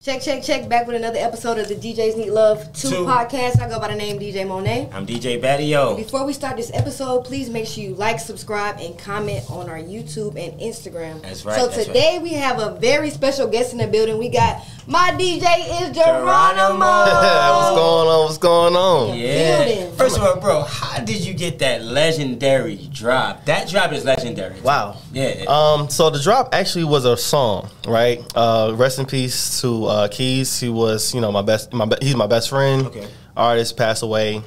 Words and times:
Check, 0.00 0.22
check, 0.22 0.44
check. 0.44 0.68
Back 0.68 0.86
with 0.86 0.94
another 0.94 1.18
episode 1.18 1.58
of 1.58 1.66
the 1.66 1.74
DJs 1.74 2.16
Need 2.16 2.30
Love 2.30 2.72
2 2.72 2.88
Two. 2.88 2.94
podcast. 3.04 3.60
I 3.60 3.68
go 3.68 3.80
by 3.80 3.88
the 3.88 3.96
name 3.96 4.20
DJ 4.20 4.46
Monae. 4.46 4.88
I'm 4.94 5.04
DJ 5.04 5.42
Battio. 5.42 5.96
Before 5.96 6.24
we 6.24 6.32
start 6.32 6.56
this 6.56 6.70
episode, 6.72 7.24
please 7.24 7.50
make 7.50 7.66
sure 7.66 7.82
you 7.82 7.96
like, 7.96 8.20
subscribe, 8.20 8.78
and 8.78 8.96
comment 8.96 9.50
on 9.50 9.68
our 9.68 9.76
YouTube 9.80 10.36
and 10.40 10.56
Instagram. 10.60 11.20
That's 11.22 11.44
right, 11.44 11.58
So 11.58 11.66
that's 11.66 11.84
today 11.86 12.20
we 12.22 12.34
have 12.34 12.60
a 12.60 12.78
very 12.78 13.10
special 13.10 13.48
guest 13.48 13.72
in 13.72 13.78
the 13.78 13.88
building. 13.88 14.18
We 14.18 14.28
got 14.28 14.64
my 14.86 15.10
DJ 15.10 15.82
is 15.82 15.94
Geronimo. 15.96 16.24
Geronimo. 16.24 16.78
what's 17.58 17.76
going 17.76 18.08
on? 18.08 18.24
What's 18.24 18.38
going 18.38 18.76
on? 18.76 19.18
Yeah. 19.18 19.64
Building. 19.64 19.96
First 19.96 20.16
of 20.16 20.22
all, 20.22 20.40
bro, 20.40 20.62
how 20.62 21.00
did 21.04 21.26
you 21.26 21.34
get 21.34 21.58
that 21.58 21.82
legendary 21.82 22.88
drop? 22.92 23.44
That 23.46 23.68
drop 23.68 23.92
is 23.92 24.04
legendary. 24.04 24.60
Wow. 24.60 24.96
Yeah. 25.12 25.44
Um, 25.48 25.90
so 25.90 26.08
the 26.08 26.20
drop 26.20 26.54
actually 26.54 26.84
was 26.84 27.04
a 27.04 27.16
song, 27.16 27.68
right? 27.86 28.24
Uh, 28.34 28.72
rest 28.76 29.00
in 29.00 29.04
peace 29.04 29.60
to 29.60 29.87
uh, 29.88 30.08
Keys. 30.08 30.60
He 30.60 30.68
was, 30.68 31.14
you 31.14 31.20
know, 31.20 31.32
my 31.32 31.42
best. 31.42 31.72
My 31.72 31.84
be- 31.86 31.96
he's 32.02 32.16
my 32.16 32.26
best 32.26 32.48
friend. 32.48 32.86
Okay. 32.86 33.06
Artist 33.36 33.76
passed 33.76 34.02
away. 34.02 34.42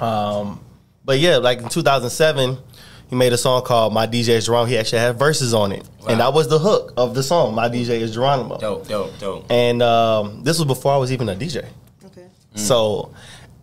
Um, 0.00 0.60
but 1.04 1.18
yeah, 1.18 1.36
like 1.36 1.58
in 1.60 1.68
2007, 1.68 2.58
he 3.08 3.16
made 3.16 3.32
a 3.32 3.38
song 3.38 3.62
called 3.62 3.92
"My 3.92 4.06
DJ 4.06 4.30
is 4.30 4.46
Geronimo." 4.46 4.66
He 4.70 4.78
actually 4.78 5.00
had 5.00 5.18
verses 5.18 5.52
on 5.54 5.72
it, 5.72 5.88
Wow. 6.00 6.06
and 6.08 6.20
that 6.20 6.32
was 6.32 6.48
the 6.48 6.58
hook 6.58 6.92
of 6.96 7.14
the 7.14 7.22
song. 7.22 7.54
My 7.54 7.68
DJ 7.68 8.00
is 8.00 8.12
Geronimo. 8.14 8.58
dope, 8.58 8.86
dope, 8.88 9.18
dope. 9.18 9.46
And 9.50 9.82
um, 9.82 10.42
this 10.44 10.58
was 10.58 10.66
before 10.66 10.92
I 10.92 10.96
was 10.96 11.12
even 11.12 11.28
a 11.28 11.34
DJ. 11.34 11.66
Okay. 12.06 12.26
So, 12.54 13.12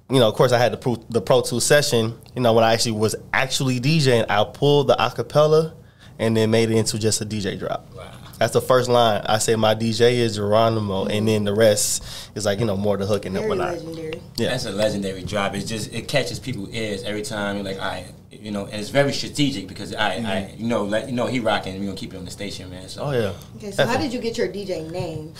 you 0.10 0.20
know, 0.20 0.28
of 0.28 0.34
course, 0.36 0.52
I 0.52 0.58
had 0.58 0.74
the 0.74 0.78
Pro, 0.78 0.96
the 1.10 1.22
Pro 1.22 1.42
Tools 1.42 1.66
session. 1.66 2.18
You 2.36 2.42
know, 2.42 2.54
when 2.54 2.64
I 2.64 2.74
actually 2.74 2.94
was 2.94 3.16
actually 3.34 3.80
DJing, 3.80 4.26
I 4.30 4.44
pulled 4.44 4.88
the 4.88 4.96
acapella 4.96 5.74
and 6.20 6.36
then 6.36 6.52
made 6.52 6.70
it 6.70 6.76
into 6.78 7.00
just 7.00 7.22
a 7.22 7.26
DJ 7.26 7.58
drop. 7.58 7.88
Wow. 7.96 8.12
That's 8.40 8.54
the 8.54 8.62
first 8.62 8.88
line. 8.90 9.22
I 9.26 9.40
say 9.40 9.56
my 9.56 9.74
DJ 9.74 10.14
is 10.14 10.36
Geronimo, 10.36 11.06
and 11.06 11.28
then 11.28 11.44
the 11.44 11.54
rest 11.54 12.04
is 12.36 12.46
like 12.46 12.60
you 12.60 12.66
know 12.66 12.78
more 12.78 12.96
the 12.98 13.06
hook 13.06 13.26
and 13.26 13.36
Very 13.36 13.48
whatnot. 13.48 13.74
legendary. 13.74 14.22
Yeah, 14.38 14.50
That's 14.50 14.66
a 14.66 14.72
legendary 14.72 15.24
drop. 15.24 15.56
It's 15.56 15.66
just 15.68 15.92
it 15.94 16.08
catches 16.08 16.40
people's 16.40 16.70
ears 16.70 17.04
every 17.04 17.24
time. 17.24 17.56
You're 17.56 17.66
like, 17.66 17.78
all 17.82 17.88
right, 17.90 18.06
you 18.32 18.52
know, 18.52 18.66
and 18.66 18.76
it's 18.76 18.90
very 18.90 19.12
strategic 19.12 19.68
because 19.68 19.94
I, 19.96 20.18
I, 20.18 20.54
you 20.56 20.68
know, 20.68 20.84
let 20.84 21.08
you 21.10 21.16
know 21.16 21.26
he 21.26 21.40
rocking. 21.40 21.74
And 21.74 21.82
We 21.82 21.88
gonna 21.88 21.98
keep 21.98 22.14
it 22.14 22.18
on 22.18 22.26
the 22.26 22.32
station, 22.32 22.70
man. 22.70 22.88
So 22.90 23.04
oh 23.04 23.12
yeah. 23.12 23.34
Okay, 23.58 23.72
so 23.72 23.86
how 23.88 23.98
did 23.98 24.14
you 24.14 24.20
get 24.22 24.38
your 24.38 24.48
DJ 24.48 24.90
name? 24.92 25.34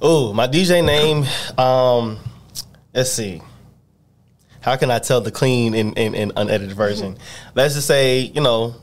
Oh, 0.00 0.32
my 0.32 0.46
DJ 0.46 0.84
name. 0.84 1.24
Um, 1.58 2.18
let's 2.94 3.12
see. 3.12 3.42
How 4.60 4.76
can 4.76 4.90
I 4.90 4.98
tell 4.98 5.20
the 5.20 5.30
clean 5.30 5.74
and, 5.74 5.96
and, 5.98 6.14
and 6.14 6.32
unedited 6.36 6.72
version? 6.72 7.16
Let's 7.54 7.74
just 7.74 7.86
say 7.86 8.20
you 8.20 8.40
know 8.40 8.74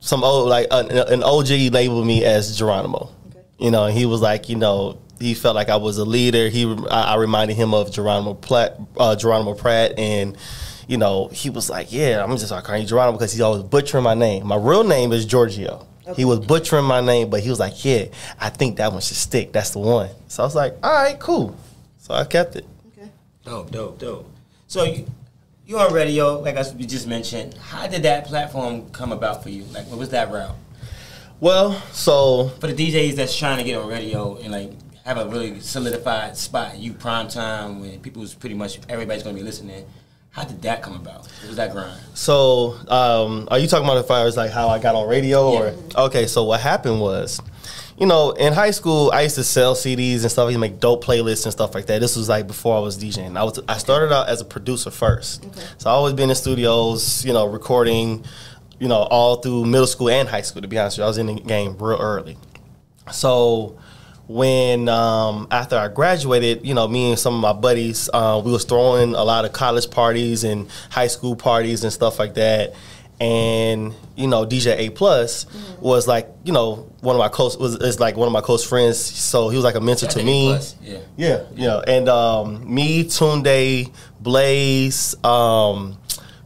some 0.00 0.24
old 0.24 0.48
like 0.48 0.66
an, 0.70 0.90
an 0.90 1.22
OG 1.22 1.72
labeled 1.72 2.06
me 2.06 2.24
as 2.24 2.56
Geronimo. 2.56 3.10
Okay. 3.30 3.44
You 3.58 3.70
know, 3.70 3.84
and 3.84 3.96
he 3.96 4.06
was 4.06 4.20
like, 4.20 4.48
you 4.48 4.56
know, 4.56 4.98
he 5.18 5.34
felt 5.34 5.54
like 5.54 5.68
I 5.68 5.76
was 5.76 5.98
a 5.98 6.04
leader. 6.04 6.48
He, 6.48 6.64
I, 6.90 7.12
I 7.12 7.14
reminded 7.16 7.56
him 7.56 7.74
of 7.74 7.92
Geronimo 7.92 8.34
Pratt, 8.34 8.78
uh, 8.96 9.14
Geronimo 9.14 9.54
Pratt, 9.54 9.98
and 9.98 10.36
you 10.88 10.96
know, 10.96 11.28
he 11.28 11.50
was 11.50 11.70
like, 11.70 11.92
yeah, 11.92 12.24
I'm 12.24 12.36
just 12.36 12.50
like 12.50 12.64
calling 12.64 12.82
you 12.82 12.88
Geronimo 12.88 13.16
because 13.16 13.30
he's 13.30 13.40
always 13.40 13.62
butchering 13.62 14.02
my 14.02 14.14
name. 14.14 14.46
My 14.46 14.56
real 14.56 14.82
name 14.82 15.12
is 15.12 15.24
Giorgio. 15.24 15.86
He 16.16 16.24
was 16.24 16.40
butchering 16.40 16.84
my 16.84 17.00
name, 17.00 17.30
but 17.30 17.40
he 17.40 17.50
was 17.50 17.60
like, 17.60 17.84
yeah, 17.84 18.06
I 18.40 18.48
think 18.48 18.78
that 18.78 18.90
one 18.90 19.00
should 19.00 19.16
stick. 19.16 19.52
That's 19.52 19.70
the 19.70 19.78
one. 19.78 20.10
So 20.26 20.42
I 20.42 20.46
was 20.46 20.56
like, 20.56 20.74
all 20.82 20.92
right, 20.92 21.16
cool. 21.20 21.56
So 21.98 22.14
I 22.14 22.24
kept 22.24 22.56
it. 22.56 22.66
Okay. 22.98 23.08
dope, 23.44 23.70
dope, 23.70 23.98
dope. 24.00 24.32
So 24.66 24.82
you, 24.82 25.06
you 25.70 25.78
on 25.78 25.92
radio, 25.92 26.40
like 26.40 26.56
I 26.56 26.64
just 26.64 27.06
mentioned. 27.06 27.54
How 27.54 27.86
did 27.86 28.02
that 28.02 28.26
platform 28.26 28.90
come 28.90 29.12
about 29.12 29.44
for 29.44 29.50
you? 29.50 29.62
Like, 29.72 29.86
what 29.86 30.00
was 30.00 30.08
that 30.08 30.28
route 30.32 30.56
Well, 31.38 31.74
so 31.92 32.48
for 32.58 32.66
the 32.66 32.74
DJs 32.74 33.14
that's 33.14 33.38
trying 33.38 33.58
to 33.58 33.64
get 33.64 33.78
on 33.78 33.88
radio 33.88 34.36
and 34.38 34.50
like 34.50 34.72
have 35.04 35.16
a 35.16 35.28
really 35.28 35.60
solidified 35.60 36.36
spot? 36.36 36.76
You 36.76 36.92
prime 36.92 37.28
time 37.28 37.80
when 37.80 38.00
people's 38.00 38.34
pretty 38.34 38.56
much 38.56 38.80
everybody's 38.88 39.22
gonna 39.22 39.36
be 39.36 39.44
listening. 39.44 39.86
How 40.30 40.42
did 40.42 40.60
that 40.62 40.82
come 40.82 40.96
about? 40.96 41.26
What 41.26 41.46
was 41.46 41.56
that 41.56 41.70
grind? 41.70 42.00
So, 42.14 42.76
um, 42.88 43.46
are 43.50 43.58
you 43.60 43.68
talking 43.68 43.84
about 43.84 43.98
as 43.98 44.06
far 44.06 44.26
as 44.26 44.36
like 44.36 44.50
how 44.50 44.68
I 44.68 44.80
got 44.80 44.96
on 44.96 45.08
radio, 45.08 45.50
or 45.52 45.74
okay? 45.96 46.26
So 46.26 46.42
what 46.44 46.60
happened 46.60 47.00
was, 47.00 47.40
you 48.00 48.06
know, 48.06 48.30
in 48.30 48.54
high 48.54 48.70
school, 48.70 49.10
I 49.12 49.22
used 49.22 49.34
to 49.34 49.44
sell 49.44 49.74
CDs 49.74 50.22
and 50.22 50.30
stuff. 50.30 50.44
I 50.44 50.48
used 50.48 50.56
to 50.56 50.60
make 50.60 50.80
dope 50.80 51.04
playlists 51.04 51.44
and 51.44 51.52
stuff 51.52 51.74
like 51.74 51.84
that. 51.86 52.00
This 52.00 52.16
was 52.16 52.30
like 52.30 52.46
before 52.46 52.74
I 52.74 52.80
was 52.80 52.96
DJing. 52.96 53.36
I 53.36 53.44
was 53.44 53.60
I 53.68 53.76
started 53.76 54.10
out 54.10 54.30
as 54.30 54.40
a 54.40 54.44
producer 54.46 54.90
first, 54.90 55.44
so 55.78 55.90
I 55.90 55.92
always 55.92 56.14
been 56.14 56.30
in 56.30 56.36
studios, 56.36 57.22
you 57.26 57.34
know, 57.34 57.46
recording, 57.46 58.24
you 58.78 58.88
know, 58.88 59.02
all 59.02 59.36
through 59.36 59.66
middle 59.66 59.86
school 59.86 60.08
and 60.08 60.26
high 60.26 60.40
school. 60.40 60.62
To 60.62 60.68
be 60.68 60.78
honest, 60.78 60.96
with 60.96 61.02
you. 61.02 61.04
I 61.04 61.08
was 61.08 61.18
in 61.18 61.26
the 61.26 61.34
game 61.34 61.76
real 61.78 61.98
early. 62.00 62.38
So 63.12 63.78
when 64.28 64.88
um, 64.88 65.46
after 65.50 65.76
I 65.76 65.88
graduated, 65.88 66.64
you 66.64 66.72
know, 66.72 66.88
me 66.88 67.10
and 67.10 67.18
some 67.18 67.34
of 67.34 67.40
my 67.42 67.52
buddies, 67.52 68.08
uh, 68.14 68.40
we 68.42 68.50
was 68.50 68.64
throwing 68.64 69.14
a 69.14 69.24
lot 69.24 69.44
of 69.44 69.52
college 69.52 69.90
parties 69.90 70.42
and 70.42 70.70
high 70.88 71.08
school 71.08 71.36
parties 71.36 71.84
and 71.84 71.92
stuff 71.92 72.18
like 72.18 72.32
that. 72.34 72.72
And 73.20 73.94
you 74.16 74.26
know, 74.26 74.46
DJ 74.46 74.78
A 74.78 74.90
Plus 74.90 75.46
was 75.78 76.08
like, 76.08 76.28
you 76.44 76.52
know, 76.52 76.90
one 77.00 77.14
of 77.14 77.20
my 77.20 77.28
close 77.28 77.56
was 77.56 77.76
is 77.76 78.00
like 78.00 78.16
one 78.16 78.26
of 78.26 78.32
my 78.32 78.40
close 78.40 78.64
friends. 78.64 78.98
So 78.98 79.48
he 79.50 79.56
was 79.56 79.64
like 79.64 79.74
a 79.74 79.80
mentor 79.80 80.06
That's 80.06 80.14
to 80.14 80.24
me. 80.24 80.48
plus, 80.48 80.76
Yeah. 80.82 80.98
Yeah, 81.16 81.44
yeah, 81.54 81.82
and 81.86 82.08
um, 82.08 82.72
me, 82.72 83.04
Tunde, 83.04 83.92
Blaze. 84.20 85.22
Um, 85.24 85.98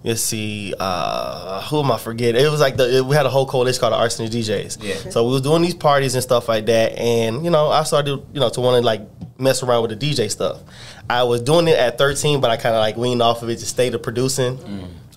let's 0.05 0.21
see, 0.21 0.75
uh, 0.79 1.62
who 1.62 1.81
am 1.81 1.91
I 1.91 1.99
forgetting? 1.99 2.45
It 2.45 2.51
was 2.51 2.61
like 2.61 2.77
the 2.77 3.05
we 3.09 3.17
had 3.17 3.27
a 3.27 3.31
whole 3.31 3.47
coalition 3.47 3.81
called 3.81 3.95
the 3.95 3.97
Arsenic 3.97 4.31
DJs. 4.31 4.83
Yeah. 4.83 5.11
So 5.11 5.25
we 5.25 5.33
was 5.33 5.43
doing 5.43 5.62
these 5.62 5.75
parties 5.75 6.15
and 6.15 6.23
stuff 6.23 6.49
like 6.49 6.67
that, 6.67 6.99
and 6.99 7.45
you 7.45 7.51
know, 7.51 7.69
I 7.69 7.83
started 7.85 8.23
you 8.33 8.41
know 8.41 8.51
to 8.51 8.61
want 8.61 8.81
to 8.81 8.87
like 8.87 9.03
mess 9.39 9.62
around 9.62 9.83
with 9.83 9.99
the 9.99 10.11
DJ 10.11 10.31
stuff. 10.31 10.61
I 11.09 11.25
was 11.25 11.43
doing 11.43 11.69
it 11.69 11.77
at 11.77 11.99
13, 11.99 12.41
but 12.41 12.51
I 12.51 12.56
kind 12.56 12.75
of 12.75 12.81
like 12.81 12.97
weaned 12.97 13.21
off 13.21 13.43
of 13.43 13.49
it 13.49 13.59
to 13.59 13.67
stay 13.67 13.91
to 13.91 13.99
producing. 13.99 14.59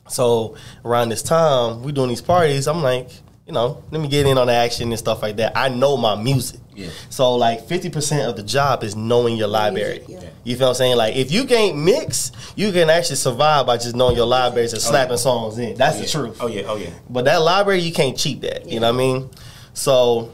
So 0.10 0.56
around 0.86 1.10
this 1.10 1.22
time, 1.24 1.84
we 1.84 1.92
doing 1.92 2.10
these 2.10 2.22
parties. 2.22 2.68
I'm 2.68 2.82
like, 2.84 3.10
you 3.46 3.54
know, 3.54 3.82
let 3.92 4.02
me 4.02 4.08
get 4.10 4.26
in 4.26 4.38
on 4.38 4.48
the 4.48 4.54
action 4.54 4.90
and 4.90 5.00
stuff 5.00 5.22
like 5.22 5.38
that. 5.38 5.56
I 5.58 5.70
know 5.70 5.96
my 5.98 6.16
music. 6.22 6.60
Yeah. 6.76 6.90
So 7.10 7.34
like 7.36 7.66
50% 7.68 8.28
of 8.28 8.36
the 8.36 8.44
job 8.44 8.84
is 8.84 8.96
knowing 8.96 9.36
your 9.38 9.48
library. 9.48 10.04
yeah. 10.08 10.22
You 10.44 10.56
feel 10.58 10.68
what 10.68 10.72
I'm 10.72 10.76
saying? 10.76 10.98
Like 10.98 11.16
if 11.16 11.32
you 11.32 11.46
can't 11.46 11.78
mix, 11.78 12.32
you 12.56 12.72
can 12.72 12.90
actually 12.90 13.16
survive 13.16 13.66
by 13.66 13.78
just 13.78 13.96
knowing 13.96 14.16
your 14.16 14.26
libraries 14.28 14.74
and 14.74 14.82
slapping 14.82 15.12
yeah. 15.14 15.16
songs 15.18 15.58
in. 15.58 15.76
That's 15.76 15.98
Oh, 15.98 16.02
the 16.02 16.08
truth. 16.08 16.38
Oh 16.42 16.48
yeah. 16.48 16.64
Oh 16.68 16.76
yeah. 16.76 16.90
But 17.10 17.26
that 17.26 17.38
library, 17.42 17.80
you 17.80 17.94
can't 17.94 18.18
cheat 18.18 18.42
that. 18.42 18.68
You 18.68 18.80
know 18.80 18.88
what 18.92 18.96
I 18.96 18.98
mean? 18.98 19.30
So 19.74 20.32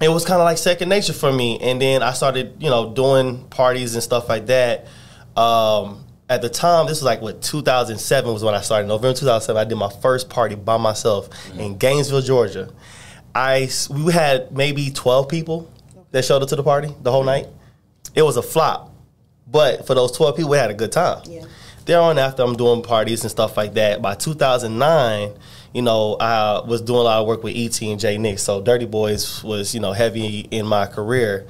it 0.00 0.08
was 0.08 0.24
kind 0.24 0.40
of 0.40 0.44
like 0.44 0.58
second 0.58 0.88
nature 0.88 1.12
for 1.12 1.32
me. 1.32 1.58
And 1.60 1.80
then 1.80 2.02
I 2.02 2.12
started, 2.12 2.56
you 2.58 2.70
know, 2.70 2.92
doing 2.92 3.44
parties 3.48 3.94
and 3.94 4.02
stuff 4.02 4.28
like 4.28 4.46
that. 4.46 4.86
Um, 5.36 6.04
at 6.28 6.42
the 6.42 6.48
time, 6.48 6.86
this 6.86 6.98
was 6.98 7.02
like 7.04 7.20
what 7.20 7.40
2007 7.42 8.32
was 8.32 8.42
when 8.42 8.54
I 8.54 8.60
started. 8.60 8.88
November 8.88 9.16
2007, 9.16 9.60
I 9.60 9.64
did 9.64 9.76
my 9.76 9.90
first 10.02 10.28
party 10.28 10.54
by 10.56 10.76
myself 10.76 11.30
mm-hmm. 11.30 11.60
in 11.60 11.78
Gainesville, 11.78 12.22
Georgia. 12.22 12.72
I 13.34 13.62
s- 13.62 13.88
we 13.88 14.12
had 14.12 14.50
maybe 14.50 14.90
12 14.90 15.28
people 15.28 15.70
that 16.10 16.24
showed 16.24 16.42
up 16.42 16.48
to 16.48 16.56
the 16.56 16.62
party 16.64 16.92
the 17.02 17.12
whole 17.12 17.22
night. 17.24 17.46
It 18.14 18.22
was 18.22 18.36
a 18.36 18.42
flop, 18.42 18.92
but 19.46 19.86
for 19.86 19.94
those 19.94 20.10
12 20.12 20.36
people, 20.36 20.50
we 20.50 20.56
had 20.56 20.70
a 20.70 20.74
good 20.74 20.90
time 20.90 21.20
Yeah. 21.26 21.44
there 21.84 22.00
on 22.00 22.18
after 22.18 22.42
I'm 22.42 22.56
doing 22.56 22.82
parties 22.82 23.22
and 23.22 23.30
stuff 23.30 23.56
like 23.56 23.74
that. 23.74 24.02
By 24.02 24.14
2009, 24.14 25.32
you 25.74 25.82
know, 25.82 26.16
I 26.18 26.60
was 26.66 26.80
doing 26.80 27.00
a 27.00 27.02
lot 27.02 27.20
of 27.20 27.26
work 27.26 27.44
with 27.44 27.54
ET 27.54 27.80
and 27.82 28.00
J 28.00 28.18
Nick. 28.18 28.38
So 28.38 28.62
Dirty 28.62 28.86
Boys 28.86 29.44
was, 29.44 29.74
you 29.74 29.80
know, 29.80 29.92
heavy 29.92 30.40
in 30.50 30.66
my 30.66 30.86
career. 30.86 31.46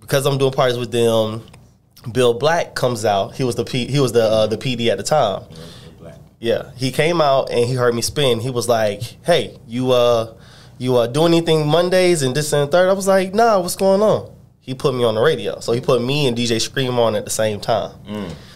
Because 0.00 0.26
I'm 0.26 0.38
doing 0.38 0.52
parties 0.52 0.78
with 0.78 0.90
them, 0.90 1.42
Bill 2.12 2.34
Black 2.34 2.74
comes 2.74 3.04
out. 3.04 3.34
He 3.34 3.44
was 3.44 3.54
the 3.54 3.64
P, 3.64 3.86
he 3.86 4.00
was 4.00 4.12
the 4.12 4.22
uh, 4.22 4.46
the 4.46 4.56
PD 4.56 4.88
at 4.88 4.98
the 4.98 5.04
time. 5.04 5.44
Black. 5.98 6.18
Yeah, 6.38 6.70
he 6.76 6.92
came 6.92 7.20
out 7.20 7.50
and 7.50 7.66
he 7.66 7.74
heard 7.74 7.94
me 7.94 8.02
spin. 8.02 8.40
He 8.40 8.50
was 8.50 8.68
like, 8.68 9.02
"Hey, 9.24 9.58
you 9.66 9.92
uh, 9.92 10.34
you 10.78 10.96
uh, 10.96 11.06
do 11.06 11.24
anything 11.24 11.66
Mondays 11.66 12.22
and 12.22 12.34
this 12.34 12.52
and 12.52 12.68
the 12.68 12.72
third? 12.72 12.90
I 12.90 12.92
was 12.92 13.06
like, 13.06 13.34
"Nah, 13.34 13.60
what's 13.60 13.76
going 13.76 14.02
on?" 14.02 14.30
He 14.60 14.74
put 14.74 14.94
me 14.94 15.04
on 15.04 15.14
the 15.14 15.20
radio, 15.20 15.60
so 15.60 15.72
he 15.72 15.80
put 15.80 16.02
me 16.02 16.26
and 16.26 16.36
DJ 16.36 16.60
Scream 16.60 16.98
on 16.98 17.14
at 17.16 17.24
the 17.24 17.30
same 17.30 17.60
time. 17.60 17.92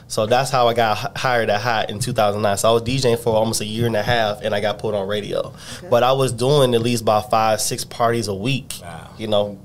So 0.08 0.24
that's 0.24 0.50
how 0.50 0.66
I 0.68 0.72
got 0.72 1.18
hired 1.18 1.50
at 1.50 1.60
Hot 1.60 1.90
in 1.90 1.98
2009. 1.98 2.56
So 2.56 2.70
I 2.70 2.72
was 2.72 2.82
DJing 2.82 3.18
for 3.18 3.34
almost 3.36 3.60
a 3.60 3.66
year 3.66 3.86
and 3.86 3.94
a 3.94 4.02
half, 4.02 4.40
and 4.40 4.54
I 4.54 4.60
got 4.60 4.78
put 4.78 4.94
on 4.94 5.06
radio. 5.06 5.52
But 5.90 6.02
I 6.02 6.12
was 6.12 6.32
doing 6.32 6.74
at 6.74 6.80
least 6.80 7.02
about 7.02 7.30
five, 7.30 7.60
six 7.60 7.84
parties 7.84 8.26
a 8.26 8.34
week. 8.34 8.76
Wow. 8.80 9.10
You 9.18 9.26
know, 9.28 9.58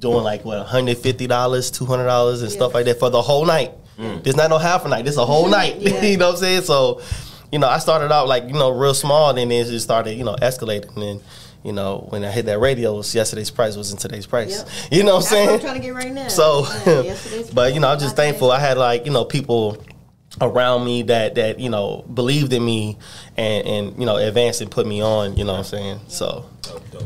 doing 0.00 0.24
like 0.24 0.44
what 0.44 0.58
150 0.58 1.26
dollars, 1.26 1.70
200 1.70 2.04
dollars, 2.06 2.42
and 2.42 2.50
stuff 2.50 2.74
like 2.74 2.86
that 2.86 2.98
for 2.98 3.10
the 3.10 3.22
whole 3.22 3.44
night. 3.44 3.72
Mm. 3.98 4.26
It's 4.26 4.36
not 4.36 4.50
no 4.50 4.58
half 4.58 4.84
a 4.84 4.88
night. 4.88 5.04
This 5.04 5.16
a 5.16 5.26
whole 5.26 5.48
night. 5.48 5.76
Yeah. 5.78 6.02
you 6.02 6.16
know 6.16 6.28
what 6.28 6.34
I'm 6.36 6.40
saying? 6.40 6.62
So, 6.62 7.02
you 7.52 7.58
know, 7.58 7.68
I 7.68 7.78
started 7.78 8.10
out 8.12 8.26
like 8.28 8.44
you 8.44 8.54
know 8.54 8.70
real 8.70 8.94
small, 8.94 9.28
and 9.30 9.38
then 9.38 9.50
it 9.52 9.66
just 9.66 9.84
started 9.84 10.14
you 10.14 10.24
know 10.24 10.36
escalating. 10.36 10.94
And 10.94 11.02
then, 11.02 11.20
you 11.62 11.72
know, 11.72 12.06
when 12.08 12.24
I 12.24 12.30
hit 12.30 12.46
that 12.46 12.58
radio, 12.58 12.94
it 12.94 12.96
was 12.98 13.14
yesterday's 13.14 13.50
price 13.50 13.76
wasn't 13.76 14.00
today's 14.00 14.26
price. 14.26 14.58
Yep. 14.58 14.68
You 14.92 15.04
know 15.04 15.16
what 15.16 15.24
I'm 15.24 15.28
saying? 15.28 15.48
I'm 15.50 15.60
trying 15.60 15.74
to 15.74 15.80
get 15.80 15.94
right 15.94 16.12
now. 16.12 16.28
So, 16.28 16.64
Yeah, 16.86 17.14
but 17.52 17.74
you 17.74 17.80
know, 17.80 17.88
I'm 17.88 17.98
just 17.98 18.14
price. 18.16 18.26
thankful. 18.28 18.50
I 18.50 18.58
had 18.58 18.78
like 18.78 19.04
you 19.04 19.12
know 19.12 19.24
people 19.26 19.76
around 20.40 20.84
me 20.84 21.02
that 21.02 21.34
that 21.34 21.58
you 21.58 21.68
know 21.68 22.04
believed 22.14 22.52
in 22.52 22.64
me 22.64 22.98
and 23.36 23.66
and 23.66 23.98
you 23.98 24.06
know 24.06 24.16
advanced 24.16 24.60
and 24.60 24.70
put 24.70 24.86
me 24.86 25.02
on. 25.02 25.36
You 25.36 25.44
know 25.44 25.52
what 25.52 25.58
I'm 25.58 25.64
saying? 25.64 26.00
So. 26.08 26.46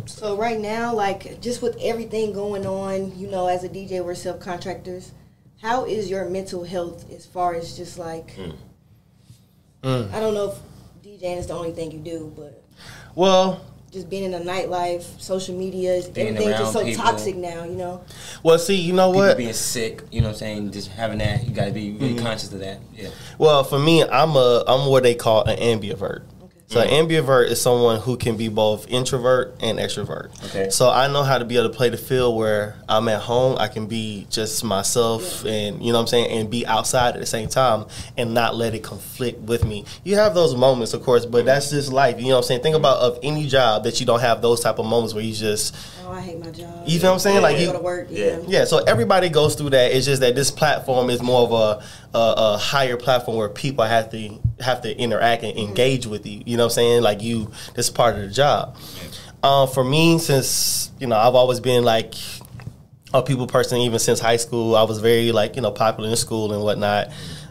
So 0.06 0.36
right 0.36 0.60
now, 0.60 0.92
like 0.92 1.40
just 1.40 1.62
with 1.62 1.78
everything 1.80 2.32
going 2.32 2.66
on, 2.66 3.16
you 3.18 3.28
know, 3.28 3.46
as 3.46 3.64
a 3.64 3.68
DJ, 3.68 4.04
we're 4.04 4.12
subcontractors. 4.12 5.12
How 5.62 5.86
is 5.86 6.10
your 6.10 6.28
mental 6.28 6.64
health 6.64 7.10
as 7.10 7.24
far 7.24 7.54
as 7.54 7.76
just 7.76 7.96
like 7.96 8.36
Mm. 9.84 10.10
I 10.14 10.18
don't 10.18 10.32
know 10.32 10.52
if 10.52 10.58
DJing 11.04 11.36
is 11.36 11.46
the 11.46 11.52
only 11.52 11.72
thing 11.72 11.92
you 11.92 11.98
do, 11.98 12.32
but 12.34 12.62
well. 13.14 13.60
Just 13.94 14.10
being 14.10 14.24
in 14.24 14.32
the 14.32 14.40
nightlife, 14.40 15.04
social 15.20 15.56
media, 15.56 15.94
is 15.94 16.08
Being 16.08 16.36
everything's 16.36 16.58
just 16.58 16.72
so 16.72 16.84
people. 16.84 17.04
toxic 17.04 17.36
now, 17.36 17.64
you 17.64 17.76
know. 17.76 18.02
Well, 18.42 18.58
see, 18.58 18.74
you 18.74 18.92
know 18.92 19.12
People 19.12 19.28
what? 19.28 19.36
being 19.38 19.52
sick, 19.52 20.02
you 20.10 20.20
know 20.20 20.26
what 20.26 20.32
I'm 20.34 20.38
saying? 20.38 20.72
Just 20.72 20.90
having 20.90 21.18
that, 21.18 21.44
you 21.46 21.54
gotta 21.54 21.70
be 21.70 21.92
really 21.92 22.14
mm-hmm. 22.14 22.24
conscious 22.26 22.52
of 22.52 22.58
that. 22.58 22.80
Yeah. 22.94 23.10
Well, 23.38 23.62
for 23.62 23.78
me, 23.78 24.02
I'm 24.02 24.30
a 24.36 24.64
I'm 24.66 24.90
what 24.90 25.04
they 25.04 25.14
call 25.14 25.44
an 25.44 25.56
ambivert. 25.58 26.24
So 26.66 26.80
Mm. 26.80 26.84
an 26.84 27.08
ambivert 27.08 27.50
is 27.50 27.60
someone 27.60 28.00
who 28.00 28.16
can 28.16 28.36
be 28.36 28.48
both 28.48 28.88
introvert 28.88 29.54
and 29.60 29.78
extrovert. 29.78 30.30
Okay. 30.46 30.70
So 30.70 30.88
I 30.90 31.08
know 31.08 31.22
how 31.22 31.36
to 31.38 31.44
be 31.44 31.56
able 31.58 31.68
to 31.68 31.74
play 31.76 31.90
the 31.90 31.98
field 31.98 32.36
where 32.36 32.74
I'm 32.88 33.06
at 33.08 33.20
home, 33.20 33.56
I 33.60 33.68
can 33.68 33.86
be 33.86 34.26
just 34.30 34.64
myself 34.64 35.44
and 35.44 35.82
you 35.84 35.92
know 35.92 35.98
what 35.98 36.02
I'm 36.02 36.06
saying, 36.08 36.30
and 36.30 36.48
be 36.50 36.66
outside 36.66 37.14
at 37.14 37.20
the 37.20 37.26
same 37.26 37.48
time 37.48 37.84
and 38.16 38.32
not 38.32 38.56
let 38.56 38.74
it 38.74 38.82
conflict 38.82 39.40
with 39.42 39.64
me. 39.64 39.84
You 40.04 40.16
have 40.16 40.34
those 40.34 40.54
moments, 40.56 40.94
of 40.94 41.02
course, 41.04 41.26
but 41.26 41.44
that's 41.44 41.70
just 41.70 41.92
life. 41.92 42.16
You 42.18 42.28
know 42.28 42.30
what 42.30 42.36
I'm 42.38 42.42
saying? 42.44 42.62
Think 42.62 42.76
about 42.76 42.98
of 42.98 43.18
any 43.22 43.46
job 43.46 43.84
that 43.84 44.00
you 44.00 44.06
don't 44.06 44.20
have 44.20 44.40
those 44.40 44.60
type 44.60 44.78
of 44.78 44.86
moments 44.86 45.12
where 45.14 45.22
you 45.22 45.34
just 45.34 45.74
Oh, 46.06 46.12
I 46.12 46.20
hate 46.20 46.38
my 46.42 46.50
job. 46.50 46.68
You 46.86 46.98
feel 46.98 47.10
what 47.10 47.14
I'm 47.14 47.18
saying? 47.20 47.36
I 47.38 47.40
Like 47.40 47.58
you- 47.58 47.66
go 47.66 47.72
to 47.74 47.78
work. 47.78 48.08
Yeah. 48.10 48.24
Yeah. 48.24 48.38
yeah, 48.46 48.64
so 48.64 48.78
everybody 48.78 49.28
goes 49.28 49.54
through 49.54 49.70
that. 49.70 49.92
It's 49.94 50.06
just 50.06 50.20
that 50.22 50.34
this 50.34 50.50
platform 50.50 51.08
is 51.10 51.22
more 51.22 51.42
of 51.42 51.52
a, 51.52 52.18
a, 52.18 52.34
a 52.36 52.56
higher 52.58 52.96
platform 52.96 53.36
where 53.38 53.48
people 53.48 53.84
have 53.84 54.10
to 54.10 54.38
have 54.60 54.82
to 54.82 54.96
interact 54.96 55.42
and 55.42 55.56
engage 55.58 56.06
with 56.06 56.26
you. 56.26 56.42
You 56.46 56.56
know 56.56 56.64
what 56.64 56.72
I'm 56.72 56.74
saying? 56.76 57.02
Like 57.02 57.22
you, 57.22 57.50
this 57.74 57.86
is 57.86 57.90
part 57.90 58.16
of 58.16 58.22
the 58.22 58.28
job. 58.28 58.76
Um, 59.42 59.68
for 59.68 59.84
me, 59.84 60.18
since 60.18 60.90
you 60.98 61.06
know, 61.06 61.16
I've 61.16 61.34
always 61.34 61.60
been 61.60 61.84
like 61.84 62.14
a 63.12 63.22
people 63.22 63.46
person. 63.46 63.78
Even 63.78 63.98
since 63.98 64.20
high 64.20 64.36
school, 64.38 64.76
I 64.76 64.82
was 64.82 65.00
very 65.00 65.32
like 65.32 65.56
you 65.56 65.62
know 65.62 65.70
popular 65.70 66.08
in 66.10 66.16
school 66.16 66.52
and 66.52 66.62
whatnot. 66.62 67.10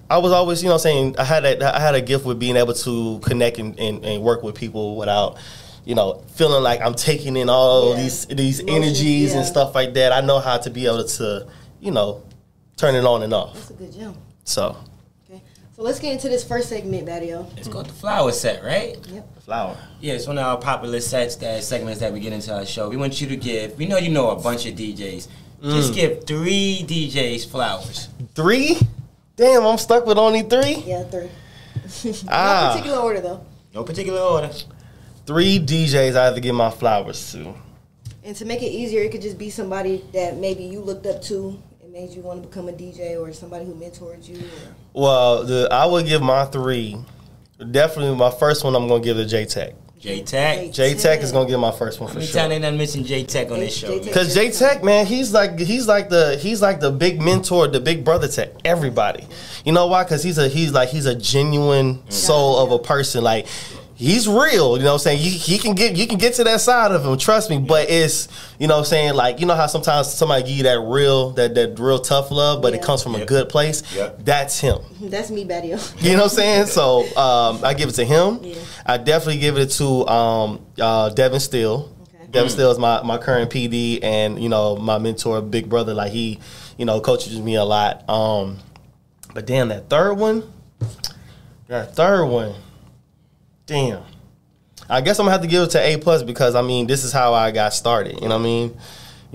I 0.09 0.17
was 0.17 0.31
always, 0.31 0.61
you 0.61 0.69
know, 0.69 0.77
saying 0.77 1.15
I 1.17 1.23
had 1.23 1.45
a, 1.45 1.75
I 1.75 1.79
had 1.79 1.95
a 1.95 2.01
gift 2.01 2.25
with 2.25 2.37
being 2.37 2.55
able 2.57 2.73
to 2.73 3.19
connect 3.19 3.57
and, 3.57 3.79
and, 3.79 4.03
and 4.05 4.21
work 4.21 4.43
with 4.43 4.53
people 4.53 4.95
without, 4.97 5.37
you 5.85 5.95
know, 5.95 6.23
feeling 6.35 6.61
like 6.61 6.81
I'm 6.81 6.93
taking 6.93 7.35
in 7.37 7.49
all 7.49 7.91
Yeah. 7.95 8.03
these 8.03 8.25
these 8.27 8.59
energies 8.67 9.33
and 9.33 9.45
stuff 9.45 9.73
like 9.73 9.93
that. 9.95 10.11
I 10.11 10.21
know 10.21 10.39
how 10.39 10.57
to 10.57 10.69
be 10.69 10.85
able 10.85 11.05
to, 11.05 11.47
you 11.79 11.91
know, 11.91 12.21
turn 12.77 12.95
it 12.95 13.05
on 13.05 13.23
and 13.23 13.33
off. 13.33 13.53
That's 13.53 13.69
a 13.69 13.73
good 13.73 13.93
jump. 13.93 14.17
So. 14.43 14.75
So 15.75 15.81
let's 15.81 15.99
get 15.99 16.13
into 16.13 16.29
this 16.29 16.43
first 16.43 16.69
segment, 16.69 17.07
Battio. 17.07 17.49
It's 17.57 17.67
called 17.67 17.87
the 17.87 17.93
flower 17.93 18.31
set, 18.31 18.63
right? 18.63 18.95
Yep. 19.07 19.43
flower. 19.43 19.75
Yeah, 19.99 20.13
it's 20.13 20.27
one 20.27 20.37
of 20.37 20.45
our 20.45 20.57
popular 20.59 21.01
sets, 21.01 21.35
that 21.37 21.63
segments 21.63 21.99
that 21.99 22.13
we 22.13 22.19
get 22.19 22.31
into 22.31 22.53
our 22.53 22.65
show. 22.65 22.89
We 22.89 22.97
want 22.97 23.19
you 23.19 23.27
to 23.27 23.35
give. 23.35 23.75
We 23.77 23.87
know 23.87 23.97
you 23.97 24.09
know 24.09 24.29
a 24.29 24.35
bunch 24.39 24.67
of 24.67 24.75
DJs. 24.75 25.27
Just 25.63 25.95
give 25.95 26.25
three 26.25 26.83
DJs 26.85 27.49
flowers. 27.49 28.09
Three? 28.35 28.77
Damn, 29.35 29.65
I'm 29.65 29.77
stuck 29.79 30.05
with 30.05 30.17
only 30.19 30.43
three. 30.43 30.83
Yeah, 30.85 31.03
three. 31.03 31.29
Ah. 32.27 32.67
No 32.67 32.73
particular 32.73 32.97
order 33.03 33.21
though. 33.21 33.45
No 33.73 33.83
particular 33.83 34.19
order. 34.21 34.51
Three 35.25 35.57
DJs 35.57 36.15
I 36.15 36.25
have 36.25 36.35
to 36.35 36.41
give 36.41 36.53
my 36.53 36.69
flowers 36.69 37.31
to. 37.31 37.55
And 38.23 38.35
to 38.35 38.45
make 38.45 38.61
it 38.61 38.67
easier, 38.67 39.01
it 39.01 39.11
could 39.11 39.21
just 39.21 39.37
be 39.37 39.49
somebody 39.49 40.03
that 40.13 40.37
maybe 40.37 40.63
you 40.63 40.81
looked 40.81 41.05
up 41.05 41.21
to 41.23 41.59
and 41.71 41.72
made 41.93 42.09
you 42.09 42.23
want 42.23 42.41
to 42.41 42.47
become 42.47 42.67
a 42.67 42.71
DJ, 42.71 43.21
or 43.21 43.31
somebody 43.31 43.65
who 43.65 43.75
mentored 43.75 44.27
you. 44.27 44.37
Or, 44.37 45.01
Well, 45.01 45.43
the 45.43 45.67
I 45.71 45.85
would 45.85 46.07
give 46.07 46.23
my 46.23 46.45
three. 46.45 46.97
Definitely, 47.69 48.17
my 48.17 48.31
first 48.31 48.63
one 48.63 48.75
I'm 48.75 48.87
gonna 48.87 49.03
give 49.03 49.17
to 49.17 49.25
J 49.27 49.45
Tech. 49.45 49.75
J 49.99 50.23
Tech. 50.23 50.71
J 50.71 50.95
Tech 50.95 51.21
is 51.21 51.31
gonna 51.31 51.47
get 51.47 51.59
my 51.59 51.71
first 51.71 51.99
one 51.99 52.07
How 52.07 52.13
for 52.13 52.19
many 52.19 52.31
sure. 52.31 52.41
times 52.41 52.49
they 52.49 52.59
done 52.59 52.77
mentioned 52.79 53.05
J 53.05 53.23
Tech 53.23 53.51
on 53.51 53.59
this 53.59 53.77
show? 53.77 54.03
Cause 54.11 54.33
J 54.33 54.49
Tech, 54.49 54.83
man, 54.83 55.05
he's 55.05 55.31
like 55.31 55.59
he's 55.59 55.87
like 55.87 56.09
the 56.09 56.35
he's 56.37 56.63
like 56.63 56.79
the 56.79 56.91
big 56.91 57.21
mentor, 57.21 57.67
the 57.67 57.79
big 57.79 58.03
brother 58.03 58.27
to 58.27 58.51
everybody. 58.65 59.27
You 59.63 59.71
know 59.71 59.85
why? 59.85 60.03
Cause 60.03 60.23
he's 60.23 60.39
a 60.39 60.47
he's 60.47 60.71
like 60.71 60.89
he's 60.89 61.05
a 61.05 61.15
genuine 61.15 61.99
mm. 61.99 62.11
soul 62.11 62.57
of 62.57 62.71
a 62.71 62.79
person. 62.79 63.23
Like 63.23 63.45
he's 63.95 64.27
real. 64.27 64.77
You 64.77 64.83
know 64.83 64.85
what 64.85 64.93
I'm 64.93 64.99
saying? 64.99 65.19
He, 65.19 65.29
he 65.29 65.57
can 65.57 65.75
get 65.75 65.95
you 65.95 66.07
can 66.07 66.17
get 66.17 66.35
to 66.35 66.43
that 66.43 66.61
side 66.61 66.91
of 66.91 67.05
him. 67.05 67.17
Trust 67.17 67.49
me. 67.49 67.59
But 67.59 67.89
it's 67.89 68.27
you 68.59 68.67
know 68.67 68.75
what 68.75 68.79
I'm 68.79 68.85
saying 68.85 69.13
like 69.13 69.39
you 69.39 69.45
know 69.45 69.55
how 69.55 69.67
sometimes 69.67 70.11
somebody 70.13 70.43
give 70.43 70.57
you 70.57 70.63
that 70.63 70.79
real 70.79 71.31
that 71.31 71.55
that 71.55 71.79
real 71.79 71.99
tough 71.99 72.31
love, 72.31 72.61
but 72.61 72.73
it 72.73 72.81
comes 72.81 73.03
from 73.03 73.15
a 73.15 73.25
good 73.25 73.49
place. 73.49 73.83
Yep. 73.95 74.25
That's 74.25 74.59
him. 74.59 74.79
that's 75.01 75.31
me, 75.31 75.45
Battio. 75.45 75.73
You 76.03 76.11
know 76.11 76.23
what 76.23 76.31
I'm 76.31 76.37
saying? 76.37 76.65
So 76.67 77.01
um, 77.17 77.63
I 77.63 77.73
give 77.73 77.89
it 77.89 77.93
to 77.93 78.05
him. 78.05 78.39
Yeah. 78.43 78.55
I 78.85 78.97
definitely 78.97 79.39
give 79.39 79.57
it 79.57 79.67
to 79.71 80.07
um, 80.07 80.65
uh, 80.79 81.09
Devin 81.09 81.39
Steele. 81.39 81.93
Okay. 82.01 82.27
Devin 82.29 82.49
Steele 82.49 82.71
is 82.71 82.79
my, 82.79 83.01
my 83.03 83.17
current 83.17 83.49
PD 83.49 84.03
and 84.03 84.41
you 84.41 84.49
know 84.49 84.75
my 84.75 84.97
mentor, 84.97 85.41
big 85.41 85.69
brother. 85.69 85.93
Like 85.93 86.11
he, 86.11 86.39
you 86.77 86.85
know, 86.85 86.99
coaches 86.99 87.39
me 87.39 87.55
a 87.55 87.63
lot. 87.63 88.07
Um, 88.09 88.59
but 89.33 89.47
damn, 89.47 89.69
that 89.69 89.89
third 89.89 90.15
one, 90.15 90.43
that 91.67 91.95
third 91.95 92.25
one, 92.25 92.53
damn. 93.65 94.03
I 94.89 95.01
guess 95.01 95.17
I'm 95.19 95.23
gonna 95.25 95.31
have 95.31 95.41
to 95.41 95.47
give 95.47 95.63
it 95.63 95.69
to 95.71 95.79
A 95.79 95.97
plus 95.97 96.23
because 96.23 96.55
I 96.55 96.61
mean 96.61 96.87
this 96.87 97.03
is 97.03 97.11
how 97.11 97.33
I 97.33 97.51
got 97.51 97.73
started. 97.73 98.15
You 98.21 98.27
know 98.27 98.35
what 98.37 98.41
I 98.41 98.43
mean? 98.43 98.77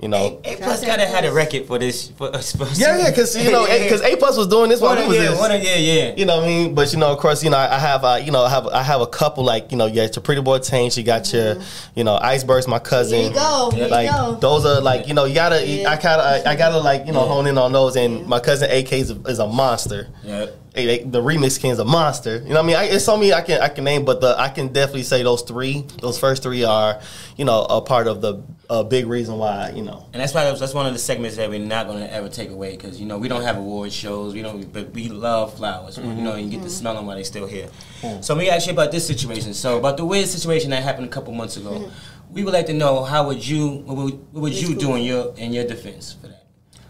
You 0.01 0.07
know. 0.07 0.39
A 0.45 0.55
plus 0.55 0.85
gotta 0.85 1.05
have 1.05 1.25
a 1.25 1.31
record 1.33 1.65
for 1.65 1.77
this. 1.77 2.09
For, 2.11 2.31
for 2.31 2.67
Yeah, 2.75 2.97
yeah, 2.99 3.09
because 3.09 3.35
you 3.35 3.51
know, 3.51 3.65
because 3.83 4.01
A 4.01 4.15
plus 4.15 4.37
was 4.37 4.47
doing 4.47 4.69
this 4.69 4.79
while 4.79 4.95
One 4.95 5.01
we 5.03 5.07
was 5.09 5.17
yeah, 5.17 5.29
this. 5.31 5.39
one 5.39 5.51
yeah, 5.51 5.75
yeah. 5.75 6.15
You 6.15 6.25
know 6.25 6.37
what 6.37 6.45
I 6.45 6.47
mean? 6.47 6.73
But 6.75 6.93
you 6.93 6.99
know, 6.99 7.11
of 7.11 7.17
course, 7.17 7.43
you 7.43 7.49
know, 7.49 7.57
I 7.57 7.77
have, 7.79 8.05
uh, 8.05 8.19
you 8.23 8.31
know, 8.31 8.43
I 8.43 8.49
have, 8.49 8.67
I 8.67 8.81
have 8.83 9.01
a 9.01 9.07
couple 9.07 9.43
like, 9.43 9.71
you 9.71 9.77
know, 9.77 9.87
you 9.87 9.95
got 9.95 10.15
your 10.15 10.23
Pretty 10.23 10.41
Boy 10.41 10.59
Tank, 10.59 10.95
you 10.95 11.03
got 11.03 11.33
your, 11.33 11.57
you 11.95 12.05
know, 12.05 12.15
Iceberg's 12.21 12.65
my 12.67 12.79
cousin. 12.79 13.19
Here 13.19 13.27
you 13.29 13.33
go. 13.33 13.71
Here 13.73 13.85
you 13.87 14.09
go. 14.11 14.37
those 14.39 14.65
are 14.65 14.79
like, 14.79 15.07
you 15.09 15.13
know, 15.15 15.25
you 15.25 15.33
gotta, 15.35 15.65
Yeah. 15.67 15.89
I 15.91 15.99
gotta, 16.01 16.47
I, 16.47 16.51
I 16.51 16.55
gotta 16.55 16.77
like, 16.77 17.05
you 17.05 17.11
know, 17.11 17.23
Yeah. 17.23 17.31
hone 17.33 17.47
in 17.47 17.57
on 17.57 17.73
those. 17.73 17.97
And 17.97 18.25
my 18.25 18.39
cousin 18.39 18.69
AK 18.71 18.93
is 18.93 19.11
a, 19.11 19.19
is 19.23 19.39
a 19.39 19.47
monster. 19.47 20.07
yeah. 20.23 20.45
Hey, 20.73 20.85
they- 20.85 21.03
the 21.03 21.21
remix 21.21 21.59
king 21.59 21.71
is 21.71 21.79
a 21.79 21.85
monster. 21.85 22.37
You 22.37 22.49
know 22.49 22.55
what 22.55 22.63
I 22.63 22.67
mean? 22.67 22.75
I, 22.75 22.83
it's 22.85 23.05
so 23.05 23.17
many 23.17 23.33
I 23.33 23.41
can 23.41 23.61
I 23.61 23.69
can 23.69 23.83
name, 23.83 24.05
but 24.05 24.21
the 24.21 24.35
I 24.37 24.49
can 24.49 24.67
definitely 24.71 25.03
say 25.03 25.23
those 25.23 25.41
three, 25.41 25.85
those 26.01 26.19
first 26.19 26.43
three 26.43 26.63
are, 26.63 27.01
you 27.37 27.45
know, 27.45 27.63
a 27.63 27.81
part 27.81 28.07
of 28.07 28.21
the 28.21 28.43
a 28.69 28.83
big 28.83 29.07
reason 29.07 29.37
why, 29.37 29.71
you 29.71 29.81
know. 29.81 30.05
And 30.13 30.21
that's 30.21 30.33
why 30.33 30.43
that's 30.43 30.73
one 30.73 30.85
of 30.85 30.93
the 30.93 30.99
segments 30.99 31.37
that 31.37 31.49
we're 31.49 31.59
not 31.59 31.87
going 31.87 31.99
to 31.99 32.13
ever 32.13 32.29
take 32.29 32.51
away 32.51 32.77
because 32.77 32.99
you 32.99 33.07
know 33.07 33.17
we 33.17 33.27
don't 33.27 33.41
have 33.41 33.57
award 33.57 33.91
shows, 33.91 34.33
we 34.33 34.43
don't, 34.43 34.71
but 34.71 34.91
we 34.91 35.09
love 35.09 35.55
flowers. 35.55 35.97
You 35.97 36.03
know, 36.03 36.35
you 36.35 36.49
get 36.49 36.57
to 36.57 36.61
mm-hmm. 36.61 36.69
smell 36.69 36.93
them 36.95 37.07
while 37.07 37.15
they're 37.15 37.25
still 37.25 37.47
here. 37.47 37.69
Hmm. 38.01 38.21
So 38.21 38.35
let 38.35 38.41
me 38.41 38.49
ask 38.49 38.67
you 38.67 38.73
about 38.73 38.91
this 38.91 39.07
situation. 39.07 39.53
So 39.53 39.79
about 39.79 39.97
the 39.97 40.05
weird 40.05 40.27
situation 40.27 40.69
that 40.69 40.83
happened 40.83 41.07
a 41.07 41.09
couple 41.09 41.33
months 41.33 41.57
ago, 41.57 41.71
mm-hmm. 41.71 42.33
we 42.33 42.43
would 42.43 42.53
like 42.53 42.67
to 42.67 42.73
know 42.73 43.03
how 43.03 43.25
would 43.27 43.45
you, 43.45 43.67
what 43.67 43.97
would, 43.97 44.33
what 44.33 44.41
would 44.41 44.53
you 44.53 44.75
do 44.75 44.95
in 44.95 45.03
your 45.03 45.33
in 45.37 45.51
your 45.51 45.65
defense 45.65 46.13
for 46.13 46.27
that? 46.27 46.38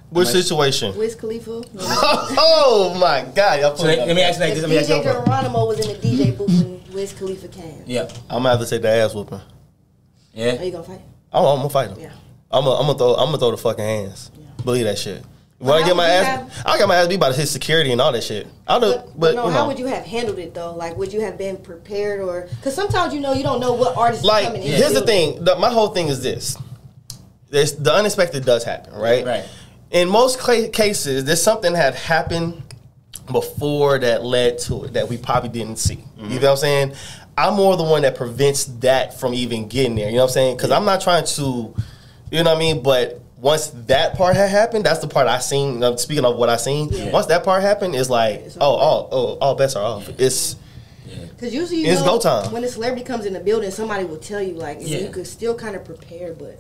Which 0.10 0.26
Like- 0.26 0.36
situation? 0.36 0.98
Wiz 0.98 1.16
Khalifa. 1.16 1.62
oh 1.80 2.96
my 3.00 3.26
God! 3.36 3.60
y'all 3.60 3.76
So 3.76 3.86
let, 3.86 4.08
let 4.08 4.16
me 4.16 4.22
ask 4.24 4.40
you 4.40 4.46
like 4.46 4.54
this. 4.56 4.62
Let 4.64 4.70
me 4.70 4.78
ask 4.78 4.90
you. 4.90 4.96
DJ 4.96 5.26
Geronimo 5.26 5.68
was 5.68 5.80
in 5.80 6.00
the 6.00 6.08
DJ 6.08 6.36
booth 6.36 6.50
when 6.50 6.82
Wiz 6.94 7.14
Khalifa 7.14 7.48
came. 7.48 7.84
Yeah, 7.86 8.10
I'm 8.30 8.44
gonna 8.44 8.50
have 8.50 8.60
to 8.60 8.66
take 8.66 8.82
the 8.82 8.90
ass 8.90 9.14
whooping. 9.14 9.42
Yeah. 10.34 10.60
Are 10.60 10.64
you 10.64 10.72
gonna 10.72 10.84
fight? 10.84 11.02
Oh, 11.32 11.46
I'm, 11.46 11.52
I'm 11.54 11.58
gonna 11.58 11.70
fight 11.70 11.90
him. 11.92 12.00
Yeah. 12.00 12.12
I'm 12.52 12.64
gonna, 12.64 12.80
I'm 12.80 12.88
gonna 12.88 12.98
throw 12.98 13.14
I'm 13.16 13.26
gonna 13.28 13.38
throw 13.38 13.52
the 13.52 13.58
fucking 13.58 13.84
hands. 13.84 14.32
Yeah. 14.36 14.46
Believe 14.64 14.86
that 14.86 14.98
shit. 14.98 15.24
When 15.60 15.76
I 15.76 15.86
get 15.86 15.96
my 15.96 16.08
would 16.08 16.14
you 16.14 16.26
ass, 16.26 16.64
I 16.66 16.80
got 16.80 16.88
my 16.88 16.96
ass 16.96 17.08
beat 17.08 17.20
by 17.20 17.34
his 17.34 17.52
security 17.52 17.92
and 17.92 18.00
all 18.00 18.14
that 18.14 18.24
shit. 18.24 18.48
I'll 18.66 18.80
do, 18.80 18.94
But, 18.94 19.20
but, 19.20 19.36
no, 19.36 19.44
you 19.44 19.50
know, 19.50 19.54
how 19.54 19.68
would 19.68 19.78
you 19.78 19.88
have 19.88 20.06
handled 20.06 20.40
it 20.40 20.54
though? 20.54 20.74
Like, 20.74 20.96
would 20.96 21.12
you 21.12 21.20
have 21.20 21.38
been 21.38 21.58
prepared, 21.58 22.22
or 22.22 22.48
because 22.56 22.74
sometimes 22.74 23.14
you 23.14 23.20
know 23.20 23.34
you 23.34 23.44
don't 23.44 23.60
know 23.60 23.74
what 23.74 23.98
artist 23.98 24.24
like 24.24 24.46
coming 24.46 24.64
in. 24.64 24.70
here's 24.70 24.94
the 24.94 25.02
thing. 25.02 25.44
The, 25.44 25.58
my 25.58 25.70
whole 25.70 25.90
thing 25.90 26.08
is 26.08 26.24
this: 26.24 26.58
there's 27.50 27.74
the 27.74 27.94
unexpected 27.94 28.46
does 28.46 28.64
happen, 28.64 28.94
right? 28.94 29.26
Right. 29.26 29.46
In 29.92 30.08
most 30.10 30.40
cla 30.40 30.68
cases, 30.70 31.26
there's 31.26 31.42
something 31.42 31.74
had 31.74 31.96
happened 31.96 32.62
before 33.32 34.00
that 34.00 34.24
led 34.24 34.60
to 34.60 34.86
it 34.86 34.94
that 34.94 35.08
we 35.10 35.18
probably 35.18 35.50
didn't 35.50 35.78
see. 35.78 35.96
Mm-hmm. 35.98 36.32
You 36.32 36.40
know 36.40 36.48
what 36.48 36.52
I'm 36.52 36.58
saying? 36.58 36.94
I'm 37.38 37.54
more 37.56 37.78
the 37.78 37.84
one 37.84 38.02
that 38.04 38.16
prevents 38.16 38.66
that 38.66 39.20
from 39.20 39.34
even 39.34 39.68
getting 39.68 39.96
there. 39.96 40.10
You 40.10 40.16
know 40.18 40.24
what 40.24 40.30
I'm 40.32 40.34
saying? 40.34 40.58
Because 40.58 40.72
I'm 40.72 40.86
not 40.86 41.02
trying 41.02 41.26
to, 41.26 41.42
you 42.32 42.44
know 42.44 42.50
what 42.52 42.58
I 42.58 42.60
mean. 42.60 42.84
But 42.84 43.22
once 43.38 43.68
that 43.88 44.16
part 44.16 44.36
had 44.36 44.50
happened, 44.50 44.86
that's 44.86 45.00
the 45.00 45.08
part 45.08 45.28
I 45.28 45.40
seen. 45.40 45.82
Speaking 45.98 46.26
of 46.26 46.36
what 46.36 46.50
I 46.50 46.58
seen, 46.58 46.90
Yeah. 46.90 47.12
once 47.12 47.28
that 47.28 47.44
part 47.44 47.62
happened, 47.64 47.96
it's 47.96 48.10
like, 48.10 48.42
It's 48.42 48.58
oh, 48.60 48.74
over. 48.74 48.84
all, 48.84 49.10
oh, 49.12 49.38
all 49.40 49.56
bets 49.56 49.76
are 49.76 49.84
off. 49.84 50.10
It's 50.20 50.56
Because 51.30 51.54
usually 51.54 51.82
you 51.86 51.92
It's 51.94 52.02
know 52.02 52.18
go 52.18 52.20
time. 52.20 52.52
when 52.52 52.64
a 52.64 52.68
celebrity 52.68 53.04
comes 53.06 53.26
in 53.26 53.34
the 53.34 53.40
building, 53.40 53.72
somebody 53.72 54.04
will 54.04 54.18
tell 54.18 54.42
you 54.42 54.54
like, 54.56 54.80
and 54.80 54.88
Yeah. 54.88 54.98
you 55.00 55.10
could 55.10 55.26
still 55.26 55.56
kind 55.56 55.76
of 55.78 55.86
prepare, 55.86 56.34
but 56.34 56.60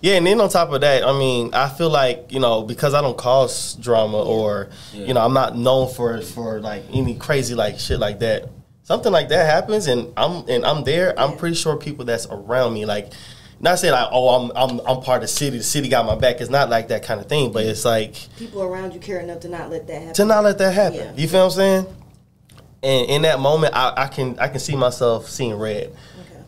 Yeah, 0.00 0.14
and 0.16 0.26
then 0.26 0.40
on 0.40 0.48
top 0.48 0.70
of 0.72 0.80
that, 0.80 1.04
I 1.04 1.12
mean, 1.18 1.52
I 1.54 1.68
feel 1.68 1.90
like 1.90 2.26
you 2.30 2.40
know 2.40 2.62
because 2.62 2.94
I 2.94 3.00
don't 3.02 3.16
cause 3.16 3.74
drama 3.74 4.22
or 4.22 4.68
Yeah. 4.92 5.06
you 5.06 5.14
know 5.14 5.20
I'm 5.20 5.34
not 5.34 5.56
known 5.56 5.92
for 5.92 6.20
for 6.22 6.60
like 6.60 6.84
any 6.92 7.14
crazy 7.16 7.54
like 7.54 7.78
shit 7.78 7.98
like 7.98 8.18
that. 8.20 8.48
Something 8.82 9.12
like 9.12 9.28
that 9.30 9.46
happens, 9.46 9.86
and 9.86 10.12
I'm 10.16 10.48
and 10.48 10.64
I'm 10.64 10.84
there. 10.84 11.18
I'm 11.18 11.36
pretty 11.36 11.56
sure 11.56 11.76
people 11.76 12.04
that's 12.04 12.26
around 12.30 12.74
me 12.74 12.86
like. 12.86 13.12
Not 13.58 13.78
saying 13.78 13.94
like, 13.94 14.08
oh, 14.12 14.28
I'm 14.28 14.52
I'm 14.54 14.80
I'm 14.86 15.00
part 15.02 15.16
of 15.16 15.22
the 15.22 15.28
city. 15.28 15.56
The 15.56 15.62
city 15.64 15.88
got 15.88 16.04
my 16.04 16.14
back. 16.14 16.42
It's 16.42 16.50
not 16.50 16.68
like 16.68 16.88
that 16.88 17.02
kind 17.02 17.18
of 17.18 17.26
thing. 17.26 17.52
But 17.52 17.64
it's 17.64 17.86
like 17.86 18.14
people 18.36 18.62
around 18.62 18.92
you 18.92 19.00
care 19.00 19.18
enough 19.18 19.40
to 19.40 19.48
not 19.48 19.70
let 19.70 19.86
that 19.86 19.94
happen. 19.98 20.12
to 20.14 20.24
not 20.26 20.44
let 20.44 20.58
that 20.58 20.74
happen. 20.74 20.98
Yeah. 20.98 21.12
You 21.16 21.26
feel 21.26 21.40
what 21.40 21.44
I'm 21.46 21.50
saying? 21.52 21.86
and 22.82 23.08
in 23.10 23.22
that 23.22 23.40
moment, 23.40 23.74
I, 23.74 23.94
I 23.96 24.06
can 24.08 24.38
I 24.38 24.48
can 24.48 24.60
see 24.60 24.76
myself 24.76 25.30
seeing 25.30 25.54
red. 25.54 25.90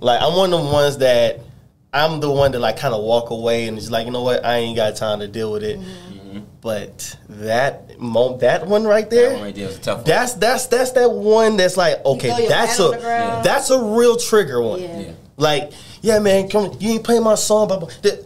Like 0.00 0.20
I'm 0.20 0.36
one 0.36 0.52
of 0.52 0.62
the 0.64 0.70
ones 0.70 0.98
that 0.98 1.40
I'm 1.92 2.20
the 2.20 2.30
one 2.30 2.52
that 2.52 2.58
like 2.60 2.76
kind 2.76 2.94
of 2.94 3.02
walk 3.02 3.30
away 3.30 3.66
and 3.66 3.78
it's 3.78 3.90
like 3.90 4.06
you 4.06 4.12
know 4.12 4.22
what 4.22 4.44
I 4.44 4.56
ain't 4.58 4.76
got 4.76 4.96
time 4.96 5.20
to 5.20 5.28
deal 5.28 5.52
with 5.52 5.62
it. 5.62 5.78
Mm-hmm. 5.78 6.40
But 6.60 7.16
that 7.28 7.98
mo- 7.98 8.36
that 8.38 8.66
one 8.66 8.84
right 8.84 9.08
there, 9.08 9.30
That 9.30 9.34
one 9.36 9.42
right 9.44 9.54
there 9.54 9.66
was 9.68 9.78
a 9.78 9.80
tough 9.80 9.98
one. 9.98 10.06
that's 10.06 10.34
that's 10.34 10.66
that's 10.66 10.92
that 10.92 11.10
one 11.10 11.56
that's 11.56 11.76
like 11.76 12.04
okay, 12.04 12.46
that's 12.48 12.78
a 12.78 12.82
the 12.90 13.40
that's 13.44 13.70
a 13.70 13.82
real 13.82 14.16
trigger 14.16 14.60
one. 14.60 14.82
Yeah. 14.82 15.00
Yeah. 15.00 15.12
Like 15.36 15.72
yeah, 16.02 16.18
man, 16.18 16.48
come 16.48 16.76
you 16.78 16.92
ain't 16.92 17.04
playing 17.04 17.22
my 17.24 17.34
song, 17.36 17.68
blah, 17.68 17.78
blah. 17.78 17.88
That- 18.02 18.24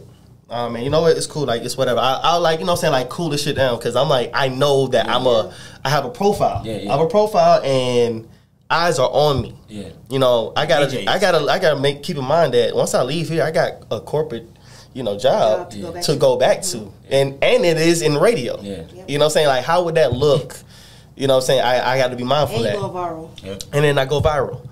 Oh 0.55 0.69
man, 0.69 0.83
you 0.83 0.91
know 0.91 1.01
what? 1.01 1.17
It's 1.17 1.25
cool. 1.25 1.45
Like 1.45 1.63
it's 1.63 1.75
whatever. 1.77 1.99
I, 1.99 2.19
I'll 2.21 2.39
like 2.41 2.59
you 2.59 2.65
know 2.65 2.73
what 2.73 2.77
I'm 2.79 2.81
saying 2.81 2.93
like 2.93 3.09
cool 3.09 3.29
this 3.29 3.43
shit 3.43 3.55
down 3.55 3.75
because 3.79 3.95
I'm 3.95 4.07
like 4.07 4.29
I 4.35 4.49
know 4.49 4.85
that 4.87 5.09
I'm 5.09 5.25
a 5.25 5.51
I 5.83 5.89
have 5.89 6.05
a 6.05 6.11
profile. 6.11 6.61
Yeah, 6.63 6.77
yeah. 6.77 6.89
I 6.93 6.97
have 6.97 7.03
a 7.05 7.09
profile 7.09 7.59
and 7.63 8.27
eyes 8.73 8.99
are 8.99 9.09
on 9.09 9.41
me. 9.41 9.55
Yeah. 9.67 9.89
You 10.09 10.19
know 10.19 10.53
I 10.55 10.65
gotta 10.65 10.87
DJs. 10.87 11.07
I 11.07 11.19
gotta 11.19 11.39
I 11.51 11.59
gotta 11.59 11.79
make 11.79 12.03
keep 12.03 12.17
in 12.17 12.25
mind 12.25 12.53
that 12.53 12.75
once 12.75 12.93
I 12.93 13.03
leave 13.03 13.29
here 13.29 13.43
I 13.43 13.51
got 13.51 13.85
a 13.91 13.99
corporate 13.99 14.47
you 14.93 15.03
know 15.03 15.17
job 15.17 15.71
Job 15.71 15.71
to 15.71 15.77
go 15.79 15.91
back 15.91 16.03
to 16.03 16.13
to. 16.13 16.19
go 16.19 16.37
back 16.37 16.61
to 16.63 16.91
and 17.09 17.43
and 17.43 17.65
it 17.65 17.77
is 17.77 18.01
in 18.01 18.17
radio. 18.17 18.59
Yeah. 18.61 18.83
Yep. 18.93 19.09
You 19.09 19.17
know 19.17 19.25
what 19.25 19.31
I'm 19.31 19.31
saying 19.33 19.47
like 19.47 19.63
how 19.63 19.83
would 19.83 19.95
that 19.95 20.13
look? 20.13 20.57
You 21.15 21.27
know 21.27 21.35
what 21.35 21.43
I'm 21.43 21.45
saying 21.47 21.61
I 21.61 21.93
I 21.93 21.97
got 21.97 22.09
to 22.09 22.15
be 22.15 22.23
mindful 22.23 22.57
And 22.57 22.65
of 22.65 22.71
that 22.73 22.79
going 22.79 22.93
viral. 22.93 23.43
Yep. 23.43 23.63
and 23.73 23.83
then 23.85 23.97
I 23.97 24.05
go 24.05 24.19
viral. 24.21 24.67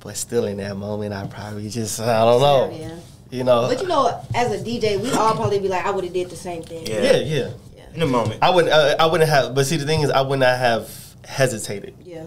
But 0.00 0.16
still, 0.16 0.44
in 0.44 0.58
that 0.58 0.76
moment, 0.76 1.12
I 1.12 1.26
probably 1.26 1.68
just 1.68 2.00
I 2.00 2.24
don't 2.24 2.40
know. 2.40 2.70
Yeah. 2.72 2.96
You 3.30 3.44
know. 3.44 3.68
But 3.68 3.82
you 3.82 3.88
know, 3.88 4.24
as 4.34 4.52
a 4.52 4.64
DJ, 4.64 5.00
we 5.00 5.10
all 5.10 5.34
probably 5.34 5.58
be 5.58 5.68
like, 5.68 5.84
I 5.84 5.90
would 5.90 6.04
have 6.04 6.12
did 6.12 6.30
the 6.30 6.36
same 6.36 6.62
thing. 6.62 6.86
Yeah. 6.86 7.16
yeah, 7.16 7.50
yeah. 7.76 7.84
In 7.94 8.00
the 8.00 8.06
moment. 8.06 8.38
I 8.42 8.50
wouldn't. 8.50 8.72
Uh, 8.72 8.96
I 8.98 9.06
wouldn't 9.06 9.28
have. 9.28 9.54
But 9.54 9.66
see, 9.66 9.76
the 9.76 9.86
thing 9.86 10.02
is, 10.02 10.10
I 10.10 10.20
would 10.20 10.38
not 10.38 10.56
have 10.56 10.88
hesitated. 11.24 11.94
Yeah. 12.04 12.26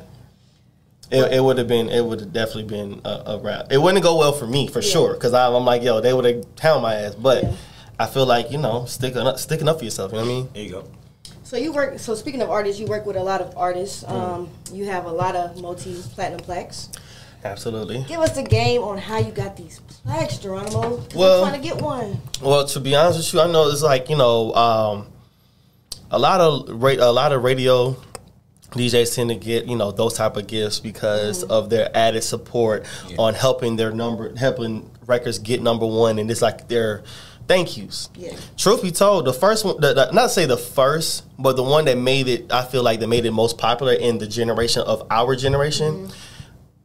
It, 1.12 1.34
it 1.34 1.44
would 1.44 1.58
have 1.58 1.68
been. 1.68 1.90
It 1.90 2.04
would 2.06 2.22
have 2.22 2.32
definitely 2.34 2.64
been 2.64 3.02
a, 3.04 3.24
a 3.28 3.40
rap. 3.40 3.68
It 3.72 3.78
wouldn't 3.80 4.04
go 4.04 4.18
well 4.18 4.32
for 4.32 4.48
me 4.48 4.68
for 4.68 4.82
Yeah. 4.82 4.90
sure. 4.92 5.14
Because 5.14 5.34
I'm 5.34 5.66
like, 5.66 5.84
yo, 5.84 6.00
they 6.02 6.14
would 6.14 6.26
have 6.26 6.46
hound 6.60 6.84
my 6.84 6.96
ass. 6.96 7.16
But 7.16 7.44
Yeah. 7.44 7.52
I 8.00 8.06
feel 8.08 8.26
like 8.26 8.52
you 8.52 8.58
know, 8.58 8.86
sticking 8.86 9.22
up, 9.22 9.38
sticking 9.38 9.68
up 9.70 9.80
for 9.80 9.86
yourself. 9.86 10.12
You 10.14 10.20
know 10.20 10.24
what 10.26 10.32
I 10.32 10.34
mean? 10.36 10.50
There 10.54 10.64
you 10.64 10.72
go. 10.72 10.88
So 11.44 11.58
you 11.58 11.74
work. 11.74 12.00
So 12.00 12.16
speaking 12.16 12.42
of 12.42 12.50
artists, 12.50 12.80
you 12.80 12.88
work 12.88 13.06
with 13.06 13.18
a 13.18 13.24
lot 13.24 13.42
of 13.42 13.56
artists. 13.58 14.04
Mm. 14.06 14.12
Um, 14.12 14.50
you 14.72 14.86
have 14.86 15.06
a 15.06 15.12
lot 15.12 15.36
of 15.36 15.60
multi 15.62 16.02
platinum 16.16 16.40
plaques. 16.40 16.90
Absolutely. 17.44 18.06
Give 18.08 18.20
us 18.20 18.36
the 18.36 18.44
game 18.44 18.82
on 18.84 18.98
how 19.00 19.18
you 19.18 19.32
got 19.32 19.58
these 19.58 19.80
plaques, 20.06 20.38
Geronimo. 20.38 20.98
'cause 20.98 21.16
Well- 21.16 21.44
I'm 21.44 21.50
trying 21.50 21.62
to 21.62 21.68
get 21.68 21.82
one. 21.82 22.22
Well, 22.42 22.66
to 22.68 22.80
be 22.80 22.96
honest 22.96 23.18
with 23.18 23.34
you, 23.34 23.42
I 23.42 23.52
know 23.52 23.68
it's 23.70 23.82
like 23.82 24.10
you 24.10 24.16
know, 24.16 24.54
um, 24.54 25.08
a 26.12 26.20
lot 26.20 26.40
of 26.40 26.70
ra- 26.82 26.96
a 27.00 27.12
lot 27.12 27.32
of 27.34 27.44
radio 27.44 27.96
DJs 28.72 29.16
tend 29.16 29.30
to 29.30 29.36
get 29.36 29.66
you 29.66 29.76
know 29.76 29.92
those 29.92 30.14
type 30.14 30.38
of 30.38 30.48
gifts 30.48 30.80
because 30.80 31.44
of 31.44 31.70
their 31.70 31.90
added 31.96 32.24
support 32.24 32.86
Yeah. 33.10 33.18
on 33.20 33.34
helping 33.34 33.76
their 33.76 33.92
number, 33.92 34.34
helping 34.36 34.90
records 35.06 35.40
get 35.40 35.62
number 35.62 35.86
one, 35.86 36.20
and 36.20 36.32
it's 36.32 36.42
like 36.42 36.68
their 36.68 37.04
thank 37.48 37.76
yous. 37.76 38.10
Yeah. 38.16 38.34
Truth 38.58 38.82
be 38.82 38.92
told, 38.92 39.26
the 39.26 39.34
first 39.34 39.66
one, 39.66 39.82
the, 39.82 39.94
the, 39.94 40.12
not 40.12 40.32
say 40.32 40.46
the 40.46 40.56
first, 40.58 41.26
but 41.38 41.58
the 41.58 41.64
one 41.64 41.84
that 41.86 41.98
made 41.98 42.30
it, 42.30 42.52
I 42.52 42.64
feel 42.64 42.82
like 42.82 43.02
that 43.02 43.08
made 43.08 43.26
it 43.26 43.32
most 43.32 43.58
popular 43.58 43.94
in 43.94 44.20
the 44.20 44.28
generation 44.28 44.84
of 44.84 45.06
our 45.12 45.36
generation 45.36 46.10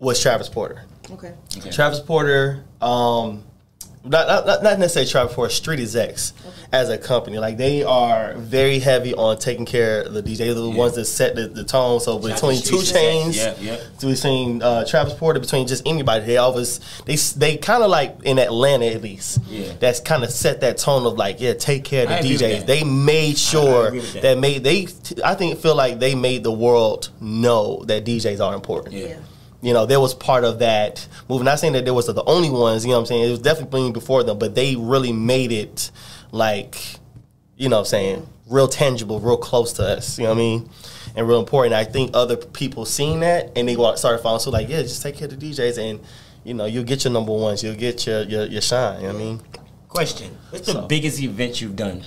was 0.00 0.20
Travis 0.20 0.48
Porter. 0.48 0.82
Okay. 1.10 1.34
Okay. 1.56 1.70
Travis 1.70 2.00
Porter, 2.00 2.64
um, 2.80 3.44
not, 4.08 4.46
not, 4.46 4.62
not 4.62 4.78
necessarily 4.78 5.10
Travis 5.10 5.34
Porter, 5.34 5.52
Street 5.52 5.80
is 5.80 5.94
Execs 5.96 6.32
as 6.72 6.88
a 6.90 6.98
company. 6.98 7.38
Like 7.38 7.56
they 7.56 7.82
are 7.82 8.34
very 8.34 8.78
heavy 8.78 9.14
on 9.14 9.38
taking 9.38 9.66
care 9.66 10.02
of 10.02 10.14
the 10.14 10.22
DJ. 10.22 10.38
They're 10.38 10.54
the 10.54 10.68
Yeah. 10.70 10.76
ones 10.76 10.94
that 10.96 11.04
set 11.06 11.34
the, 11.36 11.46
the 11.48 11.64
tone. 11.64 12.00
So 12.00 12.18
between 12.18 12.60
2 12.60 12.76
Chainz, 12.76 13.36
yeah, 13.36 13.54
yeah. 13.60 13.76
between 14.00 14.62
uh, 14.62 14.84
Travis 14.84 15.14
Porter, 15.14 15.40
between 15.40 15.66
just 15.66 15.86
anybody, 15.86 16.24
they 16.24 16.36
always 16.36 16.80
they 17.04 17.16
they 17.16 17.56
kind 17.56 17.82
of 17.82 17.90
like 17.90 18.16
in 18.24 18.38
Atlanta 18.38 18.86
at 18.86 19.02
least. 19.02 19.38
Yeah. 19.48 19.72
That's 19.80 20.00
kind 20.00 20.24
of 20.24 20.30
set 20.30 20.60
that 20.62 20.78
tone 20.78 21.06
of 21.06 21.14
like 21.18 21.40
yeah, 21.40 21.54
take 21.54 21.84
care 21.84 22.02
of 22.04 22.08
the 22.08 22.14
I 22.16 22.18
agree 22.18 22.32
with 22.32 22.40
DJs. 22.42 22.58
that. 22.58 22.66
They 22.66 22.84
made 22.84 23.38
sure 23.38 23.86
agree 23.88 24.00
with 24.00 24.12
that. 24.14 24.22
that 24.22 24.38
made 24.38 24.64
they. 24.64 24.88
I 25.24 25.34
think 25.34 25.58
feel 25.58 25.74
like 25.76 25.98
they 25.98 26.14
made 26.14 26.42
the 26.44 26.52
world 26.52 27.10
know 27.20 27.84
that 27.86 28.04
DJs 28.04 28.44
are 28.44 28.54
important. 28.54 28.94
Yeah. 28.94 29.06
Yeah. 29.06 29.16
You 29.62 29.72
know, 29.72 29.86
there 29.86 30.00
was 30.00 30.14
part 30.14 30.44
of 30.44 30.58
that 30.60 31.06
move. 31.28 31.42
Not 31.42 31.58
saying 31.58 31.72
that 31.72 31.84
there 31.84 31.94
was 31.94 32.06
the 32.06 32.22
only 32.24 32.50
ones, 32.50 32.84
you 32.84 32.90
know 32.90 32.96
what 32.98 33.00
I'm 33.00 33.06
saying? 33.06 33.24
It 33.26 33.30
was 33.30 33.40
definitely 33.40 33.90
before 33.90 34.22
them, 34.22 34.38
but 34.38 34.54
they 34.54 34.76
really 34.76 35.12
made 35.12 35.50
it 35.50 35.90
like, 36.30 36.96
you 37.56 37.68
know 37.68 37.76
what 37.76 37.80
I'm 37.80 37.86
saying, 37.86 38.28
real 38.48 38.68
tangible, 38.68 39.18
real 39.18 39.36
close 39.38 39.72
to 39.74 39.82
us, 39.82 40.18
you 40.18 40.24
know 40.24 40.30
what 40.30 40.36
I 40.36 40.38
mean? 40.38 40.70
And 41.16 41.26
real 41.26 41.40
important. 41.40 41.74
I 41.74 41.84
think 41.84 42.10
other 42.14 42.36
people 42.36 42.84
seen 42.84 43.20
that 43.20 43.50
and 43.56 43.66
they 43.68 43.76
wa- 43.76 43.94
started 43.94 44.22
following 44.22 44.40
so 44.40 44.50
like, 44.50 44.68
yeah, 44.68 44.82
just 44.82 45.02
take 45.02 45.16
care 45.16 45.26
of 45.26 45.38
the 45.40 45.50
DJs 45.50 45.78
and, 45.90 46.00
you 46.44 46.54
know, 46.54 46.66
you'll 46.66 46.84
get 46.84 47.04
your 47.04 47.12
number 47.12 47.32
ones, 47.32 47.62
you'll 47.64 47.74
get 47.74 48.06
your, 48.06 48.22
your, 48.24 48.44
your 48.46 48.60
shine, 48.62 49.00
you 49.00 49.06
know 49.08 49.14
what 49.14 49.22
I 49.22 49.24
mean? 49.24 49.40
Question: 49.88 50.36
What's 50.50 50.66
the 50.66 50.72
So. 50.74 50.86
biggest 50.86 51.20
event 51.22 51.60
you've 51.62 51.76
done 51.76 52.02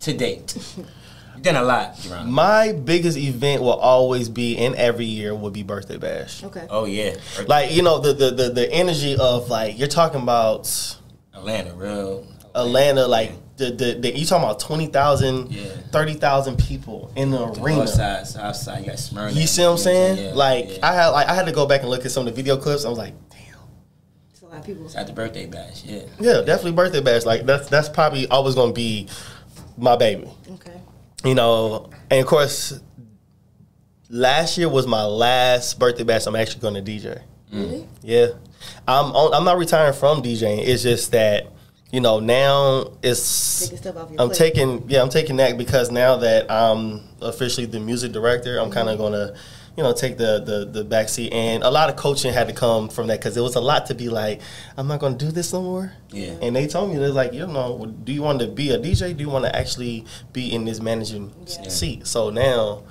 to 0.00 0.12
date? 0.12 0.56
You've 1.44 1.54
done 1.54 1.64
a 1.64 1.66
lot, 1.66 1.98
Geronimo. 1.98 2.30
My 2.30 2.70
biggest 2.72 3.18
event 3.18 3.62
will 3.62 3.72
always 3.72 4.28
be, 4.28 4.56
and 4.58 4.76
every 4.76 5.06
year, 5.06 5.34
would 5.34 5.52
be 5.52 5.64
Birthday 5.64 5.96
Bash. 5.96 6.44
Okay. 6.44 6.64
Oh 6.70 6.84
yeah, 6.84 7.16
Like, 7.48 7.72
you 7.72 7.82
know, 7.82 7.98
the, 7.98 8.12
the, 8.12 8.30
the, 8.30 8.50
the 8.50 8.72
energy 8.72 9.16
of 9.18 9.48
like, 9.50 9.76
you're 9.76 9.88
talking 9.88 10.22
about 10.22 10.68
Atlanta, 11.34 11.74
real. 11.74 12.24
Atlanta, 12.54 13.08
like 13.08 13.32
the 13.56 13.72
the, 13.72 13.94
the 13.94 14.16
you 14.16 14.24
talking 14.24 14.44
about 14.44 14.60
20,000, 14.60 15.50
Yeah. 15.50 15.64
30,000 15.90 16.56
people 16.58 17.10
in 17.16 17.32
the 17.32 17.42
arena. 17.60 17.78
North 17.78 17.88
side, 17.90 18.24
south 18.28 18.54
side, 18.54 18.80
you 18.80 18.86
got 18.86 18.98
Smyrna. 19.00 19.32
You 19.32 19.48
see 19.48 19.62
what 19.64 19.70
I'm 19.72 19.78
saying? 19.78 20.18
Yeah, 20.24 20.34
like 20.34 20.70
yeah. 20.70 20.88
I 20.88 20.92
had 20.94 21.08
like 21.08 21.26
I 21.28 21.34
had 21.34 21.46
to 21.46 21.52
go 21.52 21.66
back 21.66 21.80
and 21.80 21.90
look 21.90 22.04
at 22.04 22.12
some 22.12 22.24
of 22.28 22.32
the 22.32 22.36
video 22.40 22.56
clips. 22.56 22.84
I 22.84 22.88
was 22.88 22.98
like, 22.98 23.14
damn. 23.30 23.56
It's 24.30 24.42
a 24.42 24.46
lot 24.46 24.58
of 24.58 24.64
people. 24.64 24.84
It's 24.84 24.94
at 24.94 25.08
the 25.08 25.12
birthday 25.12 25.46
bash, 25.46 25.82
yeah. 25.84 26.02
Yeah, 26.20 26.42
definitely 26.42 26.72
birthday 26.72 27.00
bash. 27.00 27.24
Like 27.24 27.46
that's 27.46 27.68
that's 27.68 27.88
probably 27.88 28.28
always 28.28 28.54
gonna 28.54 28.72
be 28.72 29.08
my 29.76 29.96
baby. 29.96 30.28
Okay. 30.52 30.80
You 31.24 31.34
know, 31.34 31.90
and 32.10 32.20
of 32.20 32.26
course, 32.26 32.80
last 34.10 34.58
year 34.58 34.68
was 34.68 34.86
my 34.86 35.04
last 35.04 35.78
birthday 35.78 36.02
bash. 36.04 36.26
I'm 36.26 36.36
actually 36.36 36.60
going 36.60 36.74
to 36.74 36.82
DJ. 36.82 37.22
Really? 37.52 37.86
Yeah, 38.02 38.28
I'm 38.88 39.06
on, 39.12 39.34
I'm 39.34 39.44
not 39.44 39.58
retiring 39.58 39.92
from 39.92 40.22
DJing. 40.22 40.58
It's 40.66 40.82
just 40.82 41.12
that 41.12 41.46
you 41.92 42.00
know 42.00 42.18
now 42.18 42.92
it's 43.02 43.60
Taking 43.60 43.76
stuff 43.78 43.96
off 43.96 44.10
your 44.10 44.20
I'm 44.20 44.28
plate. 44.28 44.38
taking 44.38 44.84
yeah 44.88 45.02
I'm 45.02 45.10
taking 45.10 45.36
that 45.36 45.58
because 45.58 45.90
now 45.90 46.16
that 46.16 46.50
I'm 46.50 47.02
officially 47.20 47.66
the 47.66 47.78
music 47.78 48.12
director, 48.12 48.58
I'm 48.58 48.70
kind 48.70 48.88
of 48.88 48.98
gonna 48.98 49.34
you 49.76 49.82
know 49.82 49.92
take 49.92 50.18
the 50.18 50.40
the 50.44 50.64
the 50.64 50.84
back 50.84 51.08
seat. 51.08 51.32
And 51.32 51.62
a 51.62 51.70
lot 51.70 51.88
of 51.90 51.96
coaching 51.96 52.32
had 52.32 52.48
to 52.48 52.54
come 52.54 52.88
from 52.88 53.06
that 53.08 53.20
because 53.20 53.36
it 53.36 53.40
was 53.40 53.54
a 53.56 53.60
lot 53.60 53.86
to 53.86 53.94
be 53.94 54.08
like 54.08 54.40
I'm 54.76 54.86
not 54.88 55.00
gonna 55.00 55.16
do 55.16 55.30
this 55.30 55.52
no 55.52 55.62
more. 55.62 55.92
Yeah. 56.10 56.34
And 56.42 56.54
they 56.56 56.66
told 56.66 56.90
me 56.90 56.96
they're 56.98 57.10
like 57.10 57.32
you 57.32 57.46
know 57.46 57.86
do 58.04 58.12
you 58.12 58.22
want 58.22 58.40
to 58.40 58.46
be 58.48 58.70
a 58.70 58.78
DJ? 58.78 59.16
Do 59.16 59.22
you 59.24 59.30
want 59.30 59.44
to 59.46 59.54
actually 59.56 60.04
be 60.32 60.52
in 60.52 60.64
this 60.64 60.80
managing 60.80 61.32
Yeah. 61.46 61.68
seat? 61.68 62.06
So 62.06 62.30
now. 62.30 62.82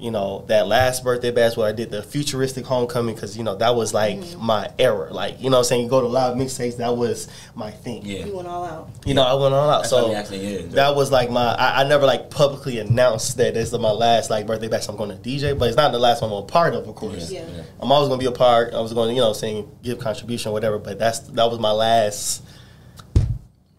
You 0.00 0.10
know 0.10 0.44
that 0.48 0.66
last 0.66 1.04
birthday 1.04 1.30
bash 1.30 1.56
where 1.56 1.68
I 1.68 1.72
did 1.72 1.90
the 1.90 2.02
futuristic 2.02 2.64
homecoming 2.64 3.14
because 3.14 3.36
you 3.36 3.44
know 3.44 3.54
that 3.56 3.74
was 3.76 3.92
like 3.92 4.16
Mm-hmm. 4.16 4.44
my 4.44 4.70
era. 4.78 5.12
Like 5.12 5.40
you 5.42 5.50
know, 5.50 5.58
what 5.58 5.58
I'm 5.58 5.64
saying 5.64 5.84
you 5.84 5.90
go 5.90 6.00
to 6.00 6.06
live 6.06 6.36
mixtapes, 6.36 6.78
that 6.78 6.96
was 6.96 7.28
my 7.54 7.70
thing. 7.70 8.02
Yeah. 8.04 8.24
You 8.24 8.36
went 8.36 8.48
all 8.48 8.64
out. 8.64 8.88
You 9.04 9.14
know, 9.14 9.22
I 9.22 9.34
went 9.34 9.54
all 9.54 9.68
out. 9.68 9.78
That's 9.82 9.90
so 9.90 10.08
what 10.08 10.16
actually 10.16 10.44
is. 10.46 10.72
that 10.74 10.96
was 10.96 11.12
like 11.12 11.30
my. 11.30 11.54
I, 11.54 11.82
I 11.82 11.88
never 11.88 12.06
like 12.06 12.30
publicly 12.30 12.78
announced 12.78 13.36
that 13.36 13.54
this 13.54 13.72
is 13.72 13.78
my 13.78 13.90
last 13.90 14.30
like 14.30 14.46
birthday 14.46 14.68
bash. 14.68 14.88
I'm 14.88 14.96
going 14.96 15.10
to 15.10 15.16
DJ, 15.16 15.58
but 15.58 15.68
it's 15.68 15.76
not 15.76 15.92
the 15.92 15.98
last 15.98 16.22
one 16.22 16.30
I'm 16.32 16.38
a 16.38 16.42
part 16.46 16.74
of, 16.74 16.88
of 16.88 16.94
course. 16.94 17.30
Yeah. 17.30 17.46
Yeah. 17.46 17.62
I'm 17.78 17.92
always 17.92 18.08
going 18.08 18.18
to 18.18 18.24
be 18.26 18.32
a 18.34 18.36
part. 18.36 18.72
I 18.74 18.80
was 18.80 18.92
going 18.94 19.08
to 19.10 19.14
you 19.14 19.20
know 19.20 19.32
saying 19.34 19.70
give 19.82 19.98
contribution 19.98 20.50
or 20.50 20.52
whatever. 20.52 20.78
But 20.78 20.98
that's 20.98 21.18
that 21.20 21.44
was 21.44 21.58
my 21.58 21.72
last. 21.72 22.42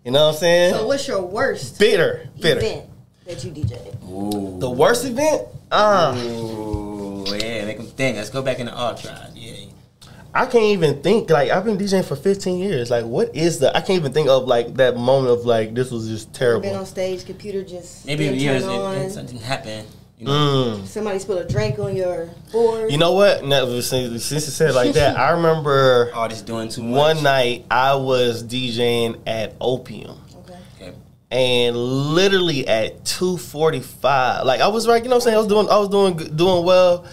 You 0.06 0.12
know 0.12 0.28
what 0.28 0.34
I'm 0.36 0.40
saying? 0.40 0.74
So 0.74 0.88
what's 0.88 1.08
your 1.08 1.22
worst 1.22 1.78
bitter, 1.80 2.28
bitter. 2.40 2.60
event 2.60 2.90
that 3.26 3.44
you 3.44 3.52
DJed? 3.52 4.04
Ooh. 4.10 4.60
The 4.60 4.70
worst 4.70 5.06
event? 5.06 5.48
Ah, 5.72 6.14
Ooh, 6.18 7.24
yeah, 7.28 7.66
make 7.66 7.78
them 7.78 7.86
think. 7.88 8.18
Let's 8.18 8.30
go 8.30 8.42
back 8.42 8.60
in 8.60 8.66
the 8.66 8.74
archive. 8.74 9.30
Yeah. 9.36 9.54
I 10.34 10.46
can't 10.46 10.64
even 10.66 11.02
think. 11.02 11.30
Like 11.30 11.50
I've 11.52 11.66
been 11.66 11.78
DJing 11.78 12.06
for 12.06 12.16
15 12.16 12.58
years. 12.58 12.90
Like 12.90 13.06
what 13.06 13.36
is 13.36 13.60
the? 13.60 13.70
I 13.76 13.82
can't 13.82 14.00
even 14.00 14.14
think 14.14 14.30
of 14.30 14.46
like 14.48 14.76
that 14.76 14.96
moment 14.98 15.38
of 15.40 15.46
like 15.46 15.74
this 15.74 15.92
was 15.92 16.08
just 16.08 16.34
terrible. 16.34 16.62
Been 16.62 16.70
on 16.70 16.86
terrible. 16.86 16.86
stage, 16.86 17.26
computer 17.26 17.64
just 17.64 18.06
Maybe 18.06 18.26
didn't 18.26 18.40
years 18.40 18.64
turn 18.64 18.72
it, 18.72 18.78
on. 18.78 18.96
it, 18.98 19.10
something 19.12 19.40
happened. 19.40 19.88
You 20.18 20.28
know? 20.28 20.78
Mm. 20.80 20.86
Somebody 20.86 21.20
spilled 21.20 21.40
a 21.40 21.48
drink 21.50 21.80
on 21.80 21.96
your 21.96 22.30
board. 22.52 22.92
You 22.92 22.98
know 23.00 23.14
what? 23.14 23.44
Now, 23.44 23.66
since 23.82 24.24
since 24.24 24.32
you 24.46 24.52
said 24.52 24.70
it 24.70 24.76
like 24.76 24.94
that, 24.94 25.18
I 25.18 25.32
remember 25.38 26.12
Artists 26.14 26.44
doing 26.44 26.70
too 26.70 26.84
much. 26.84 26.98
one 26.98 27.24
night 27.24 27.66
I 27.72 27.96
was 27.96 28.44
DJing 28.44 29.20
at 29.26 29.56
Opium. 29.60 30.18
Okay. 31.32 31.36
Okay. 31.36 31.68
And 31.68 31.78
literally 31.78 32.68
at 32.68 33.06
two 33.06 33.38
forty 33.38 33.80
five, 33.80 34.46
like 34.46 34.62
I 34.62 34.68
was 34.68 34.88
right, 34.88 35.02
you 35.02 35.10
know 35.10 35.16
what 35.16 35.24
I'm 35.28 35.34
saying? 35.34 35.36
I 35.36 35.40
was 35.40 35.48
doing, 35.48 35.70
I 35.70 35.78
was 35.78 35.90
doing, 35.90 36.36
doing 36.36 36.66
well. 36.66 37.06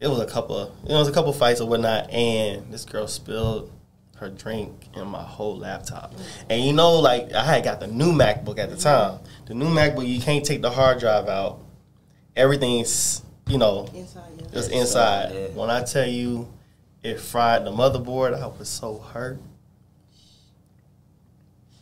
It 0.00 0.08
was 0.08 0.18
a 0.18 0.26
couple, 0.26 0.56
of, 0.56 0.72
you 0.82 0.88
know, 0.88 0.96
it 0.96 0.98
was 0.98 1.08
a 1.08 1.12
couple 1.12 1.32
fights 1.32 1.60
or 1.60 1.68
whatnot, 1.68 2.10
and 2.10 2.72
this 2.72 2.84
girl 2.84 3.06
spilled 3.06 3.70
her 4.16 4.28
drink 4.30 4.88
in 4.94 5.06
my 5.06 5.22
whole 5.22 5.56
laptop. 5.58 6.14
And 6.50 6.64
you 6.64 6.72
know, 6.72 6.94
like 6.98 7.32
I 7.32 7.44
had 7.44 7.62
got 7.62 7.78
the 7.78 7.86
new 7.86 8.12
MacBook 8.12 8.58
at 8.58 8.70
the 8.70 8.76
time. 8.76 9.20
The 9.46 9.54
new 9.54 9.66
MacBook, 9.68 10.06
you 10.08 10.20
can't 10.20 10.44
take 10.44 10.60
the 10.60 10.70
hard 10.70 10.98
drive 10.98 11.28
out. 11.28 11.60
Everything's 12.36 13.22
you 13.46 13.58
know, 13.58 13.88
Inside, 13.94 14.22
yeah. 14.38 14.44
it 14.46 14.52
was 14.54 14.68
Inside, 14.68 15.24
inside. 15.26 15.34
yeah. 15.34 15.46
When 15.60 15.70
I 15.70 15.82
tell 15.84 16.06
you, 16.06 16.52
it 17.02 17.20
fried 17.20 17.64
the 17.64 17.70
motherboard. 17.72 18.40
I 18.40 18.46
was 18.46 18.68
so 18.68 18.98
hurt. 18.98 19.38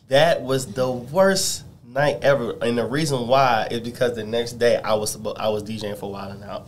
That 0.09 0.41
was 0.41 0.73
the 0.73 0.91
worst 0.91 1.63
night 1.93 2.19
ever, 2.21 2.57
and 2.61 2.77
the 2.77 2.85
reason 2.85 3.27
why 3.27 3.67
is 3.69 3.81
because 3.81 4.15
the 4.15 4.23
next 4.23 4.53
day 4.53 4.77
I 4.77 4.93
was 4.93 5.15
suppo- 5.17 5.37
I 5.37 5.49
was 5.49 5.63
DJing 5.63 5.97
for 5.97 6.05
a 6.05 6.09
while 6.09 6.29
and 6.31 6.43
out, 6.43 6.67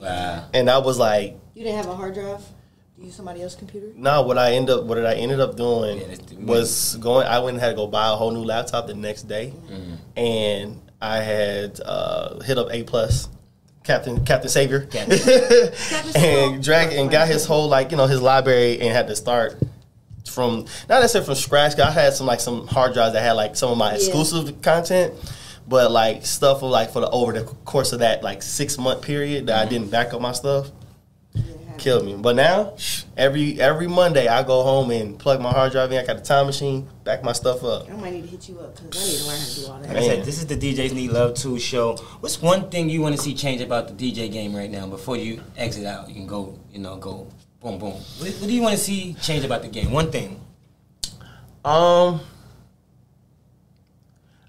Wow. 0.00 0.44
and 0.52 0.68
I 0.70 0.78
was 0.78 0.98
like, 0.98 1.38
You 1.54 1.64
didn't 1.64 1.76
have 1.76 1.88
a 1.88 1.94
hard 1.96 2.14
drive? 2.14 2.38
Do 2.96 3.00
you 3.02 3.06
use 3.06 3.14
somebody 3.16 3.42
else's 3.42 3.58
computer? 3.58 3.88
no. 3.96 4.22
What 4.22 4.38
I 4.38 4.52
end 4.52 4.68
up, 4.70 4.84
what 4.84 4.98
I 5.04 5.14
ended 5.14 5.40
up 5.40 5.56
doing 5.56 5.98
Yeah, 6.00 6.16
was 6.44 6.96
going. 6.96 7.26
I 7.26 7.38
went 7.40 7.54
and 7.54 7.60
had 7.62 7.70
to 7.70 7.74
go 7.76 7.86
buy 7.86 8.08
a 8.12 8.16
whole 8.16 8.30
new 8.30 8.44
laptop 8.44 8.86
the 8.86 8.94
next 8.94 9.22
day, 9.24 9.52
and 10.16 10.80
I 11.00 11.18
had 11.18 11.80
uh, 11.84 12.40
hit 12.40 12.58
up 12.58 12.68
A 12.70 12.82
plus. 12.84 13.28
Captain 13.84 14.24
Captain 14.24 14.48
Savior, 14.48 14.80
Captain. 14.92 15.18
Savior. 15.18 15.72
and 16.14 16.62
drag 16.62 16.92
and 16.92 17.10
got 17.10 17.26
his 17.26 17.44
whole 17.44 17.68
like 17.68 17.90
you 17.90 17.96
know 17.96 18.06
his 18.06 18.22
library 18.22 18.80
and 18.80 18.90
had 18.92 19.08
to 19.08 19.16
start 19.16 19.60
from 20.32 20.66
not 20.88 21.00
necessarily 21.00 21.26
from 21.26 21.34
scratch. 21.34 21.76
'cause 21.76 21.86
I 21.86 21.90
had 21.90 22.14
some 22.14 22.26
like 22.26 22.40
some 22.40 22.66
hard 22.66 22.94
drives 22.94 23.12
that 23.14 23.22
had 23.22 23.32
like 23.32 23.56
some 23.56 23.70
of 23.70 23.78
my 23.78 23.90
Yeah. 23.90 23.96
exclusive 23.96 24.60
content, 24.62 25.14
but 25.68 25.90
like 25.90 26.24
stuff 26.26 26.60
for 26.60 26.70
like 26.70 26.92
for 26.92 27.00
the 27.00 27.10
over 27.10 27.32
the 27.32 27.42
course 27.64 27.92
of 27.92 28.00
that 28.00 28.22
like 28.22 28.42
six 28.42 28.78
month 28.78 29.02
period 29.02 29.46
that 29.46 29.56
I 29.56 29.60
mm-hmm. 29.62 29.70
didn't 29.70 29.90
back 29.90 30.14
up 30.14 30.20
my 30.20 30.32
stuff 30.32 30.70
killed 31.82 32.06
me. 32.06 32.14
But 32.18 32.36
now 32.36 32.74
every 33.16 33.60
every 33.60 33.86
Monday 33.86 34.28
I 34.28 34.42
go 34.42 34.62
home 34.62 34.90
and 34.90 35.18
plug 35.18 35.40
my 35.40 35.50
hard 35.50 35.72
drive 35.72 35.92
in. 35.92 35.98
I 35.98 36.06
got 36.06 36.16
the 36.16 36.22
time 36.22 36.46
machine, 36.46 36.88
back 37.04 37.22
my 37.22 37.32
stuff 37.32 37.64
up. 37.64 37.90
I 37.90 37.94
might 37.94 38.12
need 38.12 38.22
to 38.22 38.28
hit 38.28 38.48
you 38.48 38.58
up 38.60 38.80
because 38.80 39.02
I 39.02 39.10
need 39.10 39.18
to 39.18 39.26
learn 39.26 39.38
how 39.38 39.46
to 39.46 39.54
do 39.54 39.66
all 39.66 39.72
Like 39.72 39.88
that. 39.88 39.96
I 39.96 40.06
said, 40.06 40.24
this 40.24 40.38
is 40.38 40.46
the 40.46 40.56
DJs 40.56 40.92
Need 40.94 41.10
Love 41.10 41.34
2 41.34 41.58
show. 41.58 41.96
What's 42.20 42.40
one 42.40 42.70
thing 42.70 42.88
you 42.88 43.00
want 43.00 43.16
to 43.16 43.20
see 43.20 43.34
change 43.34 43.60
about 43.60 43.88
the 43.88 43.94
DJ 43.94 44.30
game 44.30 44.54
right 44.54 44.70
now 44.70 44.86
before 44.86 45.16
you 45.16 45.40
exit 45.56 45.86
out? 45.86 46.08
You 46.08 46.14
can 46.14 46.26
go, 46.26 46.58
you 46.72 46.78
know, 46.78 46.96
go 46.96 47.26
boom, 47.62 47.78
boom. 47.78 47.92
What, 47.92 48.28
what 48.28 48.46
do 48.46 48.52
you 48.52 48.62
want 48.62 48.76
to 48.76 48.82
see 48.82 49.14
change 49.14 49.44
about 49.44 49.62
the 49.62 49.68
game? 49.68 49.90
One 49.90 50.10
thing. 50.10 50.40
Um, 51.64 52.20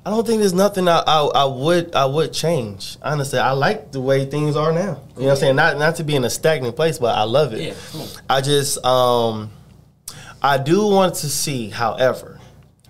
I 0.05 0.09
don't 0.09 0.25
think 0.27 0.39
there's 0.41 0.53
nothing 0.53 0.87
I, 0.87 0.99
I, 0.99 1.21
I 1.23 1.45
would 1.45 1.95
I 1.95 2.05
would 2.05 2.33
change. 2.33 2.97
Honestly, 3.01 3.39
I 3.39 3.51
like 3.51 3.91
the 3.91 4.01
way 4.01 4.25
things 4.25 4.55
are 4.55 4.73
now. 4.73 4.81
You 4.81 5.21
know 5.21 5.27
what 5.27 5.31
I'm 5.31 5.37
saying? 5.37 5.55
Not 5.55 5.77
not 5.77 5.95
to 5.97 6.03
be 6.03 6.15
in 6.15 6.25
a 6.25 6.29
stagnant 6.29 6.75
place, 6.75 6.97
but 6.97 7.15
I 7.15 7.23
love 7.23 7.53
it. 7.53 7.61
Yeah, 7.61 7.73
cool. 7.91 8.07
I 8.29 8.41
just 8.41 8.83
um, 8.85 9.51
I 10.41 10.57
do 10.57 10.87
want 10.87 11.15
to 11.15 11.29
see, 11.29 11.69
however, 11.69 12.39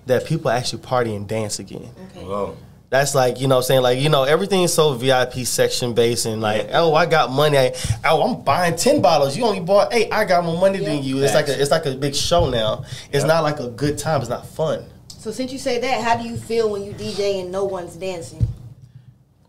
that 0.08 0.26
people 0.26 0.50
actually 0.50 0.82
party 0.82 1.14
and 1.16 1.28
dance 1.28 1.60
again. 1.60 1.90
Okay. 2.16 2.26
Whoa. 2.26 2.58
That's 2.94 3.16
like 3.16 3.42
you 3.42 3.48
know 3.48 3.56
what 3.56 3.62
I'm 3.62 3.66
saying 3.66 3.82
like 3.82 3.98
you 3.98 4.10
know 4.10 4.22
everything's 4.24 4.72
so 4.72 4.94
VIP 4.94 5.48
section 5.48 5.96
based 5.96 6.28
and 6.28 6.42
like 6.44 6.68
Yeah. 6.68 6.82
oh 6.82 6.94
I 6.94 7.08
got 7.08 7.32
money 7.32 7.58
I, 7.58 7.74
oh 8.06 8.22
I'm 8.22 8.44
buying 8.44 8.76
ten 8.76 9.02
bottles 9.02 9.36
you 9.36 9.44
only 9.46 9.62
bought 9.62 9.92
eight 9.92 10.12
I 10.14 10.26
got 10.26 10.46
more 10.46 10.60
money 10.62 10.78
Yeah. 10.78 10.90
than 10.90 11.04
you 11.04 11.18
it's 11.24 11.34
like 11.34 11.48
a, 11.48 11.60
it's 11.60 11.72
like 11.72 11.88
a 11.88 11.96
big 11.96 12.14
show 12.14 12.52
now 12.52 12.86
it's 13.12 13.24
Yep. 13.24 13.28
not 13.28 13.42
like 13.42 13.60
a 13.60 13.70
good 13.70 13.98
time 13.98 14.22
it's 14.22 14.30
not 14.30 14.46
fun 14.46 14.86
So 15.08 15.32
since 15.32 15.52
you 15.52 15.58
say 15.58 15.80
that, 15.80 16.04
how 16.04 16.22
do 16.22 16.30
you 16.30 16.38
feel 16.38 16.70
when 16.70 16.84
you 16.84 16.94
DJ 16.94 17.42
and 17.42 17.52
no 17.52 17.64
one's 17.66 17.96
dancing? 17.96 18.48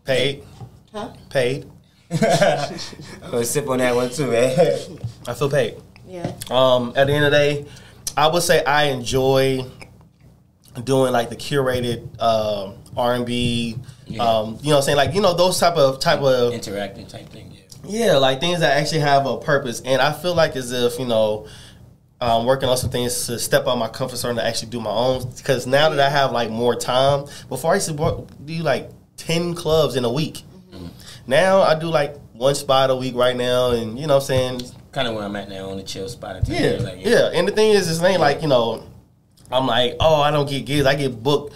paid 0.05 0.43
Huh? 0.91 1.09
paid 1.29 1.69
I'm 2.09 2.19
going 3.31 3.43
to 3.43 3.45
sip 3.45 3.69
on 3.69 3.77
that 3.77 3.95
one 3.95 4.09
too, 4.09 4.25
man. 4.31 4.51
I 5.27 5.33
feel 5.35 5.51
paid 5.51 5.75
Yeah. 6.07 6.31
um 6.49 6.93
at 6.95 7.05
the 7.05 7.13
end 7.13 7.25
of 7.25 7.31
the 7.31 7.37
day 7.37 7.65
I 8.17 8.25
would 8.25 8.41
say 8.41 8.63
I 8.63 8.85
enjoy 8.85 9.65
doing 10.83 11.13
like 11.13 11.29
the 11.29 11.35
curated 11.35 11.99
um 12.19 12.75
R&B 12.97 13.75
um 13.75 14.11
you 14.11 14.17
know 14.17 14.27
what 14.47 14.75
I'm 14.77 14.81
saying 14.83 14.97
like 14.97 15.13
you 15.13 15.21
know 15.21 15.33
those 15.33 15.59
type 15.59 15.75
of 15.75 15.99
type 15.99 16.19
of 16.19 16.53
Interacting 16.53 17.07
type 17.07 17.29
thing, 17.29 17.51
yeah. 17.51 17.61
Yeah, 17.87 18.17
like 18.17 18.39
things 18.39 18.59
that 18.61 18.77
actually 18.77 19.01
have 19.01 19.25
a 19.25 19.37
purpose, 19.37 19.81
and 19.81 20.01
I 20.01 20.11
feel 20.11 20.33
like 20.35 20.55
as 20.55 20.71
if 20.71 20.99
you 20.99 21.05
know, 21.05 21.47
um, 22.21 22.45
working 22.45 22.67
on 22.69 22.77
some 22.77 22.89
things 22.89 23.27
to 23.27 23.37
step 23.37 23.67
out 23.67 23.77
my 23.77 23.87
comfort 23.87 24.17
zone 24.17 24.35
to 24.35 24.45
actually 24.45 24.69
do 24.69 24.79
my 24.79 24.89
own. 24.89 25.29
Because 25.37 25.67
now 25.67 25.89
that 25.89 25.99
I 25.99 26.09
have 26.09 26.31
like 26.31 26.49
more 26.49 26.75
time, 26.75 27.25
before 27.49 27.71
I 27.71 27.75
used 27.75 27.87
to 27.87 28.27
do 28.45 28.53
like 28.63 28.89
ten 29.17 29.53
clubs 29.53 29.95
in 29.95 30.05
a 30.05 30.11
week. 30.11 30.43
Now 31.27 31.61
I 31.61 31.73
do 31.73 31.87
like 31.87 32.15
one 32.33 32.53
spot 32.53 32.91
a 32.91 32.95
week 32.95 33.15
right 33.15 33.35
now, 33.35 33.71
and 33.71 33.97
you 33.99 34.07
know 34.07 34.15
what 34.15 34.29
I'm 34.29 34.59
saying 34.59 34.61
Kind 34.91 35.07
of 35.07 35.15
where 35.15 35.23
I'm 35.25 35.35
at 35.35 35.49
now 35.49 35.69
on 35.69 35.77
the 35.77 35.83
chill 35.83 36.07
spot. 36.07 36.47
yeah, 36.47 36.77
like, 36.79 37.03
yeah. 37.03 37.31
And 37.33 37.47
the 37.47 37.51
thing 37.51 37.71
is, 37.71 37.89
it's 37.89 38.01
ain't 38.01 38.21
like 38.21 38.41
you 38.41 38.47
know, 38.47 38.83
I'm 39.51 39.65
like, 39.67 39.95
oh, 39.99 40.21
I 40.21 40.31
don't 40.31 40.47
get 40.49 40.65
gigs. 40.65 40.85
I 40.85 40.95
get 40.95 41.21
booked 41.21 41.53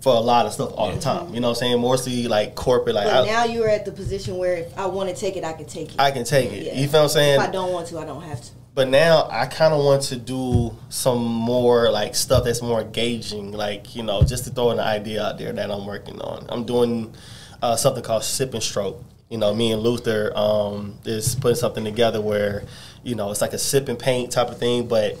for 0.00 0.14
a 0.14 0.20
lot 0.20 0.46
of 0.46 0.52
stuff 0.52 0.72
all 0.74 0.92
the 0.92 1.00
time. 1.00 1.34
You 1.34 1.40
know 1.40 1.48
what 1.48 1.56
I'm 1.56 1.60
saying? 1.60 1.80
Mostly 1.80 2.28
like 2.28 2.54
corporate. 2.54 2.94
Like 2.94 3.06
But 3.06 3.24
I, 3.24 3.26
now 3.26 3.44
you're 3.44 3.68
at 3.68 3.84
the 3.84 3.92
position 3.92 4.36
where 4.36 4.56
if 4.56 4.78
I 4.78 4.86
want 4.86 5.08
to 5.08 5.14
take 5.14 5.36
it, 5.36 5.44
I 5.44 5.52
can 5.52 5.66
take 5.66 5.94
it. 5.94 6.00
I 6.00 6.10
can 6.10 6.24
take 6.24 6.52
it. 6.52 6.66
Yeah. 6.66 6.74
You 6.74 6.88
feel 6.88 7.00
what 7.00 7.04
I'm 7.04 7.08
saying? 7.10 7.40
if 7.40 7.48
I 7.48 7.50
don't 7.50 7.72
want 7.72 7.88
to, 7.88 7.98
I 7.98 8.04
don't 8.04 8.22
have 8.22 8.40
to. 8.40 8.50
But 8.74 8.88
now 8.88 9.28
I 9.28 9.46
kind 9.46 9.74
of 9.74 9.84
want 9.84 10.02
to 10.02 10.16
do 10.16 10.76
some 10.88 11.24
more 11.24 11.90
like 11.90 12.14
stuff 12.14 12.44
that's 12.44 12.62
more 12.62 12.80
engaging, 12.80 13.50
like 13.50 13.96
you 13.96 14.04
know, 14.04 14.22
just 14.22 14.44
to 14.44 14.50
throw 14.50 14.70
an 14.70 14.78
idea 14.78 15.24
out 15.24 15.38
there 15.38 15.52
that 15.52 15.70
I'm 15.70 15.84
working 15.84 16.20
on. 16.20 16.46
I'm 16.48 16.64
doing 16.64 17.12
uh, 17.60 17.74
something 17.74 18.04
called 18.04 18.22
Sip 18.22 18.54
and 18.54 18.62
Stroke. 18.62 19.02
You 19.30 19.38
know, 19.38 19.52
me 19.52 19.72
and 19.72 19.82
Luther 19.82 20.32
um, 20.36 20.96
is 21.04 21.34
putting 21.34 21.56
something 21.56 21.84
together 21.84 22.20
where 22.20 22.64
you 23.02 23.16
know 23.16 23.32
it's 23.32 23.40
like 23.40 23.52
a 23.52 23.58
sip 23.58 23.88
and 23.88 23.98
paint 23.98 24.30
type 24.30 24.48
of 24.48 24.58
thing, 24.58 24.86
but 24.86 25.18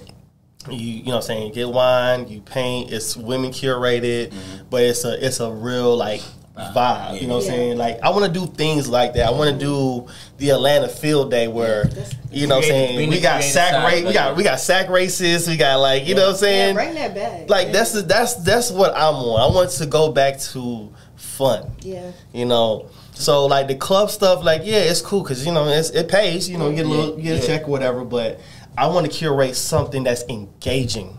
you 0.70 0.76
you 0.76 1.04
know 1.04 1.10
what 1.12 1.16
I'm 1.16 1.22
saying 1.22 1.46
you 1.48 1.52
get 1.54 1.68
wine, 1.68 2.28
you 2.28 2.40
paint. 2.40 2.90
It's 2.92 3.16
women 3.16 3.50
curated, 3.50 4.32
but 4.70 4.82
it's 4.82 5.04
a 5.04 5.24
it's 5.24 5.40
a 5.40 5.50
real 5.50 5.96
like 5.96 6.22
vibe. 6.56 7.20
You 7.20 7.28
know 7.28 7.36
what 7.36 7.44
I'm 7.44 7.50
Yeah. 7.50 7.56
saying? 7.56 7.78
Like 7.78 8.00
I 8.02 8.10
want 8.10 8.24
to 8.32 8.40
do 8.40 8.46
things 8.46 8.88
like 8.88 9.14
that. 9.14 9.26
I 9.28 9.30
want 9.30 9.52
to 9.52 9.64
do 9.64 10.08
the 10.38 10.50
Atlanta 10.50 10.88
Field 10.88 11.30
Day 11.30 11.46
where 11.46 11.84
That's- 11.84 12.12
you 12.32 12.46
know 12.48 12.56
what 12.56 12.64
I'm 12.64 12.70
saying 12.70 13.08
we 13.08 13.20
got 13.20 13.36
creative 13.36 13.52
sack 13.52 13.72
side, 13.72 13.86
race, 13.92 14.04
we 14.04 14.12
got 14.12 14.36
we 14.36 14.42
got 14.42 14.58
sack 14.60 14.88
races, 14.90 15.46
we 15.48 15.56
got 15.56 15.76
like 15.78 16.06
you 16.06 16.14
know 16.16 16.22
what 16.26 16.30
I'm 16.30 16.36
saying? 16.36 16.68
Yeah, 16.76 16.82
bring 16.84 16.94
that 16.96 17.14
back. 17.14 17.48
like 17.48 17.66
Yeah. 17.68 17.72
that's 17.72 17.92
the, 17.92 18.02
that's 18.02 18.34
that's 18.34 18.70
what 18.72 18.92
I'm 18.96 19.14
on. 19.14 19.40
I 19.40 19.54
want 19.54 19.70
to 19.70 19.86
go 19.86 20.10
back 20.10 20.38
to 20.40 20.92
fun. 21.16 21.70
yeah. 21.82 22.10
You 22.32 22.44
know, 22.46 22.86
so 23.14 23.46
like 23.46 23.68
the 23.68 23.74
club 23.76 24.10
stuff, 24.10 24.42
like 24.44 24.62
yeah, 24.64 24.78
it's 24.78 25.00
cool 25.00 25.22
because 25.22 25.46
you 25.46 25.52
know 25.52 25.66
it's, 25.68 25.90
it 25.90 26.08
pays. 26.08 26.48
You 26.50 26.58
know, 26.58 26.68
you 26.68 26.76
get 26.76 26.86
a 26.86 26.88
little, 26.88 27.16
you 27.16 27.22
get 27.22 27.36
a 27.38 27.40
yeah. 27.40 27.46
check 27.46 27.68
or 27.68 27.70
whatever. 27.70 28.04
But 28.04 28.40
I 28.78 28.86
want 28.86 29.10
to 29.10 29.12
curate 29.12 29.56
something 29.56 30.04
that's 30.04 30.24
engaging. 30.28 31.16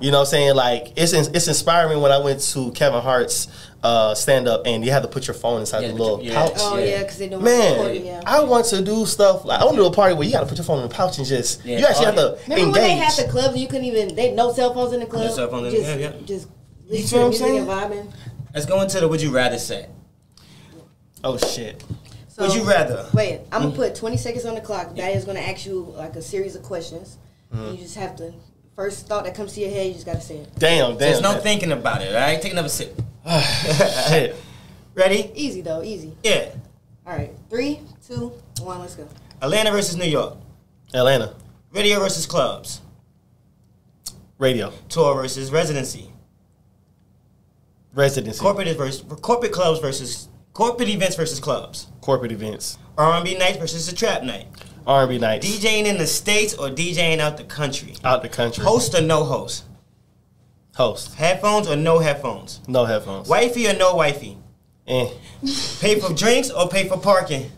You 0.00 0.12
know 0.12 0.18
what 0.18 0.28
I'm 0.28 0.30
saying? 0.30 0.54
Like 0.54 0.92
it's 0.96 1.12
it's 1.12 1.48
inspiring 1.48 2.00
when 2.00 2.12
I 2.12 2.18
went 2.18 2.40
to 2.52 2.70
Kevin 2.72 3.00
Hart's 3.02 3.48
uh, 3.82 4.14
stand 4.14 4.46
up 4.46 4.62
and 4.64 4.84
you 4.84 4.92
have 4.92 5.02
to 5.02 5.08
put 5.08 5.26
your 5.26 5.34
phone 5.34 5.60
inside 5.60 5.80
Yeah, 5.82 5.88
the 5.88 5.94
little 5.94 6.22
your- 6.22 6.32
yeah. 6.34 6.40
pouch. 6.46 6.52
Oh 6.58 6.78
Yeah. 6.78 6.84
yeah, 6.84 7.02
because 7.02 7.18
they 7.18 7.28
don't 7.28 7.42
Man, 7.42 7.72
recording. 7.78 8.06
Yeah. 8.06 8.20
I 8.24 8.40
want 8.44 8.66
to 8.66 8.80
do 8.82 9.04
stuff 9.06 9.44
like 9.44 9.60
I 9.60 9.64
want 9.64 9.76
to 9.76 9.82
do 9.82 9.86
a 9.86 9.92
party 9.92 10.14
where 10.14 10.24
you 10.26 10.32
got 10.32 10.40
to 10.40 10.46
put 10.46 10.56
your 10.56 10.64
phone 10.64 10.82
in 10.82 10.88
the 10.88 10.94
pouch 10.94 11.18
and 11.18 11.26
just 11.26 11.64
Yeah. 11.64 11.78
you 11.80 11.86
actually 11.86 12.06
Oh, 12.06 12.10
have 12.10 12.14
to 12.16 12.38
Remember 12.44 12.54
engage. 12.68 12.72
when 12.72 12.72
they 12.74 12.96
had 12.96 13.12
the 13.14 13.24
clubs 13.30 13.56
you 13.56 13.66
couldn't 13.66 13.86
even 13.86 14.14
they 14.14 14.32
no 14.32 14.52
cell 14.52 14.72
phones 14.72 14.92
in 14.92 15.00
the 15.00 15.06
club. 15.06 15.32
cell 15.32 15.48
phones 15.50 15.74
in- 15.74 15.80
just, 15.80 15.98
yeah, 15.98 16.10
yeah. 16.10 16.12
Just 16.24 16.46
You 16.86 16.92
listen 16.92 17.08
feel 17.08 17.18
to 17.18 17.24
what 17.24 17.26
I'm 17.26 17.32
saying? 17.34 17.58
and 17.58 17.68
vibing. 17.68 18.12
Let's 18.54 18.66
go 18.66 18.80
into 18.80 19.00
the 19.00 19.08
would 19.08 19.20
you 19.20 19.30
rather 19.34 19.58
set. 19.58 19.90
oh 21.24 21.36
shit! 21.38 21.82
So, 22.38 22.44
Would 22.46 22.54
you 22.54 22.62
rather? 22.62 23.04
Wait, 23.14 23.40
I'm 23.50 23.60
Mm. 23.60 23.64
gonna 23.64 23.76
put 23.76 23.94
20 23.96 24.16
seconds 24.16 24.44
on 24.46 24.54
the 24.54 24.60
clock. 24.60 24.94
That 24.94 25.12
is 25.16 25.24
gonna 25.24 25.40
ask 25.40 25.66
you 25.66 25.92
like 25.96 26.14
a 26.14 26.22
series 26.22 26.54
of 26.54 26.62
questions. 26.62 27.16
Mm. 27.52 27.72
You 27.72 27.78
just 27.78 27.96
have 27.96 28.14
to 28.16 28.32
first 28.76 29.06
thought 29.08 29.24
that 29.24 29.34
comes 29.34 29.54
to 29.54 29.60
your 29.60 29.70
head. 29.70 29.88
You 29.88 29.94
just 29.94 30.06
gotta 30.06 30.20
say 30.20 30.36
it. 30.38 30.48
Damn, 30.56 30.90
damn. 30.90 30.98
There's 30.98 31.20
no 31.20 31.34
thinking 31.40 31.72
about 31.72 32.00
it, 32.00 32.14
all 32.14 32.20
right? 32.20 32.40
Take 32.40 32.52
another 32.52 32.68
sip. 32.68 32.96
shit. 34.08 34.36
Ready? 34.94 35.32
Easy 35.34 35.62
though, 35.62 35.82
easy. 35.82 36.12
Yeah. 36.22 36.50
All 37.06 37.12
right, 37.14 37.34
three, 37.50 37.80
two, 38.06 38.32
one. 38.60 38.78
Let's 38.80 38.94
go. 38.94 39.08
Atlanta 39.42 39.72
versus 39.72 39.96
New 39.96 40.04
York. 40.06 40.36
Atlanta 40.94 41.34
Radio 41.72 41.98
versus 41.98 42.24
clubs. 42.26 42.80
radio 44.38 44.72
Tour 44.88 45.14
versus 45.16 45.50
residency. 45.50 46.12
residency 47.94 48.38
Corporate 48.40 48.76
versus 48.76 49.02
corporate 49.22 49.50
clubs 49.52 49.80
versus 49.80 50.28
corporate 50.58 50.88
events 50.88 51.14
versus 51.14 51.38
clubs. 51.38 51.86
corporate 52.00 52.32
events 52.32 52.78
R&B 52.98 53.38
night 53.38 53.60
versus 53.60 53.88
a 53.88 53.94
trap 53.94 54.24
night. 54.24 54.48
R&B 54.88 55.18
nights 55.18 55.46
DJing 55.46 55.84
in 55.86 55.98
the 55.98 56.06
states 56.06 56.52
or 56.52 56.68
DJing 56.68 57.20
out 57.20 57.36
the 57.36 57.44
country. 57.44 57.94
out 58.02 58.22
the 58.22 58.28
country. 58.28 58.64
Host 58.64 58.92
or 58.92 59.00
no 59.00 59.22
host. 59.22 59.64
Host. 60.74 61.14
Headphones 61.14 61.68
or 61.68 61.76
no 61.76 62.00
headphones. 62.00 62.60
No 62.66 62.86
headphones. 62.86 63.28
Wifey 63.28 63.68
or 63.68 63.74
no 63.74 63.94
wifey. 63.94 64.36
Eh. 64.88 65.08
Pay 65.80 66.00
for 66.00 66.12
drinks 66.12 66.50
or 66.50 66.68
pay 66.68 66.88
for 66.88 66.98
parking. 66.98 67.52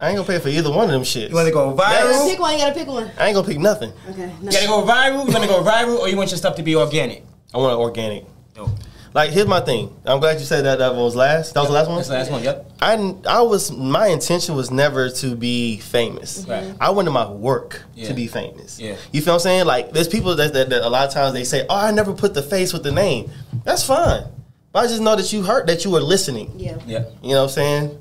I 0.00 0.08
ain't 0.08 0.16
gonna 0.16 0.26
pay 0.26 0.38
for 0.38 0.48
either 0.48 0.70
one 0.70 0.86
of 0.86 0.92
them 0.92 1.02
shits. 1.02 1.28
You 1.28 1.34
want 1.34 1.48
to 1.48 1.52
go 1.52 1.72
You 1.72 1.76
gotta 1.76 2.06
viral? 2.06 2.30
pick 2.30 2.40
one. 2.40 2.52
You 2.54 2.58
gotta 2.58 2.74
pick 2.74 2.88
one. 2.88 3.10
I 3.18 3.26
ain't 3.26 3.34
gonna 3.34 3.46
pick 3.46 3.58
nothing. 3.58 3.92
Okay. 4.08 4.32
No. 4.40 4.50
You 4.50 4.50
gotta 4.50 4.66
go 4.66 4.82
viral. 4.82 5.26
You 5.26 5.32
want 5.34 5.44
to 5.44 5.48
go 5.48 5.62
viral, 5.62 5.98
or 5.98 6.08
you 6.08 6.16
want 6.16 6.30
your 6.30 6.38
stuff 6.38 6.56
to 6.56 6.62
be 6.62 6.74
organic? 6.74 7.22
I 7.52 7.58
want 7.58 7.74
it 7.74 7.76
organic. 7.76 8.24
Dope. 8.54 8.70
Like 9.14 9.30
here's 9.30 9.46
my 9.46 9.60
thing. 9.60 9.94
I'm 10.06 10.20
glad 10.20 10.38
you 10.40 10.46
said 10.46 10.64
that. 10.64 10.78
That 10.78 10.94
was 10.94 11.14
last. 11.14 11.52
That 11.54 11.60
was 11.60 11.68
the 11.68 11.74
last 11.74 11.88
one. 11.88 11.96
That's 11.96 12.08
the 12.08 12.14
last 12.14 12.30
one. 12.30 12.42
Yep. 12.42 12.70
I 12.80 13.14
I 13.26 13.42
was 13.42 13.70
my 13.70 14.06
intention 14.08 14.54
was 14.54 14.70
never 14.70 15.10
to 15.10 15.36
be 15.36 15.78
famous. 15.78 16.46
Right. 16.48 16.74
I 16.80 16.90
wanted 16.90 17.10
my 17.10 17.30
work 17.30 17.82
Yeah. 17.94 18.08
to 18.08 18.14
be 18.14 18.26
famous. 18.26 18.80
Yeah. 18.80 18.96
You 19.12 19.20
feel 19.20 19.34
what 19.34 19.40
I'm 19.40 19.40
saying? 19.42 19.66
Like 19.66 19.92
there's 19.92 20.08
people 20.08 20.34
that, 20.36 20.52
that, 20.54 20.70
that 20.70 20.82
a 20.82 20.88
lot 20.88 21.06
of 21.06 21.12
times 21.12 21.34
they 21.34 21.44
say, 21.44 21.66
"Oh, 21.68 21.76
I 21.76 21.90
never 21.90 22.14
put 22.14 22.32
the 22.34 22.42
face 22.42 22.72
with 22.72 22.82
the 22.84 22.92
name." 22.92 23.30
That's 23.64 23.84
fine. 23.84 24.24
But 24.72 24.84
I 24.84 24.86
just 24.88 25.02
know 25.02 25.14
that 25.16 25.30
you 25.32 25.42
heard 25.42 25.66
that 25.66 25.84
you 25.84 25.90
were 25.90 26.00
listening. 26.00 26.50
Yeah. 26.56 26.78
Yeah. 26.86 27.04
You 27.22 27.30
know 27.34 27.42
what 27.42 27.42
I'm 27.44 27.48
saying? 27.50 27.98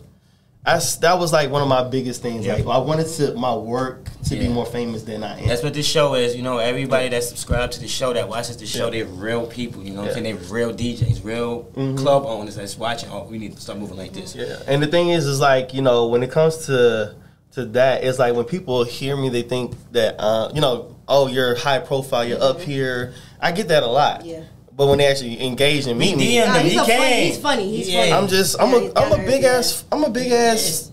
That's 0.64 0.98
that 0.98 1.18
was 1.18 1.34
like 1.34 1.50
one 1.50 1.64
of 1.64 1.68
my 1.68 1.84
biggest 1.84 2.22
things. 2.22 2.46
Yeah. 2.46 2.54
Like 2.54 2.68
I 2.68 2.78
wanted 2.78 3.08
to 3.08 3.34
my 3.34 3.56
work 3.56 4.08
to 4.26 4.36
be 4.36 4.48
more 4.48 4.66
famous 4.66 5.02
than 5.02 5.24
I 5.24 5.40
am. 5.40 5.48
That's 5.48 5.64
what 5.64 5.74
this 5.74 5.88
show 5.88 6.14
is. 6.14 6.36
You 6.36 6.44
know, 6.44 6.60
everybody 6.60 7.10
that 7.10 7.24
subscribed 7.24 7.74
to 7.74 7.80
the 7.80 7.88
show, 7.88 8.14
that 8.14 8.30
watches 8.30 8.58
the 8.58 8.68
show, 8.68 8.92
they're 8.92 9.06
real 9.06 9.48
people. 9.48 9.84
You 9.84 9.94
know 9.96 10.04
what 10.04 10.16
I'm 10.16 10.24
Yeah. 10.24 10.32
Mm-hmm. 10.34 10.44
saying? 10.46 10.50
They're 10.50 10.54
real 10.54 10.74
DJs, 10.74 11.24
real 11.26 11.64
club 11.98 12.26
owners 12.28 12.56
that's 12.58 12.78
watching. 12.78 13.10
Oh, 13.10 13.24
we 13.24 13.40
need 13.40 13.56
to 13.56 13.62
start 13.62 13.80
moving 13.80 13.98
like 13.98 14.14
this. 14.14 14.36
Yeah, 14.36 14.62
and 14.68 14.84
the 14.84 14.88
thing 14.88 15.10
is, 15.10 15.26
is 15.26 15.40
like 15.40 15.74
you 15.74 15.82
know, 15.82 16.08
when 16.08 16.22
it 16.22 16.30
comes 16.30 16.68
to 16.68 17.16
to 17.54 17.66
that, 17.66 18.04
it's 18.04 18.20
like 18.20 18.36
when 18.36 18.46
people 18.46 18.84
hear 18.84 19.18
me, 19.18 19.30
they 19.30 19.42
think 19.42 19.74
that 19.94 20.16
uh, 20.20 20.52
you 20.54 20.62
know, 20.62 20.96
oh, 21.08 21.26
you're 21.28 21.56
high 21.56 21.80
profile, 21.80 22.24
you're 22.24 22.42
up 22.42 22.60
here. 22.62 23.14
I 23.42 23.52
get 23.52 23.70
that 23.70 23.82
a 23.82 23.88
lot. 23.88 24.26
Yeah. 24.28 24.44
But 24.76 24.88
when 24.88 24.98
they 25.00 25.08
actually 25.08 25.42
engage 25.46 25.86
and 25.88 26.00
meet 26.00 26.18
me, 26.18 26.38
DM 26.38 26.48
Nah, 26.48 26.54
them. 26.54 26.64
he's 26.64 26.72
He 26.74 26.78
so 26.80 26.86
funny. 26.86 27.24
He's 27.28 27.38
funny. 27.38 27.78
He's 27.78 27.90
Yeah. 27.90 28.00
funny. 28.02 28.12
I'm 28.14 28.28
just, 28.28 28.60
I'm 28.62 28.70
Yeah, 28.72 28.76
a, 28.78 28.82
he's 28.82 28.92
I'm 28.96 29.12
a 29.12 29.18
big 29.26 29.42
there, 29.44 29.60
ass, 29.60 29.84
I'm 29.92 30.04
a 30.04 30.10
big 30.10 30.32
ass 30.32 30.92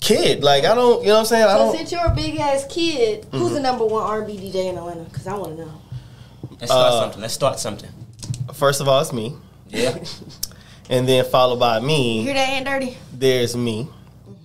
kid. 0.00 0.44
Like 0.44 0.64
I 0.64 0.74
don't, 0.74 1.02
you 1.02 1.08
know 1.08 1.14
what 1.14 1.20
I'm 1.20 1.26
saying? 1.26 1.44
I 1.44 1.52
So 1.52 1.58
don't. 1.58 1.76
since 1.76 1.90
you're 1.92 2.04
a 2.06 2.14
big 2.14 2.38
ass 2.38 2.66
kid, 2.68 3.26
who's 3.32 3.40
Mm-hmm. 3.42 3.54
the 3.54 3.60
number 3.60 3.84
one 3.86 4.02
R&B 4.04 4.34
DJ 4.36 4.70
in 4.70 4.78
Atlanta? 4.78 5.04
Because 5.04 5.26
I 5.26 5.34
want 5.34 5.56
to 5.56 5.64
know. 5.64 5.72
Let's 6.60 6.66
start 6.72 6.92
Uh, 6.92 7.00
something. 7.00 7.20
Let's 7.22 7.34
start 7.34 7.58
something. 7.58 7.90
First 8.52 8.80
of 8.80 8.88
all, 8.88 9.00
it's 9.00 9.12
me, 9.12 9.34
Yeah. 9.68 9.98
and 10.90 11.08
then 11.08 11.24
followed 11.24 11.58
by 11.60 11.80
me. 11.80 12.22
hear 12.22 12.34
that, 12.34 12.48
Aunt 12.50 12.66
Dirty? 12.66 12.96
There's 13.12 13.56
me. 13.56 13.88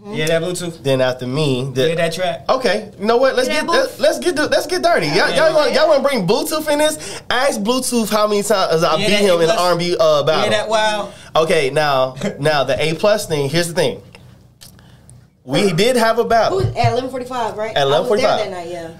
Yeah, 0.05 0.25
that 0.27 0.41
Bluetooth. 0.41 0.83
Then 0.83 0.99
after 0.99 1.25
me, 1.25 1.71
the, 1.73 1.87
Hear 1.87 1.95
that 1.95 2.11
track? 2.13 2.43
Okay, 2.49 2.91
you 2.99 3.05
know 3.05 3.15
what? 3.17 3.35
Let's 3.35 3.47
Hear 3.47 3.61
get 3.61 3.67
that, 3.67 3.73
let's, 3.73 3.99
let's 3.99 4.19
get 4.19 4.35
let's 4.35 4.67
get 4.67 4.81
dirty. 4.83 5.05
Y'all, 5.07 5.15
Yeah. 5.29 5.47
y'all, 5.47 5.55
want, 5.55 5.73
y'all 5.73 5.87
want 5.87 6.03
to 6.03 6.09
bring 6.09 6.27
Bluetooth 6.27 6.69
in 6.69 6.79
this? 6.79 7.21
Ask 7.29 7.61
Bluetooth 7.61 8.09
how 8.09 8.27
many 8.27 8.43
times 8.43 8.83
I 8.83 8.97
Yeah, 8.97 9.07
beat 9.07 9.13
that 9.13 9.21
him 9.21 9.41
in 9.41 9.47
the 9.47 9.57
R&B 9.59 9.95
uh, 9.99 10.25
Hear 10.25 10.49
that 10.49 10.51
battle. 10.51 10.69
wow? 10.69 11.13
Okay, 11.35 11.69
now 11.69 12.15
now 12.39 12.63
the 12.65 12.75
A 12.83 12.95
plus 12.95 13.27
thing. 13.27 13.49
Here's 13.49 13.69
the 13.69 13.73
thing. 13.75 14.01
We 15.45 15.73
did 15.73 15.95
have 15.97 16.19
a 16.19 16.25
battle. 16.25 16.59
Who 16.61 16.67
at 16.77 16.97
11:45, 16.97 17.55
right? 17.57 17.75
At 17.75 17.87
I 17.87 17.99
was 17.99 18.09
11:45. 18.09 18.21
that 18.21 18.51
night. 18.51 18.67
Yeah. 18.69 18.91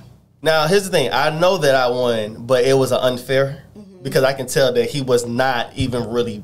Now 0.41 0.67
here's 0.67 0.83
the 0.85 0.89
thing. 0.89 1.09
I 1.11 1.29
know 1.37 1.57
that 1.59 1.75
I 1.75 1.89
won, 1.89 2.45
but 2.45 2.65
it 2.65 2.73
was 2.77 2.91
an 2.91 2.99
unfair 3.01 3.63
Mm-hmm. 3.77 4.03
because 4.03 4.23
I 4.23 4.33
can 4.33 4.45
tell 4.47 4.71
that 4.73 4.89
he 4.89 5.01
was 5.01 5.25
not 5.25 5.71
even 5.75 6.09
really 6.09 6.43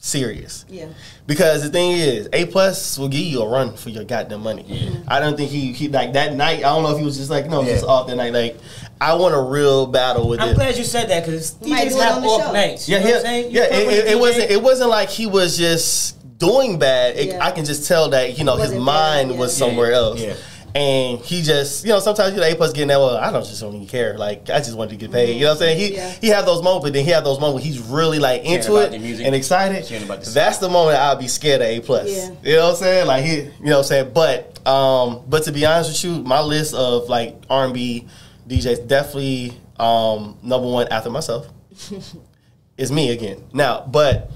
serious. 0.00 0.64
Yeah. 0.68 0.86
Because 1.26 1.62
the 1.62 1.68
thing 1.68 1.92
is, 1.92 2.28
A 2.32 2.46
plus 2.46 2.98
will 2.98 3.08
give 3.08 3.20
you 3.20 3.42
a 3.42 3.48
run 3.48 3.76
for 3.76 3.90
your 3.90 4.02
goddamn 4.04 4.40
money. 4.42 4.64
Yeah. 4.66 4.90
I 5.06 5.20
don't 5.20 5.36
think 5.36 5.50
he, 5.50 5.72
he 5.72 5.88
like 5.88 6.14
that 6.14 6.34
night. 6.34 6.58
I 6.58 6.62
don't 6.74 6.82
know 6.82 6.90
if 6.92 6.98
he 6.98 7.04
was 7.04 7.16
just 7.18 7.30
like 7.30 7.48
no, 7.48 7.62
just 7.64 7.84
Yeah. 7.84 7.90
off 7.90 8.06
that 8.08 8.16
night. 8.16 8.32
Like 8.32 8.58
I 9.00 9.14
want 9.14 9.34
a 9.34 9.40
real 9.40 9.86
battle 9.86 10.28
with 10.28 10.40
I'm 10.40 10.48
it. 10.50 10.54
glad 10.54 10.76
you 10.76 10.84
said 10.84 11.08
that 11.10 11.24
because 11.24 11.60
Might 11.60 11.88
DJs 11.88 11.90
do 11.92 11.98
have 12.00 12.16
on 12.18 12.24
off 12.24 12.42
show. 12.46 12.52
nights. 12.52 12.88
Yeah, 12.88 12.98
know 13.00 13.06
yeah, 13.08 13.16
what 13.16 13.26
I'm 13.26 13.50
yeah. 13.50 13.62
It, 13.64 13.88
it, 13.88 14.06
it 14.12 14.18
wasn't. 14.18 14.50
It 14.50 14.62
wasn't 14.62 14.90
like 14.90 15.08
he 15.10 15.26
was 15.26 15.56
just 15.56 16.16
doing 16.38 16.78
bad. 16.78 17.16
It, 17.16 17.28
Yeah. 17.28 17.44
I 17.44 17.50
can 17.50 17.64
just 17.66 17.86
tell 17.86 18.08
that 18.10 18.38
you 18.38 18.44
know 18.44 18.56
his 18.56 18.72
mind 18.74 19.28
bad, 19.28 19.34
yeah. 19.34 19.40
was 19.40 19.56
somewhere 19.56 19.92
else. 19.92 20.20
Yeah, 20.20 20.30
else. 20.30 20.42
Yeah. 20.74 20.80
And 20.80 21.18
he 21.20 21.42
just, 21.42 21.84
you 21.84 21.90
know, 21.90 22.00
sometimes 22.00 22.34
you 22.34 22.40
know, 22.40 22.46
A 22.46 22.54
plus 22.54 22.72
getting 22.72 22.88
that. 22.88 22.98
Well, 22.98 23.16
I 23.16 23.30
don't 23.32 23.44
just 23.44 23.60
don't 23.60 23.74
even 23.74 23.86
care. 23.86 24.16
Like 24.18 24.48
I 24.50 24.58
just 24.58 24.76
wanted 24.76 24.90
to 24.90 24.96
get 24.96 25.10
paid. 25.12 25.34
You 25.34 25.40
know 25.42 25.46
what 25.48 25.52
I'm 25.52 25.58
saying? 25.58 25.78
He 25.78 25.94
Yeah. 25.96 26.10
he 26.20 26.26
had 26.28 26.44
those 26.46 26.62
moments, 26.62 26.84
but 26.84 26.92
then 26.92 27.04
he 27.04 27.10
had 27.10 27.24
those 27.24 27.40
moments. 27.40 27.64
Where 27.64 27.72
he's 27.72 27.80
really 27.80 28.18
like 28.18 28.44
into 28.44 28.72
about 28.76 28.86
it 28.86 28.90
the 28.92 28.98
music. 28.98 29.26
and 29.26 29.34
excited. 29.34 30.02
About 30.02 30.22
the 30.22 30.30
That's 30.30 30.58
the 30.58 30.68
moment 30.68 30.98
I'll 30.98 31.16
be 31.16 31.28
scared 31.28 31.60
of 31.60 31.66
A 31.68 31.80
plus. 31.80 32.08
Yeah. 32.10 32.30
You 32.42 32.56
know 32.56 32.64
what 32.66 32.70
I'm 32.70 32.76
saying? 32.76 33.06
Like 33.06 33.24
he, 33.24 33.36
you 33.36 33.52
know 33.60 33.70
what 33.72 33.76
I'm 33.78 33.84
saying. 33.84 34.10
But 34.14 34.66
um, 34.68 35.22
but 35.28 35.44
to 35.44 35.52
be 35.52 35.64
honest 35.66 35.90
with 36.04 36.04
you, 36.16 36.22
my 36.22 36.40
list 36.40 36.74
of 36.74 37.08
like 37.08 37.36
R&B 37.48 38.06
DJs 38.48 38.86
definitely 38.86 39.54
um 39.78 40.36
number 40.42 40.68
one 40.68 40.86
after 40.88 41.08
myself 41.10 41.46
is 42.76 42.92
me 42.92 43.10
again. 43.10 43.42
Now, 43.52 43.80
but 43.86 44.30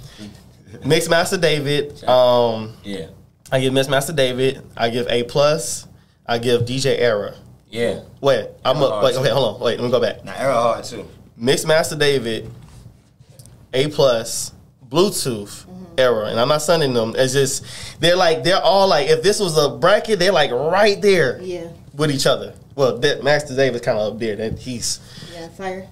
Mixmaster 0.82 1.40
David, 1.40 2.02
um, 2.04 2.72
Yeah. 2.82 3.06
I 3.52 3.60
give 3.60 3.72
Mixmaster 3.72 4.14
David, 4.16 4.62
I 4.76 4.88
give 4.90 5.06
A 5.08 5.22
plus, 5.24 5.86
I 6.26 6.38
give 6.38 6.62
DJ 6.62 6.98
Era. 6.98 7.34
Yeah. 7.70 8.00
Wait, 8.20 8.48
I'm 8.64 8.76
Era 8.78 8.86
up. 8.86 9.04
Wait, 9.04 9.12
too. 9.14 9.18
okay, 9.20 9.30
hold 9.30 9.56
on. 9.56 9.60
Wait, 9.60 9.78
let 9.78 9.84
me 9.84 9.90
go 9.90 10.00
back. 10.00 10.24
Now, 10.24 10.34
era 10.36 10.54
hard 10.54 10.84
too. 10.84 11.06
Mixmaster 11.40 11.98
David, 11.98 12.50
A 13.72 13.88
plus, 13.88 14.52
Bluetooth, 14.88 15.64
Mm-hmm. 15.66 15.84
Era, 15.98 16.26
and 16.26 16.40
I'm 16.40 16.48
not 16.48 16.60
sending 16.62 16.92
them. 16.92 17.14
It's 17.16 17.32
just 17.34 17.64
they're 18.00 18.16
like 18.16 18.42
they're 18.42 18.60
all 18.60 18.88
like 18.88 19.08
if 19.08 19.22
this 19.22 19.38
was 19.38 19.56
a 19.56 19.68
bracket, 19.76 20.18
they're 20.18 20.32
like 20.32 20.50
right 20.50 21.00
there 21.00 21.40
Yeah. 21.40 21.68
with 21.94 22.10
each 22.10 22.26
other. 22.26 22.54
Well, 22.74 22.98
that 22.98 23.22
Master 23.22 23.54
David's 23.54 23.84
kind 23.84 23.98
of 23.98 24.14
up 24.14 24.18
there. 24.18 24.34
That 24.34 24.58
he's 24.58 24.98
Yeah. 25.32 25.48
Fire. 25.50 25.86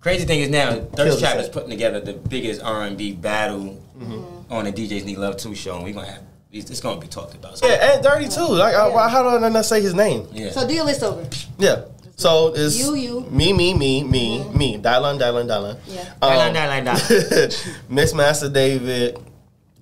Crazy 0.00 0.24
thing 0.26 0.40
is 0.40 0.48
now, 0.50 0.72
Kills 0.72 0.90
Thirst 0.94 1.20
Trap 1.20 1.36
is 1.38 1.48
putting 1.48 1.70
together 1.70 2.00
the 2.00 2.12
biggest 2.14 2.62
R&B 2.62 3.12
battle 3.12 3.82
Mm-hmm. 3.98 4.50
on 4.52 4.64
the 4.64 4.72
DJs 4.72 5.04
Need 5.04 5.18
Love 5.18 5.36
2 5.36 5.54
show, 5.54 5.74
and 5.76 5.84
we're 5.84 5.92
going 5.92 6.06
to 6.06 6.12
have, 6.12 6.22
it's, 6.52 6.70
it's 6.70 6.80
going 6.80 6.96
to 7.00 7.06
be 7.06 7.08
talked 7.10 7.34
about. 7.34 7.58
So, 7.58 7.66
yeah, 7.66 7.94
and 7.94 8.02
Dirty 8.02 8.28
too. 8.28 8.40
Like, 8.46 8.74
I, 8.74 8.88
why, 8.88 9.08
how 9.08 9.22
do 9.38 9.44
I 9.44 9.48
not 9.48 9.64
say 9.64 9.80
his 9.80 9.94
name? 9.94 10.26
yeah. 10.32 10.50
So 10.50 10.66
do 10.66 10.74
your 10.74 10.84
list 10.84 11.02
over. 11.02 11.26
Yeah. 11.58 11.82
So 12.16 12.52
it's 12.54 12.78
You, 12.78 12.94
you. 12.96 13.20
me, 13.30 13.52
me, 13.52 13.72
me, 13.72 14.04
me, 14.04 14.44
me. 14.52 14.76
Dylan, 14.78 15.18
Dylan, 15.18 15.46
Dylan. 15.46 15.78
Yeah. 15.86 16.04
Dylan, 16.20 16.54
Dylan, 16.54 16.84
Dylan. 16.86 17.84
Mixmaster 17.90 18.52
David, 18.52 19.18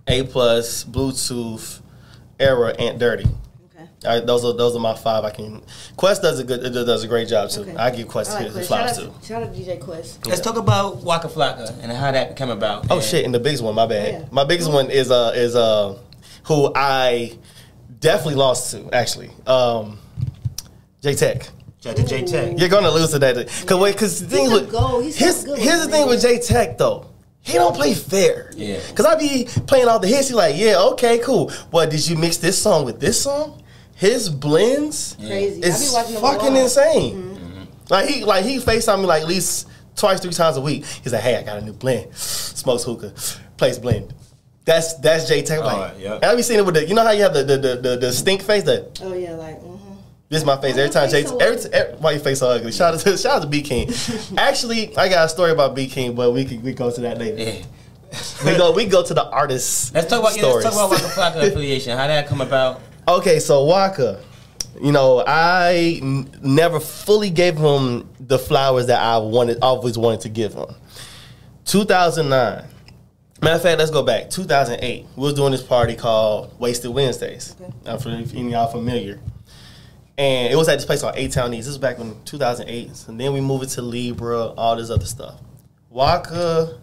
A 0.06 0.22
plus, 0.22 0.84
Bluetooth, 0.84 1.80
Era, 2.38 2.68
and 2.78 3.00
Dirty. 3.00 3.24
Okay. 3.24 3.88
All 4.04 4.14
right, 4.18 4.24
those 4.24 4.44
are 4.44 4.52
those 4.52 4.76
are 4.76 4.78
my 4.78 4.94
five. 4.94 5.24
I 5.24 5.30
can. 5.30 5.60
Quest 5.96 6.22
does 6.22 6.38
a 6.38 6.44
good 6.44 6.60
does 6.72 7.02
a 7.02 7.08
great 7.08 7.26
job 7.26 7.50
too. 7.50 7.62
Okay. 7.62 7.74
I 7.74 7.90
give 7.90 8.06
Quest 8.06 8.30
I 8.30 8.34
like 8.34 8.44
his 8.52 8.68
Quest. 8.68 8.68
flowers 8.68 8.96
too. 8.98 9.26
shout 9.26 9.42
out 9.42 9.52
to 9.54 9.60
DJ 9.60 9.80
Quest. 9.80 10.24
Let's 10.24 10.40
talk 10.40 10.56
about 10.56 10.98
Waka 10.98 11.26
Flocka 11.28 11.76
and 11.82 11.90
how 11.90 12.12
that 12.12 12.36
came 12.36 12.50
about. 12.50 12.86
Oh 12.88 12.96
And- 12.98 13.04
shit! 13.04 13.24
And 13.24 13.34
the 13.34 13.40
biggest 13.40 13.64
one, 13.64 13.74
my 13.74 13.86
bad. 13.86 14.14
Oh, 14.14 14.18
yeah. 14.20 14.24
My 14.30 14.44
biggest 14.44 14.70
one 14.70 14.90
is 14.92 15.10
uh 15.10 15.32
is 15.34 15.56
uh 15.56 15.98
who 16.44 16.72
I 16.74 17.36
definitely 18.00 18.36
lost 18.36 18.70
to 18.72 18.88
actually. 18.92 19.30
Um, 19.46 19.98
J 21.02 21.14
Tech. 21.14 21.48
Shout 21.82 21.96
to 21.96 22.04
J 22.04 22.24
Tech. 22.24 22.58
You're 22.58 22.68
gonna 22.68 22.90
lose 22.90 23.10
to 23.10 23.18
that 23.20 23.36
because 23.36 23.78
wait, 23.78 23.92
because 23.92 24.20
the 24.20 24.28
thing 24.28 24.50
He's 24.50 24.60
with 24.60 24.70
goal. 24.70 25.00
He's 25.00 25.18
so 25.18 25.24
here's, 25.24 25.44
good 25.44 25.50
with 25.52 25.60
here's 25.60 25.86
the 25.86 25.92
thing 25.92 26.06
with 26.08 26.22
J 26.22 26.38
Tech 26.38 26.78
though. 26.78 27.06
He 27.40 27.54
don't 27.54 27.74
play 27.74 27.94
fair. 27.94 28.52
Yeah. 28.56 28.80
Cause 28.94 29.06
I 29.06 29.14
be 29.16 29.48
playing 29.66 29.88
all 29.88 29.98
the 29.98 30.08
hits. 30.08 30.28
He 30.28 30.34
like, 30.34 30.56
yeah, 30.56 30.78
okay, 30.92 31.18
cool. 31.18 31.50
What 31.70 31.90
did 31.90 32.06
you 32.06 32.16
mix 32.16 32.36
this 32.36 32.60
song 32.60 32.84
with 32.84 33.00
this 33.00 33.22
song? 33.22 33.62
His 33.94 34.28
blends 34.28 35.16
Crazy. 35.16 35.62
is 35.62 35.94
I 35.94 36.06
be 36.06 36.14
watching 36.14 36.14
him 36.14 36.20
fucking 36.20 36.54
live. 36.54 36.62
insane. 36.64 37.68
Like 37.88 38.08
he 38.08 38.24
like 38.24 38.44
he 38.44 38.58
FaceTime 38.58 39.00
me 39.00 39.06
like 39.06 39.22
at 39.22 39.28
least 39.28 39.68
twice, 39.96 40.20
three 40.20 40.32
times 40.32 40.56
a 40.56 40.60
week. 40.60 40.84
He's 40.84 41.12
like, 41.12 41.22
hey, 41.22 41.36
I 41.36 41.42
got 41.42 41.58
a 41.58 41.62
new 41.62 41.72
blend. 41.72 42.14
Smokes 42.14 42.84
hookah, 42.84 43.12
plays 43.56 43.78
blend. 43.78 44.12
That's 44.68 44.94
that's 44.98 45.26
J 45.26 45.40
Tech. 45.42 45.60
Like, 45.60 45.74
Alright, 45.74 45.98
yeah. 45.98 46.14
and 46.16 46.24
I 46.26 46.36
be 46.36 46.42
seeing 46.42 46.58
it 46.60 46.66
with 46.66 46.74
the 46.74 46.86
you 46.86 46.94
know 46.94 47.02
how 47.02 47.12
you 47.12 47.22
have 47.22 47.32
the 47.32 47.42
the 47.42 47.56
the, 47.56 47.76
the, 47.76 47.96
the 47.96 48.12
stink 48.12 48.42
face 48.42 48.64
that 48.64 49.00
Oh 49.02 49.14
yeah, 49.14 49.32
like. 49.32 49.58
hmm 49.60 49.76
this 50.28 50.40
is 50.42 50.44
my 50.44 50.60
face 50.60 50.74
Why 50.74 50.82
every 50.82 50.92
time. 50.92 51.08
Jay, 51.08 51.24
so 51.24 51.38
every, 51.38 51.56
ugly? 51.56 51.72
every 51.72 51.94
why 52.00 52.10
your 52.10 52.20
face 52.20 52.40
so 52.40 52.48
ugly? 52.50 52.70
Shout 52.70 52.92
out 52.92 53.00
to 53.00 53.16
shout 53.16 53.36
out 53.36 53.42
to 53.44 53.48
B 53.48 53.62
King. 53.62 53.88
Actually, 54.36 54.94
I 54.94 55.08
got 55.08 55.24
a 55.24 55.28
story 55.30 55.52
about 55.52 55.74
B 55.74 55.86
King, 55.88 56.14
but 56.14 56.32
we 56.32 56.44
can 56.44 56.60
we 56.62 56.74
go 56.74 56.90
to 56.90 57.00
that 57.00 57.16
later. 57.18 57.38
Yeah. 57.42 57.64
We 58.44 58.56
go 58.56 58.72
we 58.72 58.84
go 58.84 59.02
to 59.02 59.14
the 59.14 59.24
artist. 59.26 59.94
Let's 59.94 60.06
talk 60.08 60.20
about 60.20 60.36
yeah, 60.36 60.44
let's 60.46 60.64
talk 60.64 60.74
about 60.74 60.98
stories. 60.98 61.16
Waka 61.16 61.38
Flocka 61.40 61.48
affiliation. 61.48 61.96
How 61.96 62.06
did 62.06 62.14
that 62.16 62.26
come 62.28 62.42
about? 62.42 62.80
Okay, 63.06 63.38
so 63.38 63.64
Waka, 63.64 64.20
you 64.82 64.92
know, 64.92 65.24
I 65.26 65.98
n- 66.02 66.30
never 66.42 66.78
fully 66.78 67.30
gave 67.30 67.56
him 67.56 68.06
the 68.20 68.38
flowers 68.38 68.86
that 68.88 69.00
I 69.00 69.16
wanted, 69.18 69.58
always 69.62 69.96
wanted 69.96 70.20
to 70.22 70.28
give 70.28 70.52
him. 70.52 70.66
2009. 71.64 72.64
Matter 73.40 73.54
of 73.54 73.62
fact, 73.62 73.78
let's 73.78 73.92
go 73.92 74.02
back. 74.02 74.30
2008. 74.30 75.06
We 75.14 75.22
was 75.22 75.34
doing 75.34 75.52
this 75.52 75.62
party 75.62 75.94
called 75.94 76.58
Wasted 76.58 76.90
Wednesdays. 76.90 77.54
Okay. 77.60 77.72
I'm 77.86 77.98
for 78.00 78.08
if 78.10 78.32
any 78.32 78.46
of 78.46 78.50
y'all 78.50 78.66
familiar. 78.66 79.20
And 80.16 80.52
it 80.52 80.56
was 80.56 80.68
at 80.68 80.74
this 80.74 80.84
place 80.84 81.04
on 81.04 81.16
A 81.16 81.28
Town 81.28 81.54
East. 81.54 81.66
This 81.66 81.68
was 81.68 81.78
back 81.78 82.00
in 82.00 82.20
2008. 82.24 83.04
And 83.06 83.20
then 83.20 83.32
we 83.32 83.40
moved 83.40 83.64
it 83.64 83.68
to 83.70 83.82
Libra, 83.82 84.46
all 84.48 84.74
this 84.74 84.90
other 84.90 85.04
stuff. 85.04 85.40
Waka, 85.88 86.80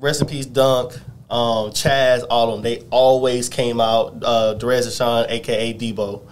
rest 0.00 0.20
in 0.20 0.26
peace, 0.26 0.46
Dunk, 0.46 0.94
um, 1.30 1.70
Chaz, 1.70 2.24
all 2.28 2.48
of 2.48 2.56
them. 2.56 2.62
They 2.62 2.84
always 2.90 3.48
came 3.48 3.80
out. 3.80 4.22
Uh, 4.24 4.56
Derez 4.58 4.86
De'Shon, 4.86 5.30
aka 5.30 5.74
Debo, 5.74 6.28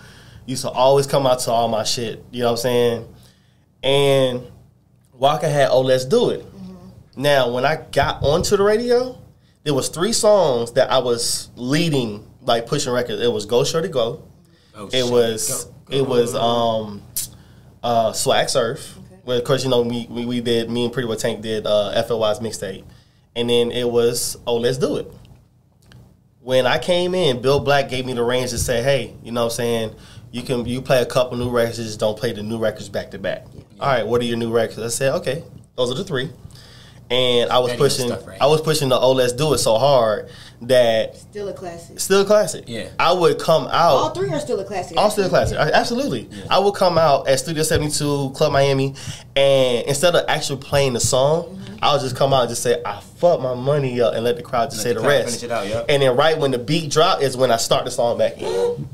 used 0.46 0.62
to 0.62 0.70
always 0.70 1.06
come 1.06 1.24
out 1.24 1.38
to 1.40 1.52
all 1.52 1.68
my 1.68 1.84
shit. 1.84 2.24
You 2.32 2.40
know 2.40 2.46
what 2.46 2.52
I'm 2.52 2.56
saying? 2.58 3.14
And 3.84 4.42
Waka 5.12 5.48
had 5.48 5.68
"Oh 5.70 5.82
Let's 5.82 6.04
Do 6.04 6.30
It." 6.30 6.44
Now, 7.16 7.52
when 7.52 7.64
I 7.64 7.76
got 7.76 8.22
onto 8.22 8.56
the 8.56 8.62
radio, 8.62 9.16
there 9.66 9.74
was 9.74 9.88
three 9.88 10.12
songs 10.12 10.70
that 10.74 10.92
I 10.92 10.98
was 10.98 11.50
leading, 11.56 12.24
like 12.40 12.66
pushing 12.68 12.92
records. 12.92 13.20
It 13.20 13.32
was 13.32 13.46
"Go 13.46 13.64
Shorty 13.64 13.88
Go." 13.88 14.22
Oh, 14.76 14.86
It 14.86 14.92
shit. 14.92 15.10
was 15.10 15.64
Go- 15.64 15.96
it 15.96 16.06
was 16.06 16.36
um 16.36 17.02
uh 17.82 18.12
Swag 18.12 18.48
Surf. 18.48 18.96
Well, 19.24 19.36
of 19.38 19.42
course, 19.42 19.64
you 19.64 19.70
know 19.70 19.82
we, 19.82 20.06
we 20.08 20.24
we 20.24 20.40
did 20.40 20.70
me 20.70 20.84
and 20.84 20.92
Pretty 20.92 21.08
Boy 21.08 21.16
Tank 21.16 21.42
did 21.42 21.66
uh 21.66 22.00
FLY's 22.06 22.38
mixtape, 22.38 22.84
and 23.34 23.50
then 23.50 23.72
it 23.72 23.90
was 23.90 24.36
oh 24.46 24.54
let's 24.56 24.78
do 24.78 24.98
it. 24.98 25.10
When 26.40 26.64
I 26.64 26.78
came 26.78 27.12
in, 27.16 27.42
Bill 27.42 27.58
Black 27.58 27.88
gave 27.88 28.06
me 28.06 28.12
the 28.12 28.22
range 28.22 28.50
to 28.50 28.58
say, 28.58 28.80
hey, 28.84 29.14
you 29.24 29.32
know 29.32 29.46
what 29.46 29.52
I'm 29.52 29.56
saying, 29.56 29.94
you 30.30 30.42
can 30.42 30.64
you 30.64 30.80
play 30.80 31.02
a 31.02 31.06
couple 31.06 31.36
new 31.36 31.50
records, 31.50 31.78
just 31.78 31.98
don't 31.98 32.16
play 32.16 32.32
the 32.32 32.44
new 32.44 32.58
records 32.58 32.88
back 32.88 33.10
to 33.10 33.18
back. 33.18 33.46
All 33.80 33.88
right, 33.88 34.06
what 34.06 34.20
are 34.20 34.24
your 34.24 34.36
new 34.36 34.52
records? 34.52 34.78
I 34.78 34.86
said, 34.88 35.12
okay, 35.16 35.42
those 35.76 35.90
are 35.90 35.94
the 35.94 36.04
three. 36.04 36.30
And 37.10 37.50
I 37.50 37.58
was 37.60 37.70
Ready 37.70 37.78
pushing 37.78 38.06
stuff 38.08 38.26
right 38.26 38.40
I 38.40 38.46
was 38.46 38.60
pushing 38.60 38.88
the 38.88 38.98
oh 38.98 39.12
let's 39.12 39.32
do 39.32 39.52
it 39.54 39.58
so 39.58 39.78
hard 39.78 40.28
that 40.62 41.16
Still 41.16 41.48
a 41.48 41.52
classic. 41.52 42.00
still 42.00 42.22
a 42.22 42.24
classic. 42.24 42.64
Yeah. 42.66 42.88
I 42.98 43.12
would 43.12 43.38
come 43.38 43.64
out 43.66 43.70
All 43.92 44.10
three 44.10 44.30
are 44.30 44.40
still 44.40 44.58
a 44.58 44.64
classic. 44.64 44.96
all 44.96 45.10
still 45.10 45.26
a 45.26 45.28
classic. 45.28 45.58
I- 45.58 45.70
Absolutely. 45.70 46.28
I 46.50 46.58
would 46.58 46.74
come 46.74 46.96
out 46.98 47.28
at 47.28 47.38
Studio 47.38 47.62
72, 47.62 48.30
Club 48.34 48.52
Miami, 48.52 48.94
and 49.36 49.86
instead 49.86 50.14
of 50.16 50.24
actually 50.28 50.60
playing 50.62 50.94
the 50.94 51.00
song, 51.00 51.44
Mm-hmm. 51.76 51.84
I 51.84 51.92
would 51.92 52.00
just 52.00 52.16
come 52.16 52.32
out 52.32 52.40
and 52.40 52.48
just 52.48 52.62
say, 52.62 52.80
I 52.86 53.00
fucked 53.00 53.42
my 53.42 53.54
money 53.54 54.00
up 54.00 54.14
and 54.14 54.24
let 54.24 54.36
the 54.36 54.42
crowd 54.42 54.70
just 54.70 54.78
Let 54.78 54.82
say 54.84 54.94
the 54.94 55.00
the, 55.02 55.06
rest. 55.08 55.44
out, 55.44 55.66
yep. 55.66 55.84
And 55.90 56.00
then 56.02 56.16
right 56.16 56.38
when 56.38 56.50
the 56.50 56.58
beat 56.58 56.90
drop 56.90 57.20
is 57.20 57.36
when 57.36 57.50
I 57.50 57.58
start 57.58 57.84
the 57.84 57.90
song 57.90 58.16
back 58.16 58.38
in. 58.40 58.88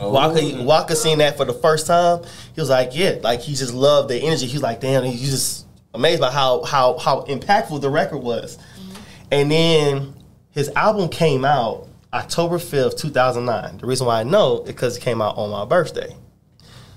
Walker 0.00 0.40
Waka 0.64 0.96
seen 0.96 1.18
that 1.18 1.36
for 1.36 1.44
the 1.44 1.52
first 1.52 1.86
time. 1.86 2.22
He 2.54 2.60
was 2.60 2.70
like, 2.70 2.90
yeah, 2.94 3.16
like 3.22 3.40
he 3.40 3.54
just 3.54 3.74
loved 3.74 4.08
the 4.08 4.16
energy. 4.16 4.46
He 4.46 4.54
was 4.54 4.62
like, 4.62 4.80
damn, 4.80 5.04
he 5.04 5.16
just 5.24 5.63
amazed 5.94 6.20
by 6.20 6.30
how 6.30 6.62
how 6.64 6.98
how 6.98 7.22
impactful 7.22 7.80
the 7.80 7.90
record 7.90 8.18
was. 8.18 8.58
And 9.30 9.50
then 9.50 10.14
his 10.50 10.68
album 10.70 11.08
came 11.08 11.44
out 11.44 11.88
October 12.12 12.58
5th, 12.58 12.98
2009. 12.98 13.78
The 13.78 13.86
reason 13.86 14.06
why 14.06 14.20
I 14.20 14.22
know 14.24 14.60
is 14.60 14.68
because 14.68 14.96
it 14.96 15.00
came 15.00 15.20
out 15.20 15.36
on 15.36 15.50
my 15.50 15.64
birthday. 15.64 16.14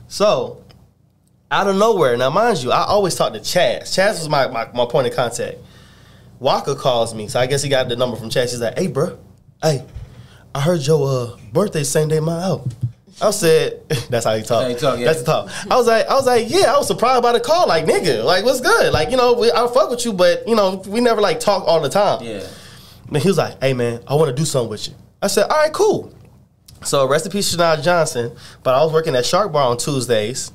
So, 0.08 0.64
out 1.50 1.68
of 1.68 1.76
nowhere, 1.76 2.16
now 2.18 2.30
mind 2.30 2.62
you, 2.62 2.72
I 2.72 2.86
always 2.86 3.16
talk 3.16 3.34
to 3.34 3.40
Chaz. 3.40 3.84
Chaz 3.84 4.20
was 4.20 4.30
my, 4.30 4.48
my, 4.48 4.70
my 4.74 4.86
point 4.86 5.08
of 5.08 5.16
contact. 5.16 5.58
Waka 6.40 6.76
calls 6.76 7.16
me, 7.16 7.28
so 7.28 7.40
I 7.40 7.48
guess 7.48 7.64
he 7.64 7.70
got 7.70 7.90
the 7.90 7.96
number 7.96 8.16
from 8.16 8.30
Chaz. 8.30 8.52
He's 8.52 8.62
like, 8.62 8.78
hey, 8.78 8.88
bro, 8.88 9.18
hey, 9.64 9.84
I 10.54 10.62
heard 10.62 10.86
your 10.86 11.08
uh, 11.08 11.38
birthday 11.52 11.84
same 11.84 12.10
day 12.10 12.20
my 12.20 12.40
album. 12.40 12.72
I 13.22 13.32
said, 13.32 13.88
that's 14.10 14.26
how 14.26 14.36
he 14.36 14.44
talk. 14.44 14.64
how 14.64 14.70
he 14.70 14.76
talk, 14.76 15.00
yeah. 15.00 15.06
That's 15.06 15.20
the 15.20 15.26
talk. 15.26 15.50
I 15.72 15.76
was 15.76 15.88
like, 15.88 16.08
I 16.08 16.14
was 16.14 16.26
like, 16.26 16.50
yeah, 16.50 16.74
I 16.74 16.78
was 16.78 16.88
surprised 16.88 17.24
by 17.24 17.32
the 17.32 17.40
call. 17.40 17.68
Like, 17.68 17.86
nigga, 17.86 18.24
like, 18.24 18.46
what's 18.46 18.62
good? 18.62 18.94
Like, 18.94 19.10
you 19.12 19.18
know, 19.18 19.34
we, 19.34 19.52
I 19.52 19.68
fuck 19.68 19.90
with 19.90 20.06
you, 20.06 20.14
but 20.14 20.48
you 20.48 20.56
know, 20.56 20.84
we 20.88 21.02
never 21.02 21.22
like 21.22 21.40
talk 21.40 21.64
all 21.66 21.82
the 21.82 21.90
time. 21.90 22.24
Yeah. 22.24 22.48
And 23.08 23.18
he 23.18 23.28
was 23.28 23.38
like, 23.38 23.62
hey 23.62 23.74
man, 23.74 24.02
I 24.08 24.16
want 24.16 24.30
to 24.30 24.36
do 24.36 24.46
something 24.46 24.70
with 24.70 24.88
you. 24.88 24.94
I 25.22 25.28
said, 25.28 25.50
all 25.50 25.58
right, 25.58 25.74
cool. 25.74 26.14
So 26.84 27.08
rest 27.08 27.26
in 27.26 27.32
peace, 27.32 27.54
Shania 27.56 27.84
Johnson. 27.84 28.36
But 28.64 28.76
I 28.76 28.84
was 28.84 28.94
working 28.94 29.16
at 29.16 29.26
Shark 29.26 29.52
Bar 29.52 29.72
on 29.72 29.78
Tuesdays, 29.78 30.52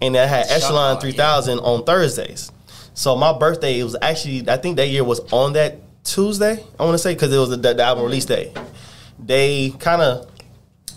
and 0.00 0.16
I 0.16 0.26
had 0.26 0.48
Shark 0.48 0.62
Echelon 0.62 0.94
Bar, 0.96 1.00
3000 1.00 1.58
on 1.60 1.84
Thursdays. 1.84 2.52
So 2.94 3.16
my 3.16 3.36
birthday, 3.36 3.80
it 3.80 3.84
was 3.84 3.96
actually, 4.02 4.48
I 4.48 4.58
think 4.58 4.76
that 4.76 4.88
year 4.88 5.02
was 5.02 5.20
on 5.32 5.54
that 5.54 5.78
Tuesday, 6.04 6.62
I 6.78 6.84
want 6.84 6.94
to 6.94 6.98
say, 6.98 7.14
because 7.14 7.32
it 7.32 7.38
was 7.38 7.50
the, 7.50 7.56
the 7.56 7.82
album 7.82 8.04
release 8.04 8.26
day. 8.26 8.52
They 9.18 9.70
kind 9.78 10.02
of, 10.02 10.28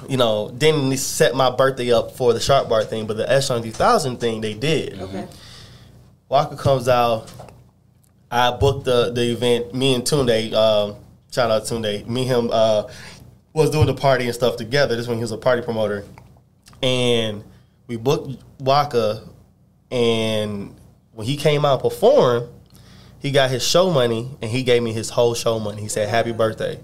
you 0.09 0.17
know, 0.17 0.51
didn't 0.57 0.97
set 0.97 1.35
my 1.35 1.49
birthday 1.49 1.91
up 1.91 2.11
for 2.11 2.33
the 2.33 2.39
Shark 2.39 2.69
Bar 2.69 2.83
thing, 2.83 3.07
but 3.07 3.17
the 3.17 3.29
Echelon 3.31 3.61
3000 3.61 4.17
thing, 4.17 4.41
they 4.41 4.53
did. 4.53 4.99
Okay. 4.99 5.27
Waka 6.29 6.55
comes 6.57 6.87
out. 6.87 7.31
I 8.31 8.51
booked 8.51 8.85
the 8.85 9.11
the 9.11 9.31
event. 9.31 9.73
Me 9.73 9.93
and 9.93 10.03
Tunde, 10.03 10.53
um, 10.53 10.95
shout 11.31 11.51
out 11.51 11.63
Tunde. 11.63 12.07
Me 12.07 12.21
and 12.21 12.29
him 12.29 12.49
uh, 12.51 12.89
was 13.53 13.69
doing 13.69 13.85
the 13.85 13.93
party 13.93 14.25
and 14.25 14.33
stuff 14.33 14.57
together. 14.57 14.95
This 14.95 15.07
when 15.07 15.17
he 15.17 15.21
was 15.21 15.31
a 15.31 15.37
party 15.37 15.61
promoter, 15.61 16.03
and 16.81 17.43
we 17.87 17.97
booked 17.97 18.43
Waka. 18.59 19.23
And 19.91 20.75
when 21.13 21.27
he 21.27 21.37
came 21.37 21.63
out 21.63 21.73
and 21.73 21.81
performed, 21.81 22.49
he 23.19 23.31
got 23.31 23.51
his 23.51 23.65
show 23.65 23.91
money, 23.91 24.31
and 24.41 24.49
he 24.49 24.63
gave 24.63 24.81
me 24.81 24.91
his 24.91 25.11
whole 25.11 25.35
show 25.35 25.59
money. 25.59 25.81
He 25.81 25.87
said, 25.87 26.09
"Happy 26.09 26.31
birthday!" 26.31 26.79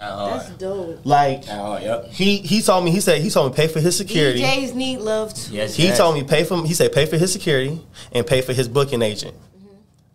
At 0.00 0.12
hard. 0.12 0.40
That's 0.40 0.50
dope. 0.50 1.00
Like 1.04 1.48
At 1.48 1.82
yep. 1.82 2.06
he 2.10 2.38
he 2.38 2.62
told 2.62 2.84
me. 2.84 2.90
He 2.92 3.00
said 3.00 3.20
he 3.20 3.30
told 3.30 3.50
me 3.50 3.56
pay 3.56 3.66
for 3.66 3.80
his 3.80 3.96
security. 3.96 4.40
DJs 4.40 4.74
need 4.74 4.98
love 4.98 5.34
too. 5.34 5.52
Yes. 5.52 5.74
He 5.74 5.84
yes. 5.84 5.98
told 5.98 6.14
me 6.14 6.22
pay 6.22 6.44
for 6.44 6.64
he 6.64 6.74
said 6.74 6.92
pay 6.92 7.06
for 7.06 7.16
his 7.16 7.32
security 7.32 7.80
and 8.12 8.26
pay 8.26 8.40
for 8.40 8.52
his 8.52 8.68
booking 8.68 9.02
agent. 9.02 9.36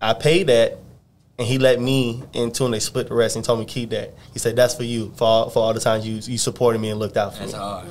I 0.02 0.14
paid 0.14 0.48
that, 0.48 0.80
and 1.38 1.48
he 1.48 1.58
let 1.58 1.80
me 1.82 2.24
and 2.34 2.52
Tunde 2.52 2.82
split 2.82 3.08
the 3.10 3.14
rest 3.14 3.36
and 3.36 3.44
told 3.44 3.60
me 3.60 3.66
keep 3.66 3.90
that. 3.90 4.14
He 4.32 4.40
said 4.40 4.56
that's 4.56 4.76
for 4.76 4.84
you 4.84 5.14
for 5.16 5.26
all, 5.26 5.50
for 5.50 5.60
all 5.60 5.74
the 5.74 5.80
times 5.80 6.08
you 6.08 6.16
you 6.32 6.38
supported 6.38 6.80
me 6.80 6.90
and 6.90 7.00
looked 7.00 7.18
out 7.18 7.34
for 7.34 7.40
That's 7.40 7.54
me. 7.54 7.60
hard. 7.60 7.88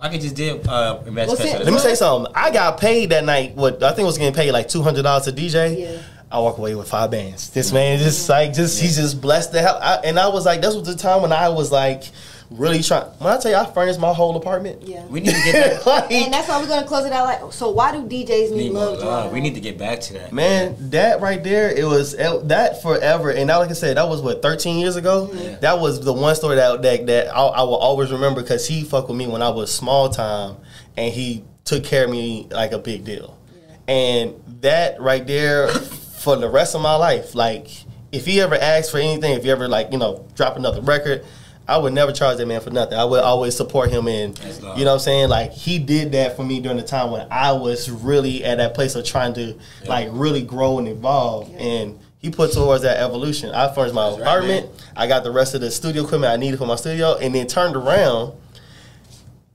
I 0.00 0.08
could 0.10 0.20
just 0.20 0.36
did 0.36 0.66
uh, 0.68 1.00
Imagine 1.06 1.30
What's. 1.30 1.40
Let 1.44 1.72
me 1.72 1.78
say 1.78 1.94
something. 1.96 2.32
I 2.36 2.50
got 2.52 2.78
paid 2.78 3.10
that 3.10 3.24
night. 3.24 3.56
What 3.56 3.82
I 3.82 3.92
think 3.92 4.06
was 4.06 4.16
getting 4.16 4.34
paid 4.34 4.52
like 4.52 4.68
two 4.68 4.82
hundred 4.82 5.02
dollars 5.02 5.26
a 5.26 5.32
DJ. 5.32 5.80
Yeah. 5.80 6.02
I 6.30 6.40
walk 6.40 6.58
away 6.58 6.74
with 6.74 6.88
five 6.88 7.10
bands. 7.10 7.50
This 7.50 7.72
man 7.72 7.98
just 7.98 8.28
like 8.28 8.52
just 8.52 8.80
he's 8.80 8.96
just 8.96 9.20
blessed 9.20 9.52
the 9.52 9.62
hell. 9.62 9.78
I, 9.80 9.96
and 10.04 10.18
I 10.18 10.28
was 10.28 10.44
like, 10.44 10.60
this 10.60 10.74
was 10.74 10.86
the 10.86 10.94
time 10.94 11.22
when 11.22 11.32
I 11.32 11.48
was 11.48 11.72
like 11.72 12.04
really 12.50 12.82
trying. 12.82 13.04
When 13.18 13.32
I 13.32 13.38
tell 13.38 13.50
you, 13.50 13.56
I 13.56 13.64
furnished 13.70 13.98
my 14.00 14.12
whole 14.12 14.36
apartment. 14.36 14.82
Yeah. 14.82 15.04
We 15.06 15.20
need 15.20 15.34
to 15.34 15.42
get 15.42 15.52
that. 15.52 15.86
Like, 15.86 16.10
And 16.12 16.32
that's 16.32 16.48
why 16.48 16.60
we're 16.60 16.68
gonna 16.68 16.86
close 16.86 17.06
it 17.06 17.12
out. 17.12 17.24
Like, 17.24 17.52
so 17.52 17.70
why 17.70 17.92
do 17.92 18.02
DJs 18.02 18.50
need, 18.50 18.56
need 18.56 18.72
love? 18.72 18.98
love. 18.98 19.00
drama? 19.00 19.30
We 19.30 19.40
need 19.40 19.54
to 19.54 19.60
get 19.60 19.78
back 19.78 20.00
to 20.00 20.12
that. 20.14 20.32
Man, 20.32 20.76
that 20.90 21.20
right 21.22 21.42
there, 21.42 21.70
it 21.70 21.84
was 21.84 22.12
it- 22.14 22.48
that 22.48 22.82
forever. 22.82 23.30
And 23.30 23.46
now, 23.46 23.60
like 23.60 23.70
I 23.70 23.74
said, 23.74 23.96
that 23.96 24.08
was 24.08 24.20
what 24.20 24.42
13 24.42 24.78
years 24.78 24.96
ago. 24.96 25.30
Yeah. 25.32 25.56
That 25.56 25.80
was 25.80 26.02
the 26.04 26.12
one 26.12 26.34
story 26.34 26.56
that 26.56 26.82
that, 26.82 27.06
that 27.06 27.34
I, 27.34 27.40
I 27.40 27.62
will 27.62 27.76
always 27.76 28.10
remember 28.12 28.42
because 28.42 28.66
he 28.66 28.82
fucked 28.84 29.08
with 29.08 29.16
me 29.16 29.26
when 29.26 29.40
I 29.42 29.48
was 29.50 29.74
small 29.74 30.08
time, 30.10 30.56
and 30.96 31.12
he 31.12 31.44
took 31.64 31.84
care 31.84 32.04
of 32.04 32.10
me 32.10 32.48
like 32.50 32.72
a 32.72 32.78
big 32.78 33.04
deal. 33.04 33.38
And 33.86 34.34
that 34.60 35.00
right 35.00 35.26
there, 35.26 35.68
for 36.18 36.36
the 36.36 36.48
rest 36.48 36.74
of 36.74 36.82
my 36.82 36.94
life, 36.96 37.34
like 37.34 37.68
if 38.12 38.26
he 38.26 38.40
ever 38.40 38.54
asked 38.56 38.90
for 38.90 38.98
anything, 38.98 39.32
if 39.32 39.44
he 39.44 39.50
ever 39.50 39.68
like 39.68 39.92
you 39.92 39.98
know 39.98 40.26
drop 40.34 40.56
another 40.56 40.80
record. 40.80 41.24
I 41.70 41.76
would 41.76 41.92
never 41.92 42.12
charge 42.12 42.38
that 42.38 42.46
man 42.46 42.62
for 42.62 42.70
nothing. 42.70 42.96
I 42.96 43.04
would 43.04 43.20
always 43.20 43.54
support 43.54 43.90
him 43.90 44.08
and 44.08 44.38
you 44.38 44.62
know 44.62 44.92
what 44.92 44.92
I'm 44.94 44.98
saying? 45.00 45.28
Like 45.28 45.52
he 45.52 45.78
did 45.78 46.12
that 46.12 46.34
for 46.34 46.42
me 46.42 46.60
during 46.60 46.78
the 46.78 46.82
time 46.82 47.10
when 47.10 47.26
I 47.30 47.52
was 47.52 47.90
really 47.90 48.42
at 48.42 48.56
that 48.56 48.72
place 48.72 48.94
of 48.94 49.04
trying 49.04 49.34
to 49.34 49.54
like 49.86 50.08
really 50.12 50.40
grow 50.40 50.78
and 50.78 50.88
evolve. 50.88 51.54
And 51.58 51.98
he 52.20 52.30
put 52.30 52.54
towards 52.54 52.84
that 52.84 52.96
evolution. 52.96 53.50
I 53.50 53.70
furnished 53.74 53.94
my 53.94 54.08
That's 54.08 54.22
apartment. 54.22 54.74
man. 54.74 54.84
I 54.96 55.06
got 55.08 55.24
the 55.24 55.30
rest 55.30 55.54
of 55.54 55.60
the 55.60 55.70
studio 55.70 56.04
equipment 56.04 56.32
I 56.32 56.36
needed 56.36 56.56
for 56.56 56.64
my 56.66 56.76
studio, 56.76 57.18
and 57.18 57.34
then 57.34 57.46
turned 57.46 57.76
around. 57.76 58.32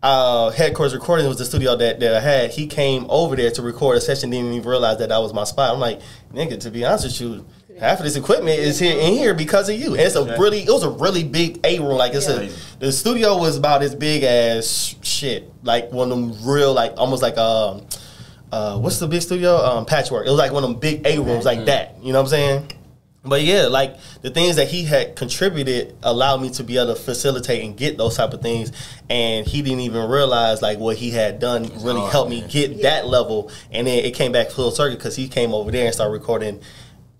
Uh, 0.04 0.50
headquarters 0.52 0.94
recording 0.94 1.26
was 1.28 1.38
the 1.38 1.46
studio 1.46 1.78
that, 1.78 2.02
that 2.02 2.14
I 2.14 2.20
had. 2.20 2.52
He 2.52 2.68
came 2.68 3.06
over 3.08 3.38
there 3.38 3.50
to 3.52 3.62
record 3.62 3.96
a 3.98 4.02
session. 4.02 4.30
Didn't 4.32 4.52
even 4.52 4.68
realize 4.70 4.98
that 4.98 5.08
that 5.10 5.18
was 5.20 5.34
my 5.34 5.46
spot. 5.46 5.74
I'm 5.74 5.80
like, 5.80 6.02
nigga, 6.34 6.60
to 6.60 6.70
be 6.72 6.84
honest 6.84 7.06
with 7.06 7.22
you, 7.22 7.46
half 7.80 8.00
of 8.00 8.04
this 8.04 8.18
equipment 8.18 8.60
is 8.60 8.78
here 8.80 9.00
in 9.00 9.14
here 9.14 9.34
because 9.34 9.70
of 9.70 9.80
you. 9.80 9.92
And 9.94 10.02
it's 10.02 10.16
a 10.16 10.26
really, 10.38 10.60
it 10.60 10.70
was 10.70 10.84
a 10.84 10.90
really 10.90 11.24
big 11.24 11.62
A 11.66 11.80
room. 11.80 11.98
Like 11.98 12.14
it's 12.14 12.28
Yeah. 12.28 12.42
a, 12.42 12.80
the 12.80 12.92
studio 12.92 13.38
was 13.38 13.56
about 13.56 13.82
as 13.82 13.96
big 13.96 14.24
as 14.24 14.96
shit. 15.02 15.50
Like 15.64 15.90
one 15.94 16.12
of 16.12 16.18
them 16.18 16.36
real, 16.52 16.74
like 16.74 16.96
almost 16.98 17.22
like 17.22 17.38
um, 17.38 17.88
uh, 18.52 18.78
what's 18.80 19.00
the 19.00 19.08
big 19.08 19.22
studio? 19.22 19.56
Um, 19.56 19.86
Patchwerk. 19.86 20.26
It 20.26 20.30
was 20.30 20.38
like 20.38 20.52
one 20.52 20.66
of 20.66 20.70
them 20.70 20.80
big 20.82 21.08
A 21.08 21.18
rooms 21.20 21.46
like 21.46 21.64
that. 21.68 21.96
You 22.04 22.12
know 22.12 22.20
what 22.22 22.26
I'm 22.26 22.30
saying? 22.30 22.72
But 23.26 23.42
yeah, 23.44 23.68
like 23.68 23.96
the 24.22 24.30
things 24.30 24.58
that 24.58 24.68
he 24.68 24.84
had 24.84 25.16
contributed 25.16 25.96
allowed 26.04 26.42
me 26.42 26.50
to 26.52 26.64
be 26.64 26.78
able 26.78 26.94
to 26.94 27.00
facilitate 27.00 27.64
and 27.64 27.78
get 27.78 27.98
those 27.98 28.18
type 28.18 28.34
of 28.34 28.42
things, 28.42 28.72
and 29.10 29.48
he 29.48 29.62
didn't 29.62 29.80
even 29.80 30.10
realize 30.10 30.62
like 30.62 30.78
what 30.78 30.98
he 30.98 31.10
had 31.12 31.40
done 31.40 31.64
really 31.82 32.02
hard, 32.02 32.12
helped 32.12 32.30
me 32.32 32.42
get 32.50 32.72
Yeah. 32.72 32.82
that 32.90 33.08
level, 33.08 33.50
and 33.72 33.88
then 33.88 34.04
it 34.04 34.14
came 34.14 34.34
back 34.34 34.50
full 34.50 34.72
circle 34.72 34.98
because 34.98 35.16
he 35.16 35.30
came 35.30 35.54
over 35.54 35.72
there 35.72 35.86
and 35.86 35.94
started 35.94 36.12
recording 36.12 36.60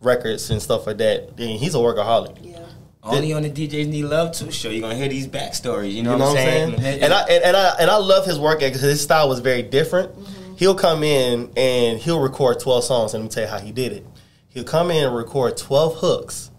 records 0.02 0.50
and 0.50 0.62
stuff 0.62 0.86
like 0.88 0.98
that. 0.98 1.30
And 1.38 1.58
he's 1.60 1.74
a 1.74 1.78
workaholic. 1.78 2.38
Yeah. 2.42 2.60
Only 3.02 3.32
on 3.34 3.44
the 3.44 3.50
DJs 3.50 3.88
Need 3.88 4.04
Love 4.04 4.34
Too 4.34 4.52
show, 4.52 4.70
you're 4.70 4.82
going 4.82 4.92
to 4.92 4.98
hear 4.98 5.10
these 5.10 5.28
backstories. 5.28 5.92
You 5.94 6.04
know, 6.04 6.14
You 6.14 6.18
know 6.20 6.26
what 6.34 6.38
I'm 6.38 6.76
saying? 6.78 7.02
And 7.04 7.14
I 7.14 7.22
and, 7.24 7.44
and 7.46 7.56
I 7.58 7.76
and 7.80 7.90
I 7.92 7.98
love 7.98 8.26
his 8.26 8.40
work 8.40 8.60
because 8.60 8.82
his 8.82 9.02
style 9.02 9.30
was 9.30 9.40
very 9.40 9.62
different. 9.62 10.12
Mm-hmm. 10.18 10.56
He'll 10.56 10.76
come 10.76 11.04
in 11.04 11.50
and 11.58 11.98
he'll 12.00 12.20
record 12.22 12.60
twelve 12.60 12.84
songs, 12.84 13.14
and 13.14 13.24
let 13.24 13.30
me 13.30 13.34
tell 13.34 13.44
you 13.44 13.50
how 13.50 13.60
he 13.60 13.72
did 13.72 13.92
it. 13.94 14.06
He'll 14.54 14.64
come 14.64 14.92
in 14.92 15.06
and 15.06 15.16
record 15.16 15.58
twelve 15.58 15.96
hooks 15.98 16.52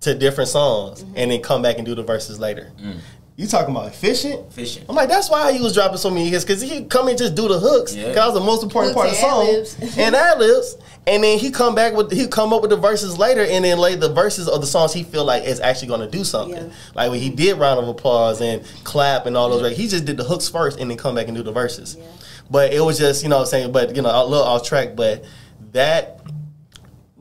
to 0.00 0.14
different 0.14 0.50
songs, 0.50 1.02
mm-hmm. 1.02 1.14
and 1.16 1.30
then 1.30 1.42
come 1.42 1.62
back 1.62 1.76
and 1.78 1.86
do 1.86 1.94
the 1.94 2.02
verses 2.02 2.38
later. 2.38 2.72
Mm. 2.80 3.00
You 3.36 3.46
talking 3.46 3.74
about 3.74 3.88
efficient? 3.88 4.46
Efficient. 4.48 4.86
I'm 4.88 4.96
like, 4.96 5.10
that's 5.10 5.28
why 5.28 5.52
he 5.52 5.60
was 5.60 5.74
dropping 5.74 5.98
so 5.98 6.08
many 6.08 6.30
hits 6.30 6.42
because 6.42 6.62
he 6.62 6.84
come 6.86 7.04
in 7.04 7.10
and 7.10 7.18
just 7.18 7.34
do 7.34 7.48
the 7.48 7.58
hooks. 7.58 7.94
Yeah. 7.94 8.06
Cause 8.06 8.14
that 8.14 8.26
was 8.26 8.34
the 8.34 8.40
most 8.40 8.62
important 8.62 8.94
Hooks 8.94 9.20
part 9.20 9.42
of 9.42 9.44
the 9.44 9.52
and 9.52 9.66
song 9.66 9.80
ad-libs. 9.82 9.98
and 9.98 10.16
ad 10.16 10.38
libs. 10.38 10.76
And 11.06 11.22
then 11.22 11.38
he 11.38 11.50
come 11.50 11.74
back 11.74 11.92
with 11.92 12.10
he 12.10 12.26
come 12.28 12.54
up 12.54 12.62
with 12.62 12.70
the 12.70 12.78
verses 12.78 13.18
later, 13.18 13.42
and 13.42 13.64
then 13.64 13.78
lay 13.78 13.94
the 13.94 14.08
verses 14.08 14.48
of 14.48 14.62
the 14.62 14.66
songs 14.66 14.94
he 14.94 15.02
feel 15.02 15.24
like 15.24 15.44
is 15.44 15.60
actually 15.60 15.88
going 15.88 16.00
to 16.00 16.08
do 16.08 16.24
something. 16.24 16.66
Yeah. 16.66 16.72
Like 16.94 17.10
when 17.10 17.20
he 17.20 17.28
did 17.28 17.58
round 17.58 17.78
of 17.78 17.88
applause 17.88 18.40
and 18.40 18.64
clap 18.84 19.26
and 19.26 19.36
all 19.36 19.50
those. 19.50 19.62
Right, 19.62 19.76
he 19.76 19.86
just 19.86 20.06
did 20.06 20.16
the 20.16 20.24
hooks 20.24 20.48
first, 20.48 20.80
and 20.80 20.90
then 20.90 20.96
come 20.96 21.14
back 21.14 21.28
and 21.28 21.36
do 21.36 21.42
the 21.42 21.52
verses. 21.52 21.96
Yeah. 21.98 22.06
But 22.50 22.72
it 22.72 22.80
was 22.80 22.98
just 22.98 23.22
you 23.22 23.28
know 23.28 23.36
what 23.36 23.42
I'm 23.42 23.48
saying. 23.48 23.72
But 23.72 23.94
you 23.94 24.00
know 24.00 24.10
a 24.10 24.24
little 24.24 24.46
off 24.46 24.64
track. 24.64 24.96
But 24.96 25.24
that 25.72 26.22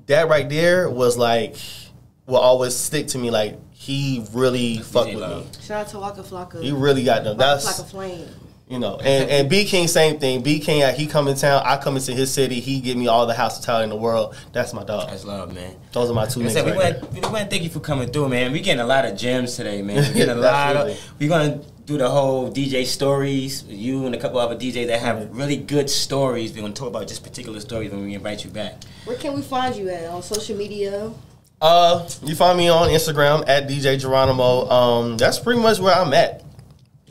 that 0.08 0.28
right 0.30 0.48
there 0.50 0.89
was 0.89 1.18
like 1.18 1.56
will 2.28 2.38
always 2.38 2.76
stick 2.76 3.08
to 3.08 3.18
me. 3.18 3.32
Like 3.32 3.58
he 3.72 4.26
really 4.34 4.78
fucked 4.80 5.10
with 5.10 5.20
Love. 5.20 5.46
me. 5.46 5.62
Shout 5.62 5.86
out 5.86 5.88
to 5.89 6.00
Waka 6.00 6.24
Flocka. 6.24 6.62
He 6.62 6.72
really 6.72 7.04
got 7.04 7.24
them. 7.24 7.38
Waka 7.38 7.62
That's 7.62 7.82
Flocka 7.82 7.89
Flame. 7.89 8.28
You 8.68 8.80
know, 8.80 8.98
and, 8.98 9.30
and 9.30 9.48
B 9.48 9.63
King 9.65 9.88
same 9.88 10.18
thing. 10.18 10.41
B 10.41 10.60
King, 10.60 10.91
he 10.96 11.06
come 11.06 11.28
in 11.28 11.36
town, 11.36 11.62
I 11.63 11.78
come 11.78 11.98
into 11.98 12.13
his 12.13 12.34
city, 12.34 12.60
he 12.60 12.82
give 12.82 12.98
me 12.98 13.08
all 13.08 13.28
the 13.28 13.36
hospitality 13.36 13.84
in 13.84 13.91
the 13.91 13.96
world. 13.96 14.36
That's 14.54 14.74
my 14.74 14.84
dog. 14.84 15.12
That's 15.12 15.24
love, 15.24 15.54
man. 15.54 15.76
Those 15.91 16.10
are 16.10 16.15
my 16.15 16.26
two 16.26 16.41
I 16.41 16.46
niggas. 16.46 16.52
said, 16.52 16.65
we 16.65 16.72
right 16.72 17.13
we 17.13 17.20
want 17.20 17.44
to 17.44 17.46
thank 17.46 17.62
you 17.62 17.70
for 17.70 17.80
coming 17.80 18.10
through, 18.10 18.30
man. 18.30 18.52
We 18.52 18.62
getting 18.62 18.82
a 18.82 18.88
lot 18.88 19.06
of 19.06 19.15
gems 19.15 19.56
today, 19.56 19.84
man. 19.84 19.98
We 19.98 20.13
getting 20.15 20.36
a 20.36 20.41
lot 20.41 20.76
of. 20.78 21.12
We're 21.20 21.30
gonna 21.30 21.62
do 21.86 21.98
the 21.98 22.10
whole 22.10 22.52
DJ 22.52 22.86
stories. 22.86 23.63
You 23.63 24.06
and 24.06 24.15
a 24.15 24.19
couple 24.19 24.39
other 24.39 24.56
DJs 24.56 24.88
that 24.88 25.00
have 25.00 25.36
really 25.36 25.58
good 25.58 25.89
stories. 25.89 26.54
We're 26.54 26.62
gonna 26.62 26.74
talk 26.74 26.88
about 26.88 27.08
just 27.08 27.24
particular 27.24 27.60
stories 27.60 27.91
when 27.91 28.06
we 28.06 28.15
invite 28.15 28.43
you 28.43 28.50
back. 28.50 28.84
Where 29.06 29.17
can 29.17 29.36
we 29.36 29.41
find 29.41 29.76
you 29.76 29.89
at 29.89 30.10
on 30.10 30.24
social 30.24 30.58
media? 30.58 31.12
Uh, 31.62 32.08
you 32.24 32.36
find 32.36 32.58
me 32.58 32.69
on 32.69 32.89
Instagram 32.89 33.48
at 33.48 33.67
DJ 33.67 34.00
Geronimo. 34.00 34.69
Um, 34.69 35.17
that's 35.17 35.39
pretty 35.39 35.62
much 35.62 35.80
where 35.80 35.95
I'm 35.95 36.13
at. 36.13 36.43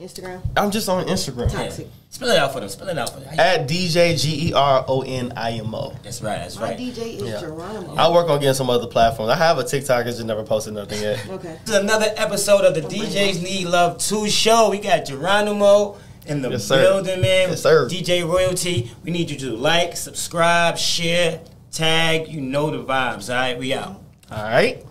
Instagram. 0.01 0.41
I'm 0.57 0.73
just 0.73 0.89
on 0.89 1.05
Instagram 1.07 1.51
Toxic. 1.53 1.87
Spell 2.11 2.29
it 2.31 2.37
out 2.39 2.53
for 2.53 2.59
them. 2.61 2.69
Spell 2.69 2.89
it 2.89 2.99
out 2.99 3.11
for 3.11 3.21
them. 3.21 3.39
at 3.39 3.69
DJ 3.69 4.21
G 4.21 4.49
E 4.49 4.53
R 4.53 4.85
O 4.89 5.03
N 5.03 5.33
I 5.37 5.53
M 5.53 5.73
O. 5.75 5.95
That's 6.03 6.21
right. 6.21 6.39
That's 6.39 6.57
My 6.57 6.71
right. 6.71 6.79
My 6.79 6.85
DJ 6.85 7.17
is 7.17 7.23
Yeah. 7.23 7.41
Geronimo. 7.41 7.95
I 7.95 8.11
work 8.11 8.29
on 8.29 8.41
getting 8.41 8.55
some 8.55 8.71
other 8.71 8.89
platforms. 8.89 9.31
I 9.31 9.37
have 9.37 9.59
a 9.59 9.65
TikTok, 9.65 10.01
I 10.01 10.11
just 10.11 10.25
never 10.25 10.43
posted 10.43 10.75
nothing 10.75 11.01
yet. 11.01 11.25
Okay. 11.31 11.59
This 11.65 11.75
is 11.77 11.81
another 11.81 12.07
episode 12.17 12.65
of 12.65 12.75
the 12.75 12.81
DJs 12.81 13.43
Need 13.43 13.67
Love 13.69 13.99
2 13.99 14.29
show. 14.29 14.71
We 14.71 14.79
got 14.79 15.05
Geronimo 15.05 15.97
in 16.27 16.43
the 16.43 16.51
Yes, 16.51 16.69
building, 16.69 17.21
man. 17.21 17.51
Yes, 17.51 17.63
sir. 17.63 17.89
DJ 17.89 18.27
Royalty. 18.29 18.91
We 19.05 19.11
need 19.13 19.31
you 19.31 19.39
to 19.39 19.57
like, 19.57 19.97
subscribe, 19.97 20.77
share, 20.77 21.41
tag. 21.71 22.29
You 22.29 22.41
know 22.41 22.71
the 22.71 22.83
vibes, 22.85 23.29
all 23.31 23.37
right? 23.37 23.57
We 23.59 23.75
out. 23.75 24.01
All 24.31 24.43
right. 24.43 24.85